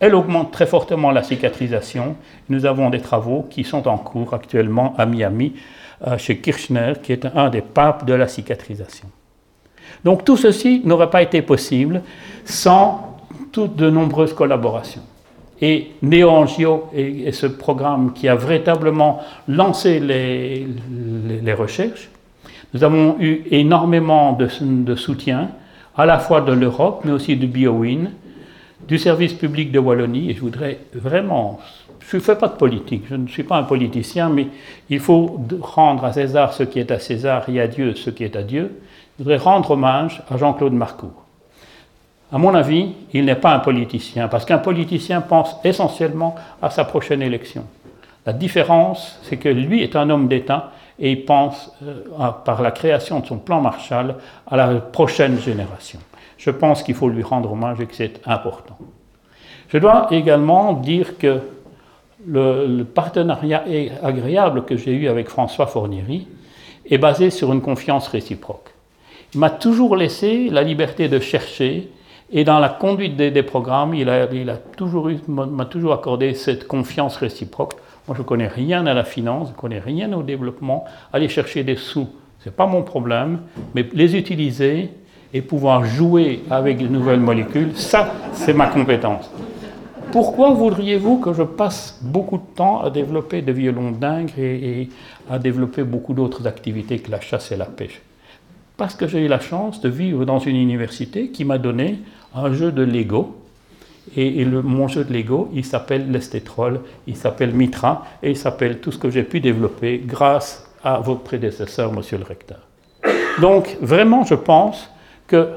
elle 0.00 0.14
augmente 0.14 0.50
très 0.50 0.66
fortement 0.66 1.10
la 1.10 1.22
cicatrisation. 1.22 2.16
Nous 2.48 2.66
avons 2.66 2.90
des 2.90 3.00
travaux 3.00 3.46
qui 3.50 3.64
sont 3.64 3.86
en 3.86 3.98
cours 3.98 4.34
actuellement 4.34 4.94
à 4.96 5.06
Miami, 5.06 5.54
euh, 6.06 6.16
chez 6.16 6.38
Kirchner, 6.38 6.94
qui 7.02 7.12
est 7.12 7.26
un 7.26 7.50
des 7.50 7.60
papes 7.60 8.06
de 8.06 8.14
la 8.14 8.26
cicatrisation. 8.26 9.08
Donc 10.04 10.24
tout 10.24 10.36
ceci 10.36 10.80
n'aurait 10.84 11.10
pas 11.10 11.22
été 11.22 11.42
possible 11.42 12.02
sans 12.44 13.18
toutes 13.52 13.76
de 13.76 13.90
nombreuses 13.90 14.32
collaborations. 14.32 15.02
Et 15.62 15.92
NeoAngio 16.02 16.88
est, 16.94 17.32
ce 17.32 17.46
programme 17.46 18.12
qui 18.14 18.28
a 18.28 18.34
véritablement 18.34 19.20
lancé 19.46 20.00
les, 20.00 21.52
recherches. 21.52 22.08
Nous 22.72 22.84
avons 22.84 23.16
eu 23.20 23.42
énormément 23.50 24.32
de, 24.32 24.48
de, 24.62 24.94
soutien, 24.94 25.50
à 25.96 26.06
la 26.06 26.18
fois 26.18 26.40
de 26.40 26.52
l'Europe, 26.52 27.02
mais 27.04 27.12
aussi 27.12 27.36
du 27.36 27.46
BioWin, 27.46 28.10
du 28.88 28.96
service 28.96 29.34
public 29.34 29.70
de 29.70 29.78
Wallonie. 29.78 30.30
Et 30.30 30.34
je 30.34 30.40
voudrais 30.40 30.78
vraiment, 30.94 31.58
je 31.98 32.16
ne 32.16 32.22
fais 32.22 32.36
pas 32.36 32.48
de 32.48 32.56
politique, 32.56 33.04
je 33.10 33.16
ne 33.16 33.26
suis 33.26 33.42
pas 33.42 33.58
un 33.58 33.64
politicien, 33.64 34.30
mais 34.30 34.46
il 34.88 35.00
faut 35.00 35.40
rendre 35.60 36.04
à 36.04 36.12
César 36.12 36.54
ce 36.54 36.62
qui 36.62 36.78
est 36.78 36.90
à 36.90 36.98
César 36.98 37.46
et 37.48 37.60
à 37.60 37.66
Dieu 37.66 37.94
ce 37.96 38.08
qui 38.08 38.24
est 38.24 38.36
à 38.36 38.42
Dieu. 38.42 38.80
Je 39.18 39.24
voudrais 39.24 39.36
rendre 39.36 39.72
hommage 39.72 40.22
à 40.30 40.38
Jean-Claude 40.38 40.72
Marcourt. 40.72 41.26
À 42.32 42.38
mon 42.38 42.54
avis, 42.54 42.92
il 43.12 43.24
n'est 43.24 43.34
pas 43.34 43.54
un 43.54 43.58
politicien, 43.58 44.28
parce 44.28 44.44
qu'un 44.44 44.58
politicien 44.58 45.20
pense 45.20 45.56
essentiellement 45.64 46.36
à 46.62 46.70
sa 46.70 46.84
prochaine 46.84 47.22
élection. 47.22 47.64
La 48.24 48.32
différence, 48.32 49.18
c'est 49.22 49.36
que 49.36 49.48
lui 49.48 49.82
est 49.82 49.96
un 49.96 50.10
homme 50.10 50.28
d'État 50.28 50.70
et 50.98 51.12
il 51.12 51.24
pense, 51.24 51.72
euh, 51.82 52.04
par 52.44 52.62
la 52.62 52.70
création 52.70 53.20
de 53.20 53.26
son 53.26 53.38
plan 53.38 53.60
Marshall, 53.60 54.14
à 54.46 54.56
la 54.56 54.74
prochaine 54.74 55.38
génération. 55.40 55.98
Je 56.36 56.50
pense 56.50 56.82
qu'il 56.82 56.94
faut 56.94 57.08
lui 57.08 57.22
rendre 57.22 57.52
hommage 57.52 57.80
et 57.80 57.86
que 57.86 57.94
c'est 57.94 58.20
important. 58.26 58.76
Je 59.68 59.78
dois 59.78 60.06
également 60.10 60.74
dire 60.74 61.18
que 61.18 61.40
le, 62.26 62.66
le 62.66 62.84
partenariat 62.84 63.64
agréable 64.02 64.64
que 64.64 64.76
j'ai 64.76 64.92
eu 64.92 65.08
avec 65.08 65.28
François 65.28 65.66
Fournieri 65.66 66.28
est 66.88 66.98
basé 66.98 67.30
sur 67.30 67.52
une 67.52 67.62
confiance 67.62 68.08
réciproque. 68.08 68.70
Il 69.32 69.40
m'a 69.40 69.50
toujours 69.50 69.96
laissé 69.96 70.48
la 70.50 70.62
liberté 70.62 71.08
de 71.08 71.18
chercher 71.18 71.88
et 72.32 72.44
dans 72.44 72.60
la 72.60 72.68
conduite 72.68 73.16
des, 73.16 73.42
programmes, 73.42 73.94
il 73.94 74.08
a, 74.08 74.32
il 74.32 74.48
a 74.50 74.56
toujours 74.56 75.10
m'a 75.26 75.64
toujours 75.64 75.92
accordé 75.92 76.34
cette 76.34 76.68
confiance 76.68 77.16
réciproque. 77.16 77.74
Moi, 78.06 78.16
je 78.16 78.22
ne 78.22 78.26
connais 78.26 78.46
rien 78.46 78.86
à 78.86 78.94
la 78.94 79.04
finance, 79.04 79.48
je 79.48 79.52
ne 79.52 79.58
connais 79.58 79.80
rien 79.80 80.12
au 80.12 80.22
développement. 80.22 80.84
Aller 81.12 81.28
chercher 81.28 81.64
des 81.64 81.76
sous, 81.76 82.08
ce 82.38 82.48
n'est 82.48 82.54
pas 82.54 82.66
mon 82.66 82.82
problème, 82.82 83.40
mais 83.74 83.88
les 83.92 84.16
utiliser 84.16 84.90
et 85.34 85.42
pouvoir 85.42 85.84
jouer 85.84 86.42
avec 86.50 86.78
de 86.78 86.86
nouvelles 86.86 87.20
molécules, 87.20 87.72
ça, 87.74 88.12
c'est 88.32 88.52
ma 88.54 88.66
compétence. 88.66 89.30
Pourquoi 90.12 90.50
voudriez-vous 90.50 91.18
que 91.18 91.32
je 91.32 91.44
passe 91.44 92.00
beaucoup 92.02 92.38
de 92.38 92.56
temps 92.56 92.80
à 92.80 92.90
développer 92.90 93.42
des 93.42 93.52
violons 93.52 93.92
dingues 93.92 94.32
et 94.38 94.88
à 95.30 95.38
développer 95.38 95.84
beaucoup 95.84 96.14
d'autres 96.14 96.46
activités 96.48 96.98
que 96.98 97.10
la 97.10 97.20
chasse 97.20 97.52
et 97.52 97.56
la 97.56 97.66
pêche? 97.66 98.00
Parce 98.76 98.94
que 98.94 99.06
j'ai 99.06 99.20
eu 99.20 99.28
la 99.28 99.40
chance 99.40 99.80
de 99.80 99.88
vivre 99.88 100.24
dans 100.24 100.38
une 100.38 100.56
université 100.56 101.28
qui 101.28 101.44
m'a 101.44 101.58
donné 101.58 101.98
un 102.34 102.52
jeu 102.52 102.72
de 102.72 102.82
Lego. 102.82 103.36
Et, 104.16 104.44
mon 104.44 104.88
jeu 104.88 105.04
de 105.04 105.12
Lego, 105.12 105.50
il 105.54 105.64
s'appelle 105.64 106.10
l'estétrol, 106.10 106.80
il 107.06 107.16
s'appelle 107.16 107.52
Mitra, 107.52 108.04
et 108.22 108.30
il 108.30 108.36
s'appelle 108.36 108.80
tout 108.80 108.90
ce 108.90 108.98
que 108.98 109.10
j'ai 109.10 109.22
pu 109.22 109.40
développer 109.40 110.02
grâce 110.04 110.68
à 110.82 110.98
votre 110.98 111.20
prédécesseur, 111.20 111.92
monsieur 111.92 112.18
le 112.18 112.24
recteur. 112.24 112.58
Donc, 113.40 113.76
vraiment, 113.80 114.24
je 114.24 114.34
pense 114.34 114.90
que 115.28 115.50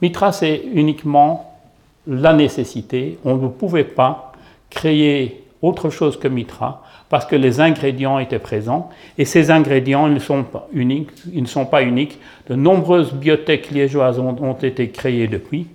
Mitra, 0.00 0.32
c'est 0.32 0.62
uniquement 0.72 1.58
la 2.06 2.32
nécessité. 2.32 3.18
On 3.24 3.36
ne 3.36 3.48
pouvait 3.48 3.84
pas 3.84 4.32
créer 4.70 5.44
autre 5.60 5.90
chose 5.90 6.18
que 6.18 6.28
Mitra 6.28 6.82
parce 7.10 7.26
que 7.26 7.36
les 7.36 7.60
ingrédients 7.60 8.20
étaient 8.20 8.38
présents 8.38 8.88
et 9.18 9.26
ces 9.26 9.50
ingrédients 9.50 10.08
ne 10.08 10.20
sont 10.20 10.44
pas 10.44 10.68
uniques. 10.72 11.10
Ils 11.34 11.42
ne 11.42 11.48
sont 11.48 11.66
pas 11.66 11.82
uniques. 11.82 12.18
De 12.48 12.54
nombreuses 12.54 13.12
biotech 13.12 13.70
liégeoises 13.72 14.20
ont, 14.20 14.54
été 14.54 14.88
créées 14.90 15.26
depuis 15.26 15.66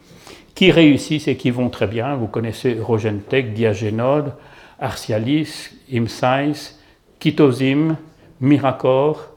qui 0.56 0.72
réussissent 0.72 1.28
et 1.28 1.36
qui 1.36 1.52
vont 1.52 1.70
très 1.70 1.88
bien. 1.88 2.16
Vous 2.16 2.28
connaissez 2.28 2.80
Rogentech, 2.80 3.54
Diagenode, 3.54 4.34
Arcialis, 4.80 5.72
Imsize, 5.94 6.80
Kitozim, 7.20 7.98
Miracor, 8.40 9.28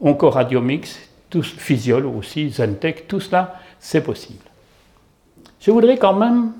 Oncoradiomix, 0.00 1.08
tous, 1.30 1.54
Physiol 1.56 2.04
aussi, 2.06 2.50
Zentech, 2.50 3.06
tout 3.06 3.20
cela, 3.20 3.60
c'est 3.78 4.02
possible. 4.02 4.44
Je 5.60 5.70
voudrais 5.70 5.98
quand 5.98 6.14
même 6.14 6.52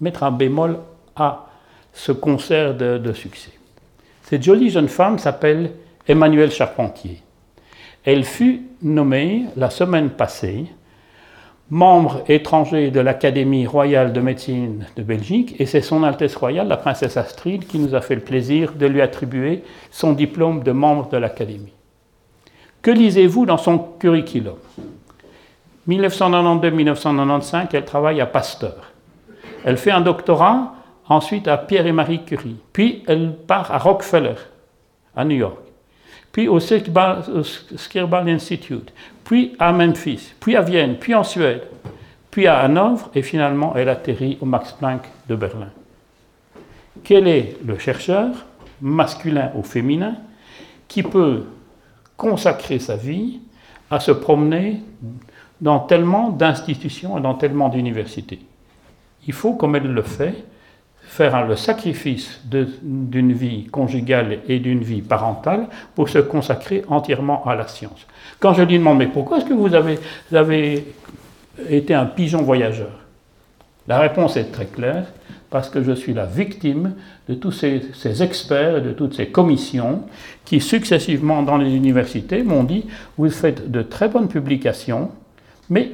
mettre 0.00 0.24
un 0.24 0.32
bémol 0.32 0.78
à 1.14 1.47
ce 1.92 2.12
concert 2.12 2.74
de, 2.74 3.12
succès. 3.12 3.52
Cette 4.22 4.42
jolie 4.42 4.70
jeune 4.70 4.88
femme 4.88 5.18
s'appelle 5.18 5.72
Emmanuelle 6.06 6.50
Charpentier. 6.50 7.22
Elle 8.04 8.24
fut 8.24 8.62
nommée 8.82 9.44
la 9.56 9.70
semaine 9.70 10.10
passée 10.10 10.66
membre 11.70 12.22
étranger 12.28 12.90
de 12.90 13.00
l'Académie 13.00 13.66
royale 13.66 14.12
de 14.12 14.20
médecine 14.20 14.86
de 14.96 15.02
Belgique, 15.02 15.54
et 15.58 15.66
c'est 15.66 15.82
Son 15.82 16.02
Altesse 16.02 16.36
royale, 16.36 16.68
la 16.68 16.78
princesse 16.78 17.16
Astrid, 17.16 17.66
qui 17.66 17.78
nous 17.78 17.94
a 17.94 18.00
fait 18.00 18.14
le 18.14 18.22
plaisir 18.22 18.72
de 18.72 18.86
lui 18.86 19.02
attribuer 19.02 19.62
son 19.90 20.12
diplôme 20.12 20.62
de 20.62 20.72
membre 20.72 21.08
de 21.10 21.18
l'Académie. 21.18 21.74
Que 22.80 22.90
lisez-vous 22.90 23.44
dans 23.44 23.58
son 23.58 23.78
curriculum? 23.78 24.56
1992-1995, 25.88 27.66
elle 27.72 27.84
travaille 27.84 28.20
à 28.20 28.26
Pasteur. 28.26 28.92
Elle 29.64 29.76
fait 29.76 29.90
un 29.90 30.00
doctorat 30.00 30.74
ensuite 31.08 31.48
à 31.48 31.56
Pierre 31.56 31.86
et 31.86 31.92
Marie 31.92 32.24
Curie. 32.24 32.56
Puis 32.72 33.02
elle 33.06 33.34
part 33.34 33.72
à 33.72 33.78
Rockefeller, 33.78 34.36
à 35.16 35.24
New 35.24 35.36
York. 35.36 35.58
Puis 36.30 36.46
au 36.48 36.60
Skirball 36.60 38.28
Institute. 38.28 38.92
Puis 39.24 39.56
à 39.58 39.72
Memphis. 39.72 40.34
Puis 40.38 40.56
à 40.56 40.62
Vienne. 40.62 40.96
Puis 40.98 41.14
en 41.14 41.24
Suède. 41.24 41.62
Puis 42.30 42.46
à 42.46 42.60
Hanovre. 42.60 43.10
Et 43.14 43.22
finalement, 43.22 43.74
elle 43.74 43.88
atterrit 43.88 44.38
au 44.40 44.44
Max 44.44 44.72
Planck 44.72 45.08
de 45.28 45.34
Berlin. 45.34 45.70
Quel 47.02 47.26
est 47.26 47.56
le 47.64 47.78
chercheur, 47.78 48.46
masculin 48.80 49.50
ou 49.54 49.62
féminin, 49.62 50.16
qui 50.86 51.02
peut 51.02 51.44
consacrer 52.16 52.78
sa 52.78 52.96
vie 52.96 53.40
à 53.90 54.00
se 54.00 54.10
promener 54.10 54.82
dans 55.60 55.80
tellement 55.80 56.28
d'institutions 56.30 57.18
et 57.18 57.20
dans 57.20 57.34
tellement 57.34 57.68
d'universités? 57.68 58.40
Il 59.26 59.32
faut, 59.32 59.54
comme 59.54 59.76
elle 59.76 59.92
le 59.92 60.02
fait, 60.02 60.44
faire 61.08 61.46
le 61.46 61.56
sacrifice 61.56 62.40
d'une 62.44 63.32
vie 63.32 63.64
conjugale 63.64 64.40
et 64.46 64.58
d'une 64.58 64.80
vie 64.80 65.00
parentale 65.00 65.66
pour 65.94 66.10
se 66.10 66.18
consacrer 66.18 66.84
entièrement 66.86 67.44
à 67.46 67.54
la 67.56 67.66
science. 67.66 68.06
Quand 68.38 68.52
je 68.52 68.62
lui 68.62 68.78
demande, 68.78 68.98
mais 68.98 69.06
pourquoi 69.06 69.38
est-ce 69.38 69.46
que 69.46 69.54
vous 69.54 69.74
avez, 69.74 70.84
été 71.68 71.94
un 71.94 72.04
pigeon 72.04 72.42
voyageur? 72.42 72.92
La 73.88 73.98
réponse 73.98 74.36
est 74.36 74.52
très 74.52 74.66
claire, 74.66 75.06
parce 75.48 75.70
que 75.70 75.82
je 75.82 75.92
suis 75.92 76.12
la 76.12 76.26
victime 76.26 76.92
de 77.26 77.34
tous 77.34 77.52
ces, 77.52 77.80
ces, 77.94 78.22
experts 78.22 78.76
et 78.76 78.80
de 78.82 78.92
toutes 78.92 79.14
ces 79.14 79.28
commissions 79.28 80.02
qui 80.44 80.60
successivement 80.60 81.42
dans 81.42 81.56
les 81.56 81.74
universités 81.74 82.42
m'ont 82.42 82.64
dit, 82.64 82.84
vous 83.16 83.30
faites 83.30 83.70
de 83.70 83.80
très 83.80 84.08
bonnes 84.08 84.28
publications, 84.28 85.10
mais 85.70 85.92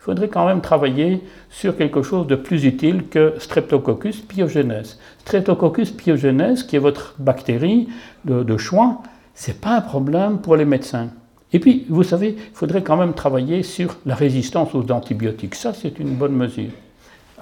il 0.00 0.04
faudrait 0.04 0.28
quand 0.28 0.46
même 0.46 0.62
travailler 0.62 1.20
sur 1.50 1.76
quelque 1.76 2.02
chose 2.02 2.26
de 2.26 2.34
plus 2.34 2.64
utile 2.64 3.08
que 3.08 3.34
Streptococcus 3.38 4.22
pyogenes. 4.22 4.82
Streptococcus 5.18 5.90
pyogenes, 5.90 6.54
qui 6.66 6.76
est 6.76 6.78
votre 6.78 7.14
bactérie 7.18 7.86
de, 8.24 8.56
choix, 8.56 9.02
c'est 9.34 9.60
pas 9.60 9.76
un 9.76 9.82
problème 9.82 10.38
pour 10.38 10.56
les 10.56 10.64
médecins. 10.64 11.10
Et 11.52 11.58
puis, 11.58 11.84
vous 11.90 12.02
savez, 12.02 12.34
il 12.38 12.54
faudrait 12.56 12.82
quand 12.82 12.96
même 12.96 13.12
travailler 13.12 13.62
sur 13.62 13.98
la 14.06 14.14
résistance 14.14 14.74
aux 14.74 14.90
antibiotiques. 14.90 15.54
Ça, 15.54 15.74
c'est 15.74 15.98
une 15.98 16.14
bonne 16.14 16.34
mesure. 16.34 16.70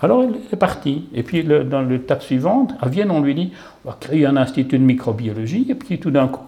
Alors, 0.02 0.24
elle 0.24 0.34
est 0.52 0.56
partie. 0.56 1.04
Et 1.14 1.22
puis, 1.22 1.44
dans 1.44 1.82
l'étape 1.82 2.24
suivante, 2.24 2.74
à 2.80 2.88
Vienne, 2.88 3.12
on 3.12 3.20
lui 3.20 3.36
dit 3.36 3.52
on 3.84 3.90
va 3.90 3.96
créer 4.00 4.26
un 4.26 4.36
institut 4.36 4.78
de 4.78 4.84
microbiologie. 4.84 5.66
Et 5.68 5.76
puis, 5.76 6.00
tout 6.00 6.10
d'un 6.10 6.26
coup, 6.26 6.46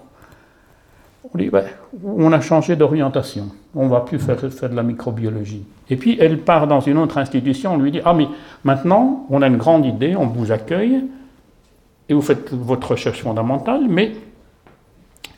on 1.33 1.39
dit 1.39 1.51
ben, 1.51 1.67
on 2.05 2.33
a 2.33 2.41
changé 2.41 2.75
d'orientation. 2.75 3.53
On 3.75 3.85
ne 3.85 3.91
va 3.91 4.01
plus 4.01 4.19
faire, 4.19 4.39
faire 4.39 4.71
de 4.71 4.75
la 4.75 4.83
microbiologie. 4.83 5.65
Et 5.89 5.97
puis 5.97 6.17
elle 6.21 6.39
part 6.39 6.67
dans 6.67 6.81
une 6.81 6.99
autre 6.99 7.19
institution, 7.19 7.75
on 7.75 7.79
lui 7.79 7.93
dit 7.93 8.01
Ah, 8.05 8.15
mais 8.15 8.27
maintenant, 8.65 9.27
on 9.31 9.43
a 9.43 9.47
une 9.47 9.57
grande 9.57 9.87
idée, 9.87 10.17
on 10.17 10.27
vous 10.27 10.51
accueille, 10.51 11.05
et 12.09 12.15
vous 12.15 12.23
faites 12.23 12.53
votre 12.53 12.91
recherche 12.91 13.23
fondamentale, 13.23 13.83
mais 13.89 14.13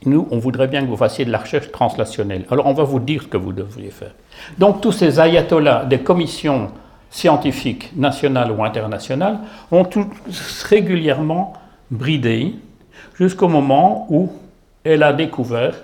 nous, 0.05 0.27
on 0.31 0.39
voudrait 0.39 0.67
bien 0.67 0.83
que 0.83 0.87
vous 0.87 0.97
fassiez 0.97 1.25
de 1.25 1.31
la 1.31 1.39
recherche 1.39 1.71
translationnelle. 1.71 2.45
Alors 2.51 2.67
on 2.67 2.73
va 2.73 2.83
vous 2.83 2.99
dire 2.99 3.23
ce 3.23 3.29
que 3.29 3.37
vous 3.37 3.53
devriez 3.53 3.91
faire. 3.91 4.13
Donc 4.59 4.81
tous 4.81 4.93
ces 4.93 5.21
ayatollahs 5.21 5.85
des 5.85 6.01
commissions 6.01 6.71
scientifiques 7.11 7.93
nationales 7.95 8.51
ou 8.51 8.65
internationales 8.65 9.39
ont 9.71 9.85
tous 9.85 10.07
régulièrement 10.65 11.53
bridé 11.91 12.55
jusqu'au 13.15 13.49
moment 13.49 14.07
où 14.09 14.33
elle 14.83 15.03
a 15.03 15.13
découvert 15.13 15.75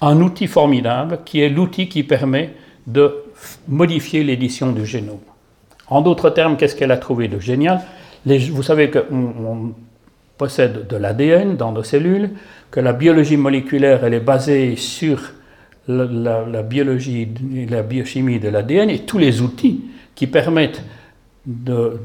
un 0.00 0.20
outil 0.20 0.46
formidable 0.46 1.20
qui 1.24 1.40
est 1.40 1.48
l'outil 1.48 1.88
qui 1.88 2.02
permet 2.02 2.54
de 2.86 3.24
modifier 3.68 4.22
l'édition 4.22 4.72
du 4.72 4.84
génome. 4.84 5.18
En 5.88 6.00
d'autres 6.00 6.30
termes, 6.30 6.56
qu'est-ce 6.56 6.76
qu'elle 6.76 6.92
a 6.92 6.96
trouvé 6.96 7.28
de 7.28 7.38
génial? 7.38 7.80
Vous 8.26 8.62
savez 8.62 8.90
qu'on 8.90 9.74
possède 10.38 10.86
de 10.86 10.96
l'ADN 10.96 11.56
dans 11.56 11.72
nos 11.72 11.82
cellules, 11.82 12.30
que 12.70 12.80
la 12.80 12.92
biologie 12.92 13.36
moléculaire 13.36 14.04
elle 14.04 14.14
est 14.14 14.20
basée 14.20 14.76
sur 14.76 15.20
la, 15.86 16.62
biologie, 16.62 17.28
la 17.68 17.82
biochimie 17.82 18.40
de 18.40 18.48
l'ADN 18.48 18.90
et 18.90 19.00
tous 19.00 19.18
les 19.18 19.42
outils 19.42 19.84
qui 20.14 20.26
permettent 20.26 20.82
de, 21.46 22.00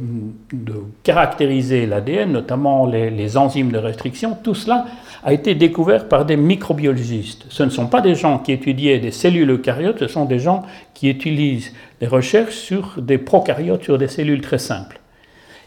caractériser 1.04 1.86
l'ADN, 1.86 2.32
notamment 2.32 2.86
les, 2.86 3.38
enzymes 3.38 3.72
de 3.72 3.78
restriction, 3.78 4.38
tout 4.44 4.56
cela 4.56 4.86
a 5.24 5.34
été 5.34 5.55
découvert 5.55 6.07
par 6.07 6.26
des 6.26 6.38
microbiologistes. 6.38 7.45
Ce 7.49 7.63
ne 7.63 7.70
sont 7.70 7.88
pas 7.88 8.01
des 8.01 8.15
gens 8.15 8.39
qui 8.39 8.51
étudiaient 8.51 8.99
des 8.99 9.11
cellules 9.11 9.49
eucaryotes, 9.49 9.99
ce 9.99 10.07
sont 10.07 10.26
des 10.26 10.39
gens 10.39 10.63
qui 10.93 11.09
utilisent 11.09 11.74
des 11.99 12.07
recherches 12.07 12.55
sur 12.55 13.01
des 13.01 13.17
prokaryotes, 13.17 13.84
sur 13.84 13.97
des 13.97 14.07
cellules 14.07 14.41
très 14.41 14.57
simples. 14.57 14.99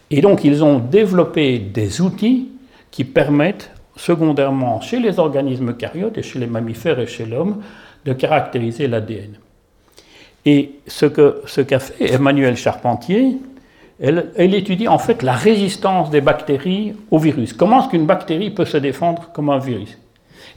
Et 0.09 0.21
donc 0.21 0.43
ils 0.43 0.63
ont 0.63 0.79
développé 0.79 1.59
des 1.59 2.01
outils 2.01 2.49
qui 2.91 3.03
permettent 3.03 3.71
secondairement 3.95 4.81
chez 4.81 4.99
les 4.99 5.19
organismes 5.19 5.69
eucaryotes 5.69 6.17
et 6.17 6.23
chez 6.23 6.39
les 6.39 6.47
mammifères 6.47 6.99
et 6.99 7.07
chez 7.07 7.25
l'homme 7.25 7.61
de 8.05 8.13
caractériser 8.13 8.87
l'ADN. 8.87 9.37
Et 10.45 10.71
ce 10.87 11.05
qu'a 11.05 11.79
fait 11.79 12.13
Emmanuel 12.13 12.57
Charpentier, 12.57 13.37
elle, 14.03 14.53
étudie 14.53 14.89
en 14.89 14.97
fait 14.97 15.23
la 15.23 15.31
résistance 15.31 16.09
des 16.09 16.19
bactéries 16.19 16.93
au 17.09 17.17
virus. 17.17 17.53
Comment 17.53 17.79
est-ce 17.79 17.89
qu'une 17.89 18.05
bactérie 18.05 18.49
peut 18.49 18.65
se 18.65 18.75
défendre 18.75 19.29
comme 19.33 19.49
un 19.49 19.59
virus? 19.59 19.97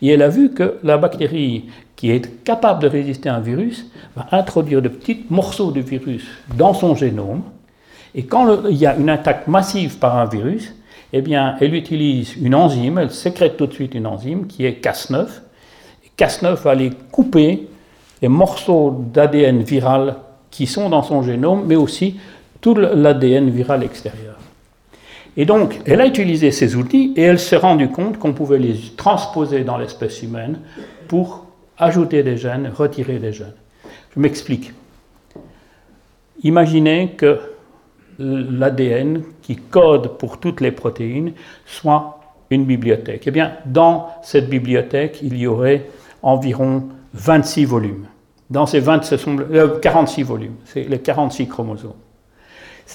Et 0.03 0.09
elle 0.09 0.23
a 0.23 0.29
vu 0.29 0.51
que 0.53 0.79
la 0.83 0.99
bactérie 0.99 1.67
qui 1.95 2.11
est 2.11 2.43
capable 2.43 2.83
de 2.83 2.89
résister 2.89 3.29
à 3.29 3.37
un 3.37 3.41
virus 3.41 3.87
va 4.17 4.27
introduire 4.33 4.83
de 4.83 4.89
petits 4.89 5.25
morceaux 5.31 5.71
de 5.71 5.81
virus 5.81 6.27
dans 6.57 6.75
son 6.75 6.97
génome. 6.97 7.43
Et 8.17 8.25
quand 8.25 8.67
il 8.69 8.77
y 8.77 8.87
a 8.87 8.97
une 8.97 9.09
attaque 9.09 9.47
massive 9.47 9.99
par 9.99 10.19
un 10.19 10.27
virus, 10.27 10.75
eh 11.13 11.23
bien, 11.23 11.55
elle 11.61 11.75
utilise 11.75 12.35
une 12.37 12.55
enzyme, 12.55 12.99
elle 12.99 13.13
sécrète 13.13 13.57
tout 13.57 13.69
de 13.69 13.73
suite 13.73 13.95
une 13.95 14.09
enzyme 14.09 14.49
qui 14.49 14.67
est 14.67 14.85
Cas9. 14.85 15.29
Cas9 16.19 16.55
va 16.57 16.71
aller 16.73 16.91
couper 17.13 17.69
les 18.21 18.29
morceaux 18.29 19.05
d'ADN 19.13 19.63
viral 19.63 20.17
qui 20.51 20.67
sont 20.67 20.89
dans 20.89 21.03
son 21.03 21.23
génome, 21.23 21.65
mais 21.67 21.77
aussi 21.77 22.17
tout 22.61 22.75
l'ADN 22.75 23.51
viral 23.51 23.83
extérieur. 23.83 24.37
Et 25.37 25.45
donc, 25.45 25.81
elle 25.85 26.01
a 26.01 26.07
utilisé 26.07 26.51
ces 26.51 26.77
outils 26.77 27.13
et 27.17 27.23
elle 27.23 27.39
s'est 27.39 27.57
rendue 27.57 27.89
compte 27.89 28.19
qu'on 28.19 28.33
pouvait 28.33 28.59
les 28.59 28.75
transposer 28.97 29.65
dans 29.65 29.77
l'espèce 29.77 30.23
humaine 30.23 30.61
pour 31.09 31.47
ajouter 31.79 32.23
des 32.23 32.39
gènes, 32.39 32.71
retirer 32.75 33.19
des 33.19 33.33
gènes. 33.33 33.53
Je 34.15 34.21
m'explique. 34.21 34.73
Imaginez 36.43 37.13
que 37.17 37.39
l'ADN 38.19 39.23
qui 39.43 39.57
code 39.57 40.17
pour 40.17 40.41
toutes 40.41 40.63
les 40.63 40.73
protéines 40.73 41.33
soit 41.67 42.21
une 42.49 42.65
bibliothèque. 42.65 43.25
Eh 43.27 43.31
bien, 43.31 43.53
dans 43.67 44.09
cette 44.23 44.49
bibliothèque, 44.49 45.19
il 45.23 45.37
y 45.37 45.47
aurait 45.47 45.87
environ 46.23 46.85
26 47.13 47.65
volumes. 47.67 48.07
Dans 48.49 48.67
ces 48.67 48.81
20, 48.81 49.05
ce 49.05 49.17
sont 49.17 49.37
46 49.83 50.23
euh, 50.23 50.25
volumes, 50.25 50.55
c'est 50.65 50.85
les 50.85 51.01
46 51.01 51.49
chromosomes. 51.49 51.93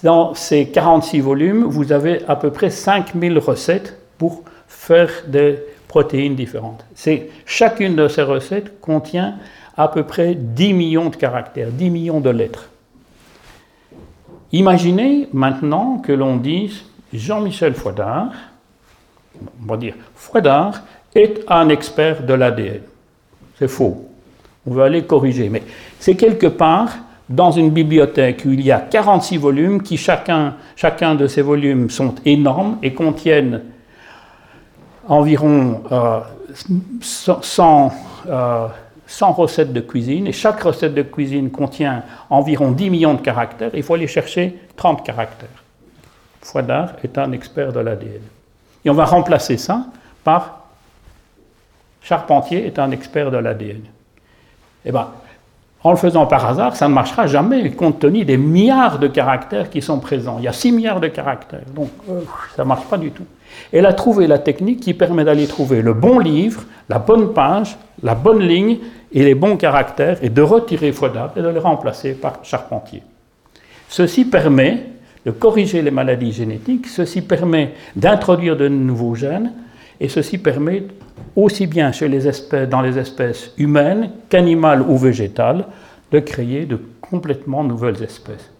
Dans 0.04 0.34
ces 0.34 0.68
46 0.68 1.20
volumes, 1.20 1.64
vous 1.64 1.92
avez 1.92 2.24
à 2.28 2.36
peu 2.36 2.52
près 2.52 2.70
5000 2.70 3.38
recettes 3.38 3.98
pour 4.18 4.44
faire 4.68 5.10
des 5.28 5.60
protéines 5.88 6.36
différentes. 6.36 6.86
chacune 7.46 7.96
de 7.96 8.08
ces 8.08 8.22
recettes 8.22 8.80
contient 8.80 9.36
à 9.78 9.88
peu 9.88 10.04
près 10.04 10.36
10 10.36 10.74
millions 10.74 11.10
de 11.10 11.16
caractères, 11.16 11.70
10 11.70 11.90
millions 11.90 12.20
de 12.20 12.30
lettres. 12.30 12.70
Imaginez 14.52 15.28
maintenant 15.34 15.98
que 16.00 16.12
l'on 16.12 16.38
dise 16.38 16.84
Jean-Michel 17.14 17.74
Froidard, 17.74 18.32
on 19.62 19.72
va 19.72 19.78
dire 19.78 19.96
Froidard 20.16 20.82
est 21.16 21.44
un 21.48 21.70
expert 21.70 22.24
de 22.24 22.34
l'ADN. 22.34 22.82
C'est 23.58 23.68
faux. 23.68 24.08
On 24.66 24.74
va 24.74 24.86
aller 24.86 25.04
corriger. 25.04 25.50
Mais 25.50 25.64
c'est 26.00 26.16
quelque 26.16 26.48
part 26.48 26.96
dans 27.32 27.52
une 27.52 27.72
bibliothèque 27.72 28.44
où 28.46 28.52
il 28.52 28.62
y 28.62 28.72
a 28.72 28.80
46 28.80 29.38
volumes, 29.38 29.82
qui 29.82 29.98
chacun, 29.98 30.56
chacun 30.76 31.16
de 31.16 31.28
ces 31.28 31.42
volumes 31.42 31.90
sont 31.90 32.16
énormes 32.26 32.78
et 32.84 32.94
contiennent 32.94 33.62
environ 35.08 35.82
100, 37.02 37.92
euh, 38.28 38.68
100, 39.08 39.30
euh, 39.30 39.34
recettes 39.34 39.74
de 39.74 39.82
cuisine, 39.82 40.28
et 40.28 40.32
chaque 40.32 40.62
recette 40.62 40.94
de 40.94 41.02
cuisine 41.04 41.50
contient 41.52 42.04
environ 42.30 42.72
10 42.72 42.90
millions 42.90 43.14
de 43.14 43.22
caractères, 43.22 43.72
il 43.74 43.84
faut 43.84 43.96
aller 43.96 44.08
chercher 44.08 44.58
30 44.76 45.06
caractères. 45.06 45.50
Fouadard 46.42 46.94
est 47.04 47.18
un 47.18 47.32
expert 47.32 47.72
de 47.72 47.80
l'ADN. 47.80 48.22
Et 48.84 48.90
on 48.90 48.94
va 48.94 49.06
remplacer 49.06 49.58
ça 49.58 49.86
par 50.24 50.62
Charpentier 52.04 52.66
est 52.66 52.80
un 52.80 52.90
expert 52.92 53.30
de 53.30 53.38
l'ADN. 53.38 53.82
Eh 54.86 54.92
bien, 54.92 55.08
En 55.84 55.92
le 55.92 55.98
faisant 55.98 56.28
par 56.28 56.46
hasard, 56.46 56.76
ça 56.76 56.88
ne 56.88 56.94
marchera 56.94 57.26
jamais, 57.26 57.72
compte 57.72 58.00
tenu 58.00 58.24
des 58.24 58.38
milliards 58.38 59.00
de 59.00 59.08
caractères 59.08 59.70
qui 59.70 59.82
sont 59.82 60.00
présents. 60.00 60.36
Il 60.38 60.44
y 60.44 60.48
a 60.48 60.54
6 60.54 60.72
milliards 60.72 61.00
de 61.00 61.08
caractères, 61.08 61.66
donc 61.76 61.90
euh, 62.10 62.22
ça 62.56 62.64
ne 62.64 62.68
marche 62.68 62.86
pas 62.86 62.98
du 62.98 63.10
tout. 63.10 63.26
Elle 63.74 63.88
a 63.88 63.94
trouvé 63.94 64.28
la 64.28 64.38
technique 64.38 64.80
qui 64.80 64.94
permet 64.94 65.24
d'aller 65.24 65.48
trouver 65.48 65.82
le 65.82 65.94
bon 65.94 66.20
livre, 66.20 66.64
la 66.88 67.00
bonne 67.00 67.34
page, 67.34 67.78
la 68.04 68.14
bonne 68.14 68.42
ligne 68.42 68.78
et 69.12 69.24
les 69.24 69.34
bons 69.34 69.58
caractères, 69.58 70.24
et 70.24 70.30
de 70.30 70.42
retirer 70.42 70.92
Faudable 70.92 71.34
et 71.40 71.42
de 71.42 71.48
les 71.48 71.60
remplacer 71.60 72.14
par 72.14 72.40
Charpentier. 72.44 73.02
Ceci 73.90 74.26
permet 74.26 74.86
de 75.26 75.32
corriger 75.32 75.82
les 75.82 75.92
maladies 75.92 76.32
génétiques, 76.32 76.88
ceci 76.88 77.22
permet 77.22 77.74
d'introduire 77.96 78.56
de 78.56 78.68
nouveaux 78.68 79.16
gènes, 79.16 79.52
et 80.00 80.10
ceci 80.10 80.38
permet 80.38 80.84
aussi 81.36 81.68
bien 81.68 81.92
chez 81.92 82.08
les 82.08 82.28
espèces, 82.28 82.70
dans 82.70 82.82
les 82.82 82.98
espèces 82.98 83.52
humaines 83.58 84.12
qu'animales 84.30 84.82
ou 84.82 84.98
végétales 84.98 85.66
de 86.12 86.20
créer 86.20 86.66
de 86.66 86.80
complètement 87.00 87.64
nouvelles 87.64 88.02
espèces. 88.04 88.52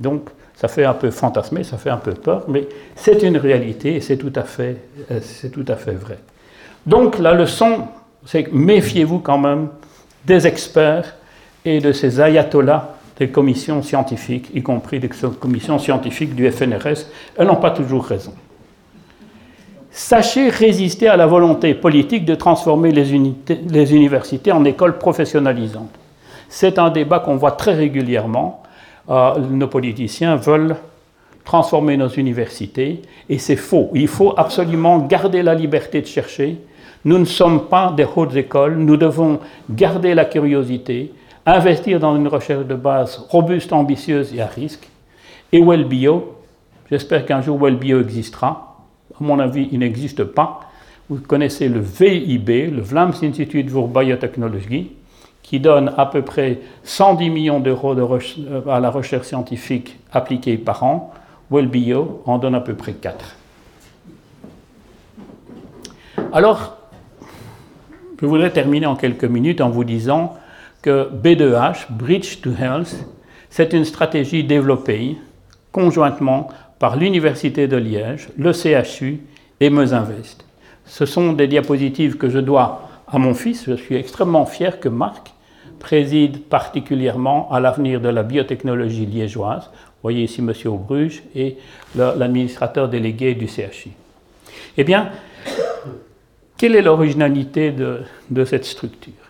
Donc, 0.00 0.28
ça 0.54 0.68
fait 0.68 0.84
un 0.84 0.94
peu 0.94 1.10
fantasmer, 1.10 1.64
ça 1.64 1.76
fait 1.76 1.90
un 1.90 1.96
peu 1.96 2.12
peur, 2.12 2.44
mais 2.48 2.66
c'est 2.94 3.22
une 3.22 3.36
réalité 3.36 3.96
et 3.96 4.00
c'est 4.00 4.16
tout, 4.16 4.32
à 4.36 4.42
fait, 4.42 4.76
euh, 5.10 5.20
tout 5.52 5.64
à 5.68 5.76
fait 5.76 5.92
vrai. 5.92 6.18
Donc, 6.86 7.18
la 7.18 7.34
leçon, 7.34 7.88
c'est 8.24 8.50
méfiez-vous 8.52 9.18
quand 9.18 9.38
même 9.38 9.68
des 10.24 10.46
experts 10.46 11.16
et 11.64 11.80
de 11.80 11.92
ces 11.92 12.20
ayatollahs 12.20 12.94
des 13.18 13.28
commissions 13.28 13.82
scientifiques, 13.82 14.50
y 14.54 14.62
compris 14.62 14.98
des 14.98 15.08
commissions 15.08 15.78
scientifiques 15.78 16.34
du 16.34 16.50
FNRS. 16.50 17.06
Elles 17.36 17.46
n'ont 17.46 17.56
pas 17.56 17.70
toujours 17.70 18.04
raison. 18.04 18.34
Sachez 19.96 20.48
résister 20.48 21.06
à 21.06 21.16
la 21.16 21.28
volonté 21.28 21.72
politique 21.72 22.24
de 22.24 22.34
transformer 22.34 22.90
les, 22.90 23.12
universités 23.94 24.50
en 24.50 24.64
écoles 24.64 24.98
professionnalisantes. 24.98 25.94
C'est 26.48 26.80
un 26.80 26.90
débat 26.90 27.20
qu'on 27.20 27.36
voit 27.36 27.52
très 27.52 27.74
régulièrement. 27.74 28.64
Euh, 29.08 29.38
nos 29.38 29.68
politiciens 29.68 30.34
veulent 30.34 30.74
transformer 31.44 31.96
nos 31.96 32.08
universités 32.08 33.02
et 33.28 33.38
c'est 33.38 33.54
faux. 33.54 33.90
Il 33.94 34.08
faut 34.08 34.34
absolument 34.36 34.98
garder 34.98 35.44
la 35.44 35.54
liberté 35.54 36.00
de 36.00 36.06
chercher. 36.06 36.58
Nous 37.04 37.18
ne 37.18 37.24
sommes 37.24 37.68
pas 37.68 37.94
des 37.96 38.06
hautes 38.16 38.34
écoles, 38.34 38.74
nous 38.76 38.96
devons 38.96 39.38
garder 39.70 40.12
la 40.14 40.24
curiosité, 40.24 41.12
investir 41.46 42.00
dans 42.00 42.16
une 42.16 42.26
recherche 42.26 42.66
de 42.66 42.74
base 42.74 43.24
robuste, 43.28 43.72
ambitieuse 43.72 44.34
et 44.34 44.40
à 44.42 44.46
risque. 44.48 44.88
Et 45.52 45.62
WellBio, 45.62 46.34
j'espère 46.90 47.24
qu'un 47.24 47.42
jour 47.42 47.60
WellBio 47.62 48.00
existera, 48.00 48.73
à 49.20 49.24
mon 49.24 49.38
avis, 49.38 49.68
il 49.72 49.78
n'existe 49.78 50.24
pas. 50.24 50.60
Vous 51.08 51.18
connaissez 51.18 51.68
le 51.68 51.80
VIB, 51.80 52.70
le 52.70 52.80
Vlaams 52.80 53.12
Institute 53.22 53.70
pour 53.70 53.88
Biotechnologie, 53.88 54.92
qui 55.42 55.60
donne 55.60 55.92
à 55.96 56.06
peu 56.06 56.22
près 56.22 56.60
110 56.84 57.30
millions 57.30 57.60
d'euros 57.60 57.94
euh, 57.96 58.62
à 58.68 58.80
la 58.80 58.90
recherche 58.90 59.26
scientifique 59.26 59.98
appliquée 60.12 60.56
par 60.56 60.82
an. 60.82 61.12
WellBio 61.50 62.22
en 62.24 62.38
donne 62.38 62.54
à 62.54 62.60
peu 62.60 62.74
près 62.74 62.94
4. 62.94 63.36
Alors, 66.32 66.78
je 68.20 68.26
voudrais 68.26 68.50
terminer 68.50 68.86
en 68.86 68.96
quelques 68.96 69.24
minutes 69.24 69.60
en 69.60 69.68
vous 69.68 69.84
disant 69.84 70.34
que 70.80 71.10
B2H, 71.10 71.90
Bridge 71.90 72.40
to 72.40 72.50
Health, 72.58 73.06
c'est 73.50 73.72
une 73.74 73.84
stratégie 73.84 74.42
développée 74.42 75.18
conjointement 75.70 76.48
par 76.84 76.96
l'Université 76.96 77.66
de 77.66 77.78
Liège, 77.78 78.28
le 78.36 78.52
CHU 78.52 79.20
et 79.58 79.70
Meusinvest. 79.70 80.44
Ce 80.84 81.06
sont 81.06 81.32
des 81.32 81.46
diapositives 81.46 82.18
que 82.18 82.28
je 82.28 82.38
dois 82.38 82.90
à 83.08 83.18
mon 83.18 83.32
fils. 83.32 83.64
Je 83.66 83.72
suis 83.72 83.96
extrêmement 83.96 84.44
fier 84.44 84.80
que 84.80 84.90
Marc 84.90 85.32
préside 85.78 86.42
particulièrement 86.42 87.50
à 87.50 87.58
l'avenir 87.58 88.02
de 88.02 88.10
la 88.10 88.22
biotechnologie 88.22 89.06
liégeoise. 89.06 89.70
Vous 89.72 90.02
voyez 90.02 90.24
ici 90.24 90.42
M. 90.42 90.52
Aubruge 90.66 91.22
et 91.34 91.56
l'administrateur 91.96 92.90
délégué 92.90 93.34
du 93.34 93.48
CHU. 93.48 93.92
Eh 94.76 94.84
bien, 94.84 95.08
quelle 96.58 96.76
est 96.76 96.82
l'originalité 96.82 97.70
de, 97.70 98.00
de 98.28 98.44
cette 98.44 98.66
structure? 98.66 99.24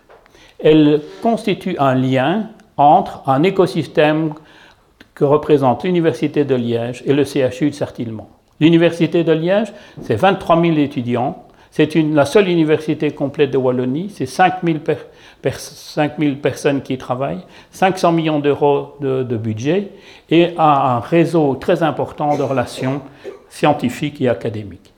Elle 0.59 0.99
constitue 1.21 1.77
un 1.79 1.95
lien 1.95 2.49
entre 2.75 3.23
un 3.29 3.43
écosystème 3.43 4.33
que 5.15 5.23
représente 5.23 5.83
l'Université 5.83 6.43
de 6.43 6.55
Liège 6.55 7.01
et 7.05 7.13
le 7.13 7.23
CHU 7.23 7.69
de 7.69 7.75
Sartillement. 7.75 8.29
L'Université 8.59 9.23
de 9.23 9.31
Liège, 9.31 9.73
c'est 10.01 10.15
23 10.15 10.61
000 10.61 10.77
étudiants. 10.77 11.43
C'est 11.71 11.93
la 11.95 12.25
seule 12.25 12.47
université 12.47 13.11
complète 13.11 13.51
de 13.51 13.57
Wallonie. 13.57 14.09
C'est 14.09 14.25
5 14.25 14.55
000, 14.63 14.79
personnes 16.41 16.81
qui 16.81 16.93
y 16.93 16.97
travaillent, 16.97 17.43
500 17.71 18.11
millions 18.13 18.39
d'euros 18.39 18.95
de, 19.01 19.23
de, 19.23 19.37
budget 19.37 19.89
et 20.29 20.53
un 20.57 20.99
réseau 20.99 21.55
très 21.55 21.83
important 21.83 22.37
de 22.37 22.43
relations 22.43 23.01
scientifiques 23.49 24.21
et 24.21 24.29
académiques. 24.29 24.94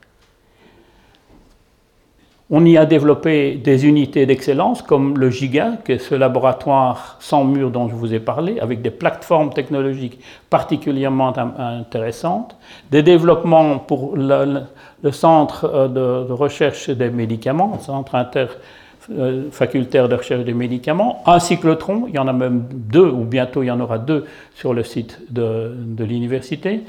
On 2.50 2.64
y 2.64 2.78
a 2.78 2.86
développé 2.86 3.56
des 3.56 3.84
unités 3.84 4.24
d'excellence 4.24 4.80
comme 4.80 5.18
le 5.18 5.28
GIGA, 5.28 5.72
qui 5.84 5.92
est 5.92 5.98
ce 5.98 6.14
laboratoire 6.14 7.18
sans 7.20 7.44
mur 7.44 7.70
dont 7.70 7.90
je 7.90 7.94
vous 7.94 8.14
ai 8.14 8.20
parlé, 8.20 8.58
avec 8.58 8.80
des 8.80 8.90
plateformes 8.90 9.52
technologiques 9.52 10.18
particulièrement 10.48 11.34
intéressantes, 11.58 12.56
des 12.90 13.02
développements 13.02 13.78
pour 13.78 14.16
le, 14.16 14.62
centre 15.10 15.66
euh, 15.66 15.88
de, 15.88 16.32
recherche 16.32 16.88
des 16.88 17.10
médicaments, 17.10 17.72
le 17.74 17.84
centre 17.84 18.14
interfacultaire 18.14 20.04
euh, 20.04 20.08
de 20.08 20.14
recherche 20.14 20.44
des 20.44 20.54
médicaments, 20.54 21.22
un 21.26 21.40
cyclotron, 21.40 22.06
il 22.08 22.14
y 22.14 22.18
en 22.18 22.28
a 22.28 22.32
même 22.32 22.64
deux, 22.72 23.10
ou 23.10 23.24
bientôt 23.24 23.62
il 23.62 23.66
y 23.66 23.70
en 23.70 23.80
aura 23.80 23.98
deux 23.98 24.24
sur 24.54 24.72
le 24.72 24.84
site 24.84 25.20
de, 25.28 25.76
de 25.76 26.02
l'université, 26.02 26.80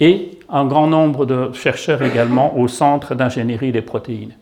et 0.00 0.40
un 0.48 0.64
grand 0.66 0.88
nombre 0.88 1.24
de 1.24 1.52
chercheurs 1.52 2.02
également 2.02 2.58
au 2.58 2.66
centre 2.66 3.14
d'ingénierie 3.14 3.70
des 3.70 3.82
protéines. 3.82 4.34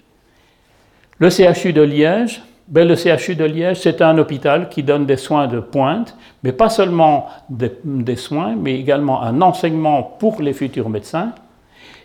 Le 1.19 1.31
CHU 1.31 1.73
de 1.73 1.83
Liège, 1.83 2.43
ben, 2.69 2.89
le 2.89 2.97
CHU 2.97 3.35
de 3.35 3.45
Liège, 3.45 3.81
c'est 3.81 4.01
un 4.01 4.17
hôpital 4.19 4.69
qui 4.69 4.83
donne 4.83 5.05
des 5.05 5.17
soins 5.17 5.47
de 5.47 5.61
pointe, 5.61 6.17
mais 6.43 6.53
pas 6.53 6.71
seulement 6.71 7.27
des, 7.51 8.17
soins, 8.17 8.57
mais 8.57 8.79
également 8.79 9.23
un 9.23 9.43
enseignement 9.43 10.03
pour 10.03 10.41
les 10.41 10.53
futurs 10.53 10.89
médecins 10.89 11.35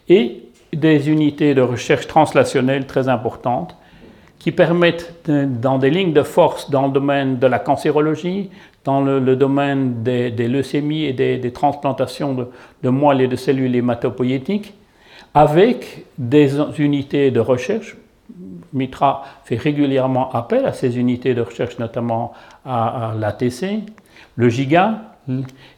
et 0.10 0.44
des 0.74 1.10
unités 1.10 1.54
de 1.56 1.62
recherche 1.62 2.08
translationnelle 2.08 2.86
très 2.86 3.08
importantes 3.08 3.78
qui 4.40 4.52
permettent, 4.52 5.14
dans 5.28 5.78
des 5.78 5.90
lignes 5.90 6.14
de 6.14 6.24
force 6.24 6.70
dans 6.70 6.88
le 6.88 6.92
domaine 6.92 7.40
de 7.40 7.48
la 7.48 7.60
cancérologie, 7.60 8.50
dans 8.84 9.02
le, 9.02 9.36
domaine 9.36 10.04
des, 10.04 10.30
leucémies 10.30 11.06
et 11.06 11.14
des, 11.14 11.52
transplantations 11.52 12.34
de, 12.34 12.48
de, 12.84 12.90
moelle 12.90 13.22
et 13.22 13.28
de 13.28 13.36
cellules 13.36 13.76
hématopoïétiques, 13.76 14.74
avec 15.34 16.06
des 16.18 16.58
unités 16.78 17.32
de 17.32 17.40
recherche 17.40 17.96
Mitra 18.74 19.24
fait 19.44 19.56
régulièrement 19.56 20.32
appel 20.32 20.66
à 20.66 20.74
ces 20.74 20.98
unités 20.98 21.34
de 21.34 21.42
recherche, 21.42 21.80
notamment 21.80 22.34
à, 22.66 23.14
l'ATC, 23.18 23.84
le 24.36 24.50
GIGA, 24.50 25.02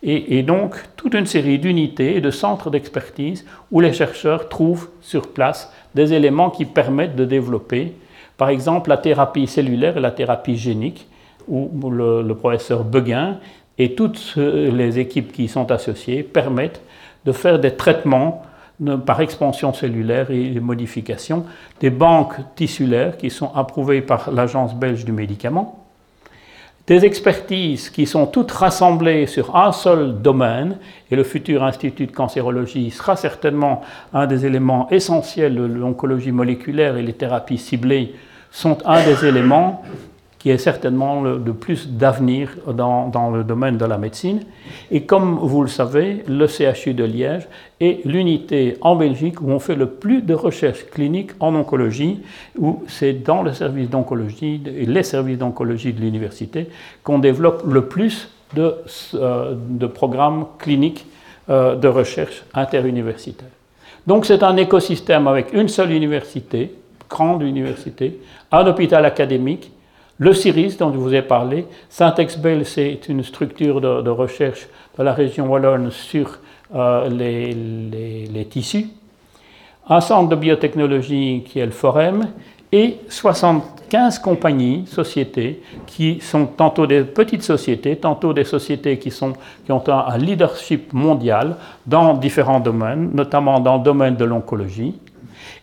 et, 0.04 0.44
donc 0.44 0.76
toute 0.96 1.16
une 1.16 1.26
série 1.26 1.58
d'unités 1.58 2.18
et 2.18 2.22
de 2.22 2.30
centres 2.30 2.70
d'expertise 2.70 3.46
où 3.72 3.80
les 3.80 3.94
chercheurs 3.94 4.48
trouvent 4.48 4.90
sur 5.02 5.30
place 5.30 5.74
des 5.96 6.14
éléments 6.14 6.52
qui 6.52 6.66
permettent 6.66 7.16
de 7.16 7.26
développer, 7.26 7.94
par 8.38 8.50
exemple, 8.50 8.90
la 8.90 8.98
thérapie 8.98 9.48
cellulaire 9.48 9.98
et 9.98 10.02
la 10.02 10.12
thérapie 10.12 10.56
génique, 10.56 11.08
où 11.48 11.90
le, 11.90 12.22
le 12.22 12.36
professeur 12.36 12.84
Beguin 12.84 13.38
et 13.80 13.96
toutes 13.96 14.36
les 14.36 15.00
équipes 15.00 15.32
qui 15.32 15.46
y 15.46 15.48
sont 15.48 15.72
associées 15.72 16.22
permettent 16.22 16.82
de 17.26 17.32
faire 17.32 17.58
des 17.60 17.76
traitements 17.76 18.44
par 19.06 19.20
expansion 19.22 19.74
cellulaire 19.74 20.32
et 20.32 20.44
les 20.50 20.60
modifications, 20.60 21.46
des 21.82 21.90
banques 21.90 22.36
tissulaires 22.56 23.18
qui 23.18 23.30
sont 23.30 23.52
approuvées 23.54 24.02
par 24.02 24.32
l'Agence 24.32 24.74
belge 24.74 25.04
du 25.06 25.12
médicament, 25.12 25.86
des 26.88 27.06
expertises 27.06 27.90
qui 27.92 28.08
sont 28.08 28.26
toutes 28.26 28.52
rassemblées 28.52 29.28
sur 29.28 29.56
un 29.56 29.72
seul 29.72 30.22
domaine, 30.22 30.78
et 31.12 31.16
le 31.16 31.24
futur 31.24 31.64
Institut 31.64 32.08
de 32.08 32.12
cancérologie 32.12 32.90
sera 32.90 33.16
certainement 33.16 33.82
un 34.14 34.26
des 34.26 34.46
éléments 34.46 34.90
essentiels, 34.90 35.56
l'oncologie 35.56 36.32
moléculaire 36.32 36.98
et 36.98 37.04
les 37.04 37.14
thérapies 37.14 37.60
ciblées 37.60 38.16
sont 38.50 38.80
un 38.86 39.04
des 39.06 39.26
éléments 39.26 39.84
qui 40.40 40.50
est 40.50 40.58
certainement 40.58 41.22
le, 41.22 41.38
de 41.38 41.52
plus 41.52 41.90
d'avenir 41.90 42.50
dans, 42.74 43.10
dans, 43.10 43.30
le 43.30 43.44
domaine 43.44 43.78
de 43.78 43.84
la 43.86 43.98
médecine. 43.98 44.40
Et 44.90 45.04
comme 45.04 45.38
vous 45.38 45.62
le 45.62 45.68
savez, 45.68 46.24
le 46.28 46.48
CHU 46.48 46.94
de 46.94 47.04
Liège 47.04 47.48
est 47.82 48.06
l'unité 48.06 48.78
en 48.80 48.96
Belgique 48.96 49.42
où 49.42 49.52
on 49.52 49.60
fait 49.60 49.76
le 49.76 49.88
plus 49.88 50.22
de 50.22 50.34
recherches 50.34 50.86
cliniques 50.92 51.32
en 51.42 51.54
oncologie, 51.56 52.22
où 52.58 52.84
c'est 52.88 53.14
dans 53.14 53.44
le 53.44 53.52
service 53.52 53.90
d'oncologie 53.90 54.62
et 54.66 54.86
les 54.86 55.04
services 55.04 55.38
d'oncologie 55.38 55.92
de 55.92 56.00
l'université 56.00 56.70
qu'on 57.04 57.20
développe 57.20 57.64
le 57.68 57.86
plus 57.86 58.30
de, 58.56 58.76
euh, 59.16 59.56
de 59.56 59.88
programmes 59.88 60.46
cliniques 60.58 61.06
euh, 61.50 61.76
de 61.76 61.88
recherche 61.90 62.44
interuniversitaire. 62.54 63.50
Donc 64.08 64.26
c'est 64.26 64.42
un 64.42 64.56
écosystème 64.56 65.28
avec 65.28 65.54
une 65.54 65.68
seule 65.68 65.92
université, 65.92 66.74
grande 67.10 67.44
université, 67.44 68.20
un 68.52 68.66
hôpital 68.66 69.06
académique, 69.06 69.72
Le 70.22 70.34
CIRIS, 70.34 70.76
dont 70.78 70.92
je 70.92 70.98
vous 70.98 71.16
ai 71.16 71.22
parlé, 71.22 71.66
Saint-Exbel, 71.88 72.66
c'est 72.66 73.08
une 73.08 73.24
structure 73.24 73.80
de, 73.80 74.10
recherche 74.10 74.68
de 74.98 75.04
la 75.04 75.14
région 75.14 75.48
wallonne 75.48 75.92
sur 75.92 76.40
euh, 76.76 77.10
les, 77.10 78.46
tissus. 78.46 78.88
Un 79.88 80.02
centre 80.02 80.28
de 80.28 80.36
biotechnologie 80.36 81.44
qui 81.48 81.60
est 81.60 81.66
le 81.66 81.72
Forem, 81.72 82.28
et 82.74 82.98
75 83.08 84.20
compagnies, 84.20 84.86
sociétés, 84.88 85.64
qui 85.88 86.20
sont 86.20 86.48
tantôt 86.48 86.86
des 86.86 87.06
petites 87.06 87.44
sociétés, 87.44 87.96
tantôt 87.96 88.34
des 88.34 88.44
sociétés 88.44 89.00
qui, 89.00 89.12
sont, 89.12 89.34
qui 89.66 89.72
ont 89.72 89.82
un, 89.88 90.18
leadership 90.18 90.92
mondial 90.92 91.56
dans 91.88 92.14
différents 92.14 92.60
domaines, 92.60 93.12
notamment 93.14 93.62
dans 93.62 93.78
le 93.78 93.84
domaine 93.84 94.18
de 94.18 94.26
l'oncologie. 94.26 94.96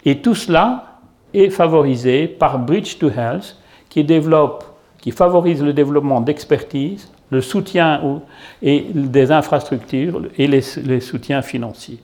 Et 0.07 0.19
tout 0.19 0.35
cela 0.35 1.01
est 1.35 1.51
favorisé 1.51 2.27
par 2.27 2.59
Bridge 2.59 2.97
to 2.99 3.11
Health, 3.11 3.57
qui 3.89 4.05
développe, 4.05 4.65
qui 4.99 5.11
favorise 5.11 5.63
le 5.63 5.73
développement 5.73 6.21
d'expertise, 6.21 7.09
le 7.31 7.41
soutien 7.41 8.21
et 8.63 8.87
des 8.93 9.33
infrastructures 9.33 10.23
et 10.39 10.47
les, 10.47 11.01
soutiens 11.01 11.43
financiers. 11.43 11.99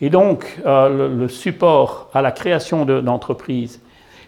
Et 0.00 0.10
donc, 0.10 0.60
euh, 0.64 1.16
le, 1.16 1.28
support 1.28 2.08
à 2.14 2.22
la 2.22 2.30
création 2.30 2.84
d'entreprises 2.84 3.80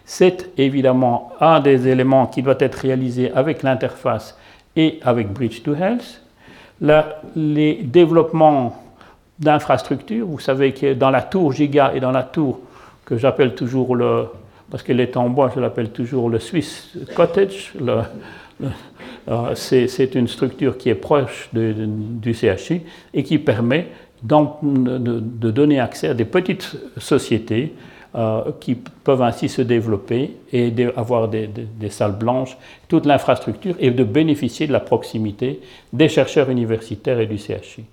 c'est 0.05 0.49
évidemment 0.57 1.31
un 1.39 1.61
des 1.61 1.87
éléments 1.87 2.25
qui 2.27 2.41
doit 2.41 2.57
être 2.59 2.75
réalisé 2.75 3.31
avec 3.33 3.63
l'interface 3.63 4.37
et 4.75 4.99
avec 5.03 5.31
Bridge 5.31 5.61
to 5.63 5.73
Health. 5.73 6.21
les 7.35 7.75
développements 7.83 8.75
d'infrastructures, 9.39 10.27
vous 10.27 10.39
savez 10.39 10.73
que 10.73 10.93
dans 10.93 11.11
la 11.11 11.21
tour 11.21 11.53
Giga 11.53 11.93
et 11.95 11.99
dans 11.99 12.11
la 12.11 12.23
tour 12.23 12.59
que 13.05 13.17
j'appelle 13.17 13.55
toujours 13.55 13.95
le, 13.95 14.27
parce 14.71 14.83
qu'elle 14.83 15.01
est 15.01 15.17
en 15.17 15.29
bois, 15.29 15.51
je 15.53 15.59
l'appelle 15.59 15.91
toujours 15.91 16.29
le 16.29 16.39
Swiss 16.39 16.89
Cottage, 17.15 17.73
euh, 19.27 19.53
c'est 19.53 20.15
une 20.15 20.27
structure 20.27 20.77
qui 20.77 20.89
est 20.89 20.95
proche 20.95 21.49
du 21.53 22.33
CHU 22.33 22.81
et 23.13 23.23
qui 23.23 23.37
permet 23.37 23.87
de, 24.23 25.51
donner 25.51 25.79
accès 25.79 26.07
à 26.07 26.13
des 26.13 26.25
petites 26.25 26.75
sociétés 26.97 27.73
euh, 28.15 28.51
qui 28.59 28.75
peuvent 28.75 29.21
ainsi 29.21 29.49
se 29.49 29.61
développer 29.61 30.35
et 30.51 30.73
avoir 30.95 31.27
des, 31.27 31.49
salles 31.89 32.17
blanches, 32.17 32.57
toute 32.87 33.05
l'infrastructure 33.05 33.75
et 33.79 33.91
de 33.91 34.03
bénéficier 34.03 34.67
de 34.67 34.73
la 34.73 34.79
proximité 34.79 35.59
des 35.91 36.09
chercheurs 36.09 36.49
universitaires 36.49 37.19
et 37.19 37.25
du 37.25 37.37
CHU. 37.37 37.83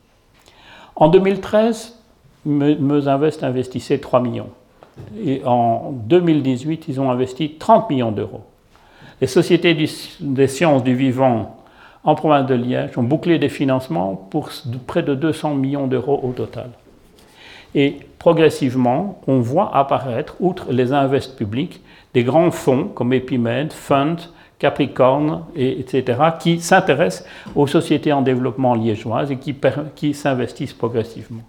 En 0.97 1.09
2013, 1.09 1.95
Meuse 2.45 3.09
Invest 3.09 3.43
investissait 3.43 3.99
3 3.99 4.21
millions. 4.21 4.51
Et 5.25 5.43
en 5.45 5.93
2018, 5.93 6.87
ils 6.89 7.01
ont 7.01 7.11
investi 7.11 7.57
30 7.59 7.91
millions 7.91 8.13
d'euros. 8.13 8.43
Les 9.21 9.27
sociétés 9.27 9.77
des 10.21 10.47
sciences 10.47 10.85
du 10.85 10.95
vivant 10.95 11.57
en 12.05 12.15
province 12.15 12.47
de 12.47 12.55
Liège 12.55 12.97
ont 12.97 13.03
bouclé 13.03 13.39
des 13.39 13.49
financements 13.49 14.15
pour 14.15 14.51
près 14.87 15.03
de 15.03 15.15
200 15.15 15.55
millions 15.55 15.87
d'euros 15.87 16.21
au 16.23 16.33
total. 16.33 16.71
Et 17.75 17.97
progressivement, 18.19 19.21
on 19.27 19.41
voit 19.41 19.77
apparaître, 19.77 20.37
outre 20.41 20.73
les 20.73 20.93
invests 20.93 21.37
publics, 21.37 21.83
des 22.15 22.25
grands 22.25 22.51
fonds 22.51 22.85
comme 22.95 23.13
Epimed, 23.13 23.73
Fund, 23.73 24.17
Capricorn, 24.59 25.45
et, 25.55 25.79
etc., 25.81 26.21
qui 26.41 26.61
s'intéressent 26.61 27.29
aux 27.55 27.67
sociétés 27.67 28.13
en 28.13 28.23
développement 28.23 28.75
liégeoises 28.75 29.31
et 29.31 29.37
qui 29.37 30.15
s'investissent 30.15 30.73
progressivement. 30.73 31.43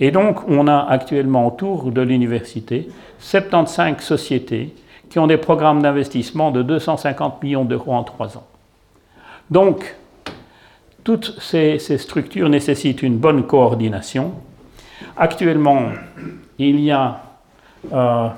Et 0.00 0.10
donc, 0.10 0.48
on 0.48 0.66
a 0.68 0.78
actuellement 0.78 1.46
autour 1.46 1.90
de 1.90 2.00
l'université 2.00 2.88
75 3.18 4.00
sociétés 4.00 4.74
qui 5.08 5.18
ont 5.18 5.26
des 5.26 5.36
programmes 5.36 5.82
d'investissement 5.82 6.50
de 6.50 6.62
250 6.62 7.42
millions 7.42 7.64
d'euros 7.64 7.92
en 7.92 8.04
trois 8.04 8.36
ans. 8.36 8.46
Donc, 9.50 9.94
toutes 11.04 11.38
ces 11.40 11.78
structures 11.98 12.48
nécessitent 12.48 13.02
une 13.02 13.18
bonne 13.18 13.44
coordination, 13.44 14.32
Actuellement, 15.16 15.90
il 16.58 16.80
y 16.80 16.90
a 16.90 17.20
euh, 17.92 18.28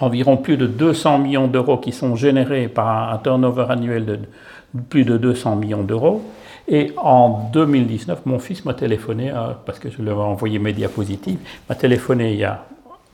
environ 0.00 0.36
plus 0.36 0.56
de 0.56 0.66
200 0.66 1.18
millions 1.18 1.48
d'euros 1.48 1.78
qui 1.78 1.92
sont 1.92 2.16
générés 2.16 2.68
par 2.68 3.12
un 3.12 3.18
turnover 3.18 3.66
annuel 3.68 4.06
de 4.06 4.20
plus 4.88 5.04
de 5.04 5.16
200 5.16 5.56
millions 5.56 5.82
d'euros. 5.82 6.22
Et 6.66 6.92
en 6.96 7.50
2019, 7.52 8.24
mon 8.26 8.38
fils 8.38 8.64
m'a 8.64 8.74
téléphoné, 8.74 9.30
euh, 9.30 9.52
parce 9.66 9.78
que 9.78 9.90
je 9.90 10.00
lui 10.00 10.10
avais 10.10 10.20
envoyé 10.20 10.58
mes 10.58 10.72
diapositives, 10.72 11.38
m'a 11.68 11.74
téléphoné 11.74 12.32
il 12.32 12.38
y 12.38 12.44
a 12.44 12.64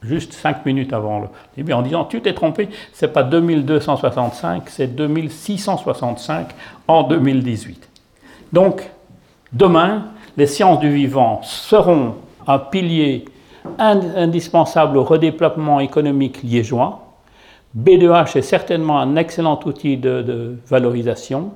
juste 0.03 0.33
5 0.33 0.65
minutes 0.67 0.93
avant 0.93 1.21
le 1.21 1.27
début 1.57 1.73
en 1.73 1.83
disant 1.83 2.05
Tu 2.05 2.21
t'es 2.21 2.33
trompé, 2.33 2.69
ce 2.93 3.07
n'est 3.07 3.13
pas 3.13 3.23
2265, 3.23 4.69
c'est 4.69 4.95
2665 4.95 6.49
en 6.89 7.03
2018. 7.03 7.89
Donc, 8.53 8.89
demain, 9.53 10.07
les 10.37 10.47
sciences 10.47 10.81
du 10.81 10.91
vivant 10.93 11.41
seront 11.43 12.15
un 12.47 12.59
pilier 12.59 13.25
indispensable 13.79 14.97
au 14.97 15.05
redéploiement 15.05 15.81
économique 15.81 16.43
liégeois. 16.43 17.07
B2H 17.77 18.39
est 18.39 18.43
certainement 18.43 18.99
un 18.99 19.17
excellent 19.17 19.61
outil 19.65 19.97
de, 19.97 20.59
valorisation. 20.67 21.53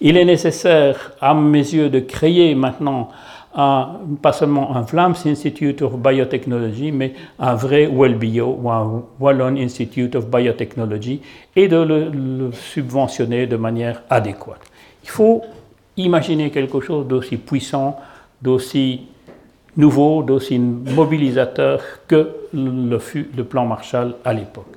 Il 0.00 0.16
est 0.16 0.24
nécessaire, 0.24 1.12
à 1.20 1.34
mes 1.34 1.58
yeux, 1.58 1.90
de 1.90 2.00
créer 2.00 2.54
maintenant 2.54 3.10
pas 3.54 4.32
seulement 4.32 4.74
un 4.74 4.80
Vlaams 4.80 5.14
Institute 5.26 5.82
of 5.82 5.98
Biotechnology, 5.98 6.90
mais 6.90 7.12
un 7.38 7.54
vrai 7.54 7.86
WellBio 7.86 8.58
ou 8.62 8.70
un 8.70 9.04
Wallon 9.20 9.56
Institute 9.56 10.14
of 10.16 10.28
Biotechnology 10.28 11.20
et 11.54 11.68
de 11.68 11.76
le 11.76 12.50
subventionner 12.52 13.46
de 13.46 13.56
manière 13.56 14.02
adéquate. 14.08 14.60
Il 15.04 15.10
faut 15.10 15.42
imaginer 15.98 16.50
quelque 16.50 16.80
chose 16.80 17.06
d'aussi 17.06 17.36
puissant, 17.36 18.00
d'aussi 18.40 19.02
nouveau, 19.76 20.22
d'aussi 20.22 20.58
mobilisateur 20.58 21.82
que 22.08 22.30
le 22.54 22.98
fut 22.98 23.28
le 23.36 23.44
plan 23.44 23.66
Marshall 23.66 24.14
à 24.24 24.32
l'époque. 24.32 24.76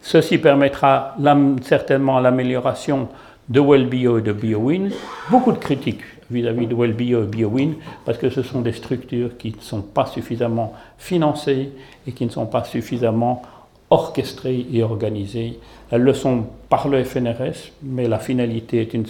Ceci 0.00 0.38
permettra 0.38 1.14
certainement 1.62 2.18
l'amélioration 2.18 3.08
de 3.52 3.60
WellBio 3.60 4.18
et 4.18 4.22
de 4.22 4.32
BioWin. 4.32 4.88
Beaucoup 5.30 5.52
de 5.52 5.58
critiques 5.58 6.00
vis-à-vis 6.30 6.66
de 6.66 6.74
WellBio 6.74 7.24
et 7.24 7.26
BioWin 7.26 7.74
parce 8.04 8.16
que 8.16 8.30
ce 8.30 8.42
sont 8.42 8.62
des 8.62 8.72
structures 8.72 9.36
qui 9.36 9.54
ne 9.56 9.60
sont 9.60 9.82
pas 9.82 10.06
suffisamment 10.06 10.72
financées 10.98 11.70
et 12.06 12.12
qui 12.12 12.24
ne 12.24 12.30
sont 12.30 12.46
pas 12.46 12.64
suffisamment 12.64 13.42
orchestrées 13.90 14.66
et 14.72 14.82
organisées. 14.82 15.58
Elles 15.90 16.00
le 16.00 16.14
sont 16.14 16.46
par 16.70 16.88
le 16.88 17.04
FNRS, 17.04 17.72
mais 17.82 18.08
la 18.08 18.18
finalité 18.18 18.80
est 18.80 18.94
une, 18.94 19.04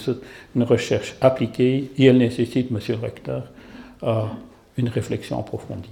une 0.56 0.64
recherche 0.64 1.14
appliquée 1.20 1.90
et 1.96 2.06
elle 2.06 2.18
nécessite, 2.18 2.72
monsieur 2.72 2.96
le 2.96 3.02
recteur, 3.02 3.44
euh, 4.02 4.22
une 4.76 4.88
réflexion 4.88 5.38
approfondie. 5.38 5.88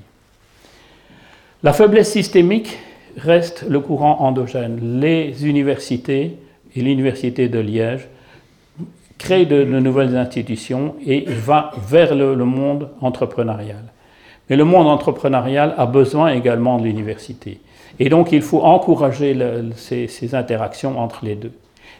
La 1.62 1.72
faiblesse 1.72 2.11
systémique 2.11 2.78
reste 3.16 3.64
le 3.68 3.78
courant 3.78 4.18
endogène. 4.20 5.01
Les 5.01 5.46
universités 5.46 6.36
et 6.74 6.80
l'université 6.80 7.48
de 7.48 7.61
Liège 7.61 8.09
créent 9.21 9.45
de, 9.45 9.64
nouvelles 9.64 10.16
institutions 10.16 10.95
et 11.07 11.27
va 11.29 11.73
vers 11.87 12.14
le, 12.14 12.35
monde 12.37 12.89
entrepreneurial. 13.03 13.85
Mais 14.49 14.57
le 14.57 14.64
monde 14.64 14.87
entrepreneurial 14.87 15.75
a 15.77 15.85
besoin 15.85 16.33
également 16.33 16.79
de 16.79 16.85
l'université. 16.85 17.61
Et 17.99 18.09
donc 18.09 18.33
il 18.33 18.41
faut 18.41 18.62
encourager 18.62 19.37
ces, 19.77 20.35
interactions 20.35 20.99
entre 20.99 21.25
les 21.25 21.35
deux. 21.35 21.53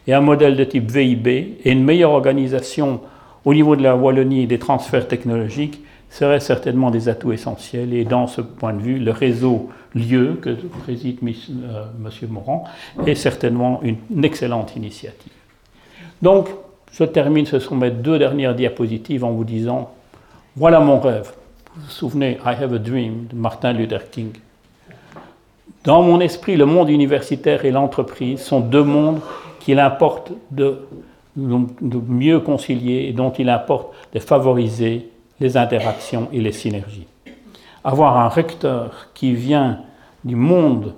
Et 0.07 0.15
un 0.15 0.23
modèle 0.23 0.57
de 0.57 0.65
type 0.65 0.91
VIB 0.91 1.29
et 1.63 1.71
une 1.71 1.85
meilleure 1.85 2.13
organisation 2.13 3.01
au 3.45 3.53
niveau 3.53 3.77
de 3.77 3.83
la 3.83 3.95
Wallonie 3.95 4.47
des 4.47 4.59
transferts 4.59 5.07
technologiques 5.07 5.83
seraient 6.09 6.41
certainement 6.41 6.91
des 6.91 7.11
atouts 7.11 7.33
essentiels. 7.33 7.93
Et 7.93 8.05
dans 8.05 8.27
ce 8.29 8.41
point 8.41 8.73
de 8.73 8.81
vue, 8.81 8.99
le 8.99 9.11
réseau 9.11 9.69
lieu 9.95 10.39
que 10.41 10.57
préside 10.85 11.19
M. 11.23 11.35
Euh, 11.65 12.27
Morand 12.31 12.65
est 13.07 13.15
certainement 13.15 13.81
une, 13.83 14.25
excellente 14.25 14.75
initiative. 14.75 15.33
Donc, 16.23 16.49
je 16.93 17.05
termine, 17.05 17.47
ce 17.47 17.59
sont 17.59 17.77
mes 17.77 17.91
deux 17.91 18.19
dernières 18.19 18.55
diapositives 18.55 19.25
en 19.25 19.31
vous 19.31 19.45
disant, 19.45 19.91
voilà 20.57 20.81
mon 20.81 20.99
rêve. 20.99 21.33
Vous 21.75 21.83
vous 21.83 21.91
souvenez, 21.91 22.39
I 22.45 22.55
have 22.61 22.75
a 22.75 22.79
dream 22.79 23.27
de 23.31 23.37
Martin 23.37 23.73
Luther 23.73 24.11
King. 24.11 24.33
Dans 25.85 26.03
mon 26.03 26.21
esprit, 26.21 26.57
le 26.57 26.67
monde 26.67 26.91
universitaire 26.91 27.65
et 27.65 27.71
l'entreprise 27.71 28.41
sont 28.41 28.61
deux 28.61 28.83
mondes 28.83 29.21
qu'il 29.61 29.79
importe 29.79 30.33
de, 30.51 30.87
mieux 31.37 32.41
concilier 32.41 33.07
et 33.09 33.13
dont 33.13 33.31
il 33.31 33.49
importe 33.49 33.95
de 34.13 34.19
favoriser 34.19 35.09
les 35.39 35.57
interactions 35.57 36.29
et 36.33 36.41
les 36.41 36.53
synergies. 36.53 37.07
Avoir 37.83 38.19
un 38.19 38.29
recteur 38.29 39.09
qui 39.15 39.35
vient 39.35 39.79
du 40.25 40.37
monde 40.37 40.93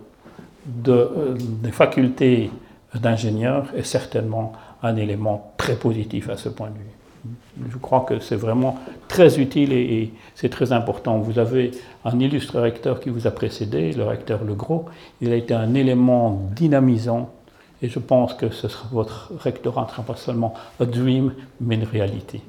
euh, 0.89 1.37
des 1.37 1.71
facultés 1.71 2.51
d'ingénieurs 2.95 3.67
est 3.77 3.85
certainement 3.85 4.53
un 4.83 4.97
élément 4.97 5.53
très 5.57 5.77
positif 5.77 6.29
à 6.29 6.37
ce 6.37 6.49
point 6.49 6.69
de 6.69 6.75
vue. 6.75 6.91
Je 7.71 7.79
crois 7.79 8.01
que 8.01 8.19
c'est 8.19 8.37
vraiment 8.37 8.79
très 9.07 9.39
utile 9.39 9.73
et, 9.73 10.11
c'est 10.35 10.49
très 10.49 10.73
important. 10.73 11.19
Vous 11.19 11.39
avez 11.39 11.71
un 12.05 12.19
illustre 12.19 12.59
recteur 12.59 12.99
qui 12.99 13.11
vous 13.11 13.27
a 13.27 13.31
précédé, 13.31 13.93
le 13.93 14.05
recteur 14.05 14.43
Legros. 14.43 14.87
Il 15.21 15.33
a 15.33 15.37
été 15.37 15.55
un 15.55 15.75
élément 15.75 16.43
dynamisant 16.57 17.31
Et 17.81 17.89
je 17.89 18.01
pense 18.01 18.35
que 18.35 18.51
ce 18.51 18.67
sera, 18.69 18.89
votre 18.91 19.33
rectorat 19.39 19.85
ne 19.85 19.91
sera 19.91 20.03
pas 20.03 20.17
seulement 20.17 20.55
un 20.81 20.85
dream, 20.85 21.33
mais 21.61 21.77
une 21.77 21.85
réalité. 21.85 22.41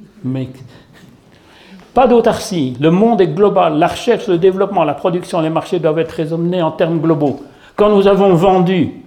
Pas 1.94 2.08
d'autarcie. 2.08 2.76
Le 2.80 2.90
monde 2.90 3.22
est 3.22 3.28
global. 3.28 3.78
La 3.78 3.88
recherche, 3.88 4.28
le 4.28 4.40
développement, 4.40 4.84
la 4.84 4.96
production, 4.96 5.42
les 5.42 5.52
marchés 5.52 5.80
doivent 5.80 6.00
être 6.00 6.14
raisonnés 6.14 6.64
en 6.64 6.72
termes 6.72 7.00
globaux. 7.00 7.44
Quand 7.76 7.96
nous 7.96 8.08
avons 8.08 8.34
vendu 8.34 9.03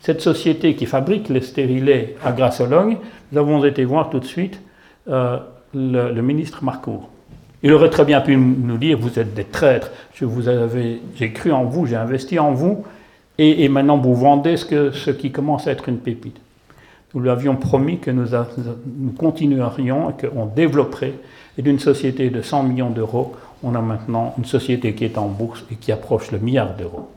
cette 0.00 0.20
société 0.20 0.74
qui 0.74 0.86
fabrique 0.86 1.28
les 1.28 1.42
stérilets 1.42 2.16
à 2.24 2.32
Grassologne, 2.32 2.96
nous 3.32 3.38
avons 3.38 3.64
été 3.64 3.84
voir 3.84 4.10
tout 4.10 4.18
de 4.20 4.24
suite 4.24 4.60
euh, 5.08 5.38
le, 5.74 6.20
ministre 6.22 6.64
Marcourt. 6.64 7.10
Il 7.62 7.72
aurait 7.72 7.90
très 7.90 8.04
bien 8.04 8.20
pu 8.20 8.36
nous 8.36 8.78
dire 8.78 8.98
Vous 8.98 9.18
êtes 9.18 9.34
des 9.34 9.44
traîtres, 9.44 9.90
j'ai 10.14 11.32
cru 11.32 11.52
en 11.52 11.64
vous, 11.64 11.86
j'ai 11.86 11.96
investi 11.96 12.38
en 12.38 12.52
vous, 12.52 12.84
et, 13.38 13.68
maintenant 13.68 13.98
vous 13.98 14.14
vendez 14.14 14.56
ce, 14.56 15.10
qui 15.10 15.30
commence 15.32 15.66
à 15.66 15.72
être 15.72 15.88
une 15.88 15.98
pépite. 15.98 16.38
Nous 17.14 17.20
lui 17.20 17.30
avions 17.30 17.56
promis 17.56 17.98
que 17.98 18.10
nous, 18.10 18.28
nous 18.98 19.12
continuerions 19.12 20.10
et 20.10 20.26
qu'on 20.26 20.46
développerait. 20.46 21.14
Et 21.58 21.62
d'une 21.62 21.78
société 21.78 22.30
de 22.30 22.40
100 22.40 22.62
millions 22.62 22.90
d'euros, 22.90 23.34
on 23.62 23.74
a 23.74 23.80
maintenant 23.80 24.34
une 24.38 24.44
société 24.44 24.94
qui 24.94 25.04
est 25.04 25.18
en 25.18 25.26
bourse 25.26 25.64
et 25.70 25.74
qui 25.74 25.90
approche 25.90 26.30
le 26.30 26.38
milliard 26.38 26.74
d'euros. 26.74 27.08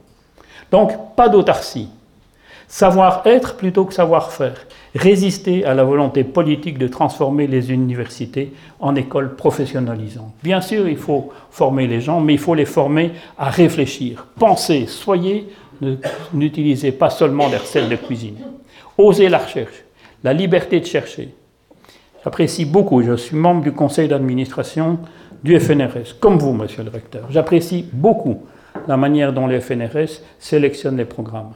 Donc, 0.72 0.92
pas 1.16 1.30
d'autarcie. 1.30 1.90
Savoir-être 2.68 3.56
plutôt 3.56 3.86
que 3.86 3.94
savoir-faire. 3.94 4.66
Résister 4.96 5.66
à 5.66 5.74
la 5.74 5.84
volonté 5.84 6.24
politique 6.24 6.78
de 6.78 6.88
transformer 6.88 7.48
les 7.48 7.72
universités 7.72 8.54
en 8.80 8.96
écoles 8.96 9.36
professionnalisantes. 9.36 10.34
Bien 10.44 10.62
sûr, 10.62 10.88
il 10.88 10.98
faut 10.98 11.32
former 11.52 11.88
les 11.88 12.02
gens, 12.02 12.20
mais 12.20 12.34
il 12.34 12.40
faut 12.40 12.56
les 12.56 12.66
former 12.66 13.12
à 13.38 13.50
réfléchir. 13.50 14.28
Pensez, 14.40 14.86
soyez, 14.88 15.50
n'utilisez 16.34 16.92
pas 16.92 17.10
seulement 17.10 17.50
des 17.50 17.58
recettes 17.58 17.90
de 17.90 17.96
cuisine. 17.96 18.38
Osez 18.98 19.30
la 19.30 19.40
recherche, 19.40 19.84
la 20.24 20.34
liberté 20.34 20.80
de 20.80 20.86
chercher. 20.86 21.34
J'apprécie 22.24 22.66
beaucoup, 22.66 23.02
je 23.02 23.16
suis 23.16 23.36
membre 23.36 23.64
du 23.64 23.74
conseil 23.74 24.08
d'administration 24.08 25.00
du 25.44 25.60
FNRS, 25.60 26.20
comme 26.20 26.38
vous, 26.38 26.54
monsieur 26.54 26.84
le 26.84 26.90
recteur. 26.90 27.26
J'apprécie 27.30 27.86
beaucoup 27.92 28.44
la 28.88 28.98
manière 28.98 29.34
dont 29.34 29.48
le 29.48 29.60
FNRS 29.60 30.22
sélectionne 30.40 30.98
les 30.98 31.06
programmes. 31.06 31.54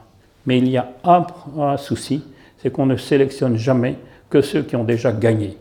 Mais 0.48 0.56
il 0.56 0.70
y 0.70 0.78
a 0.78 0.88
un, 1.04 1.76
souci, 1.76 2.22
c'est 2.56 2.72
qu'on 2.72 2.86
ne 2.86 2.96
sélectionne 2.96 3.58
jamais 3.58 3.96
que 4.30 4.40
ceux 4.40 4.62
qui 4.62 4.76
ont 4.76 4.84
déjà 4.84 5.12
gagné. 5.12 5.58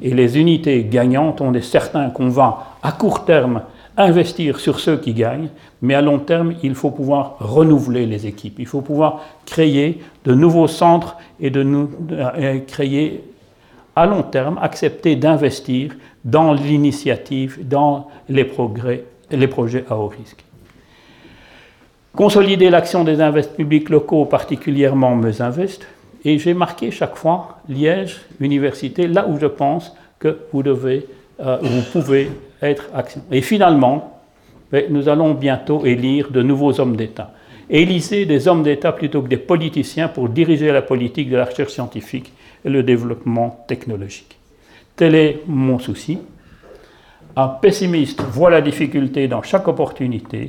Et 0.00 0.14
les 0.14 0.38
unités 0.38 0.84
gagnantes, 0.84 1.40
on 1.40 1.52
est 1.52 1.62
certain 1.62 2.10
qu'on 2.10 2.28
va, 2.28 2.76
à 2.80 2.92
court 2.92 3.24
terme, 3.24 3.62
investir 3.96 4.60
sur 4.60 4.78
ceux 4.78 4.98
qui 4.98 5.14
gagnent, 5.14 5.48
mais 5.82 5.94
à 5.94 6.00
long 6.00 6.20
terme, 6.20 6.54
il 6.62 6.76
faut 6.76 6.92
pouvoir 6.92 7.38
renouveler 7.40 8.06
les 8.06 8.28
équipes. 8.28 8.60
Il 8.60 8.68
faut 8.68 8.82
pouvoir 8.82 9.22
créer 9.46 10.00
de 10.24 10.32
nouveaux 10.32 10.68
centres 10.68 11.16
et 11.40 11.50
de 11.50 11.64
nous, 11.64 11.90
créer 12.68 13.24
à 13.96 14.06
long 14.06 14.22
terme, 14.22 14.60
accepter 14.62 15.16
d'investir 15.16 15.96
dans 16.24 16.52
l'initiative, 16.52 17.66
dans 17.66 18.06
les 18.28 18.44
progrès, 18.44 19.02
les 19.32 19.48
projets 19.48 19.84
à 19.90 19.96
haut 19.96 20.06
risque. 20.06 20.44
Consolider 22.16 22.70
l'action 22.70 23.04
des 23.04 23.20
investissements 23.20 23.56
publics 23.56 23.88
locaux, 23.88 24.24
particulièrement 24.24 25.14
Meusinvest, 25.14 25.86
et 26.24 26.38
j'ai 26.38 26.54
marqué 26.54 26.90
chaque 26.90 27.16
fois 27.16 27.60
Liège, 27.68 28.20
université, 28.40 29.06
là 29.06 29.26
où 29.28 29.38
je 29.38 29.46
pense 29.46 29.94
que 30.18 30.38
vous 30.52 30.62
devez, 30.62 31.06
euh, 31.40 31.58
vous 31.62 31.82
pouvez 31.92 32.30
être 32.60 32.84
action. 32.94 33.22
Et 33.30 33.40
finalement, 33.40 34.20
ben, 34.72 34.84
nous 34.90 35.08
allons 35.08 35.34
bientôt 35.34 35.84
élire 35.86 36.30
de 36.30 36.42
nouveaux 36.42 36.78
hommes 36.80 36.96
d'État. 36.96 37.32
Élisez 37.70 38.26
des 38.26 38.48
hommes 38.48 38.64
d'État 38.64 38.92
plutôt 38.92 39.22
que 39.22 39.28
des 39.28 39.36
politiciens 39.36 40.08
pour 40.08 40.28
diriger 40.28 40.72
la 40.72 40.82
politique 40.82 41.30
de 41.30 41.36
la 41.36 41.44
recherche 41.44 41.72
scientifique 41.72 42.32
et 42.64 42.68
le 42.68 42.82
développement 42.82 43.64
technologique. 43.68 44.36
Tel 44.96 45.14
est 45.14 45.40
mon 45.46 45.78
souci. 45.78 46.18
Un 47.36 47.48
pessimiste 47.48 48.20
voit 48.22 48.50
la 48.50 48.60
difficulté 48.60 49.28
dans 49.28 49.42
chaque 49.42 49.68
opportunité, 49.68 50.48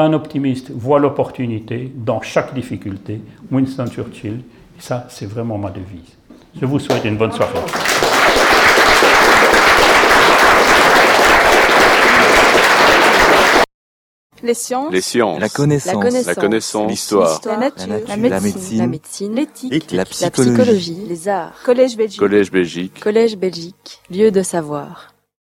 un 0.00 0.12
optimiste 0.12 0.70
voit 0.70 0.98
l'opportunité 0.98 1.92
dans 1.94 2.20
chaque 2.20 2.54
difficulté. 2.54 3.20
Winston 3.50 3.86
Churchill, 3.86 4.40
et 4.78 4.80
ça 4.80 5.06
c'est 5.08 5.26
vraiment 5.26 5.58
ma 5.58 5.70
devise. 5.70 6.16
Je 6.60 6.66
vous 6.66 6.78
souhaite 6.78 7.04
une 7.04 7.16
bonne 7.16 7.32
soirée. 7.32 7.60
Les 14.42 14.54
sciences. 14.54 15.40
La 15.40 15.48
connaissance. 15.48 16.26
La 16.26 16.34
connaissance. 16.34 16.90
L'histoire. 16.90 17.40
La, 17.44 17.56
nature. 17.56 17.86
La, 18.06 18.16
médecine. 18.16 18.78
La 18.78 18.86
médecine. 18.86 19.34
L'éthique. 19.34 19.92
La, 19.92 20.04
psychologie. 20.04 21.04
Les 21.08 21.28
arts. 21.28 21.54
Collège 21.64 21.96
Belgique. 21.96 22.20
Collège 22.20 22.50
Belgique. 22.50 23.00
Collège 23.00 23.36
Belgique. 23.36 24.00
Lieu 24.10 24.30
de 24.30 24.42
savoir. 24.42 25.12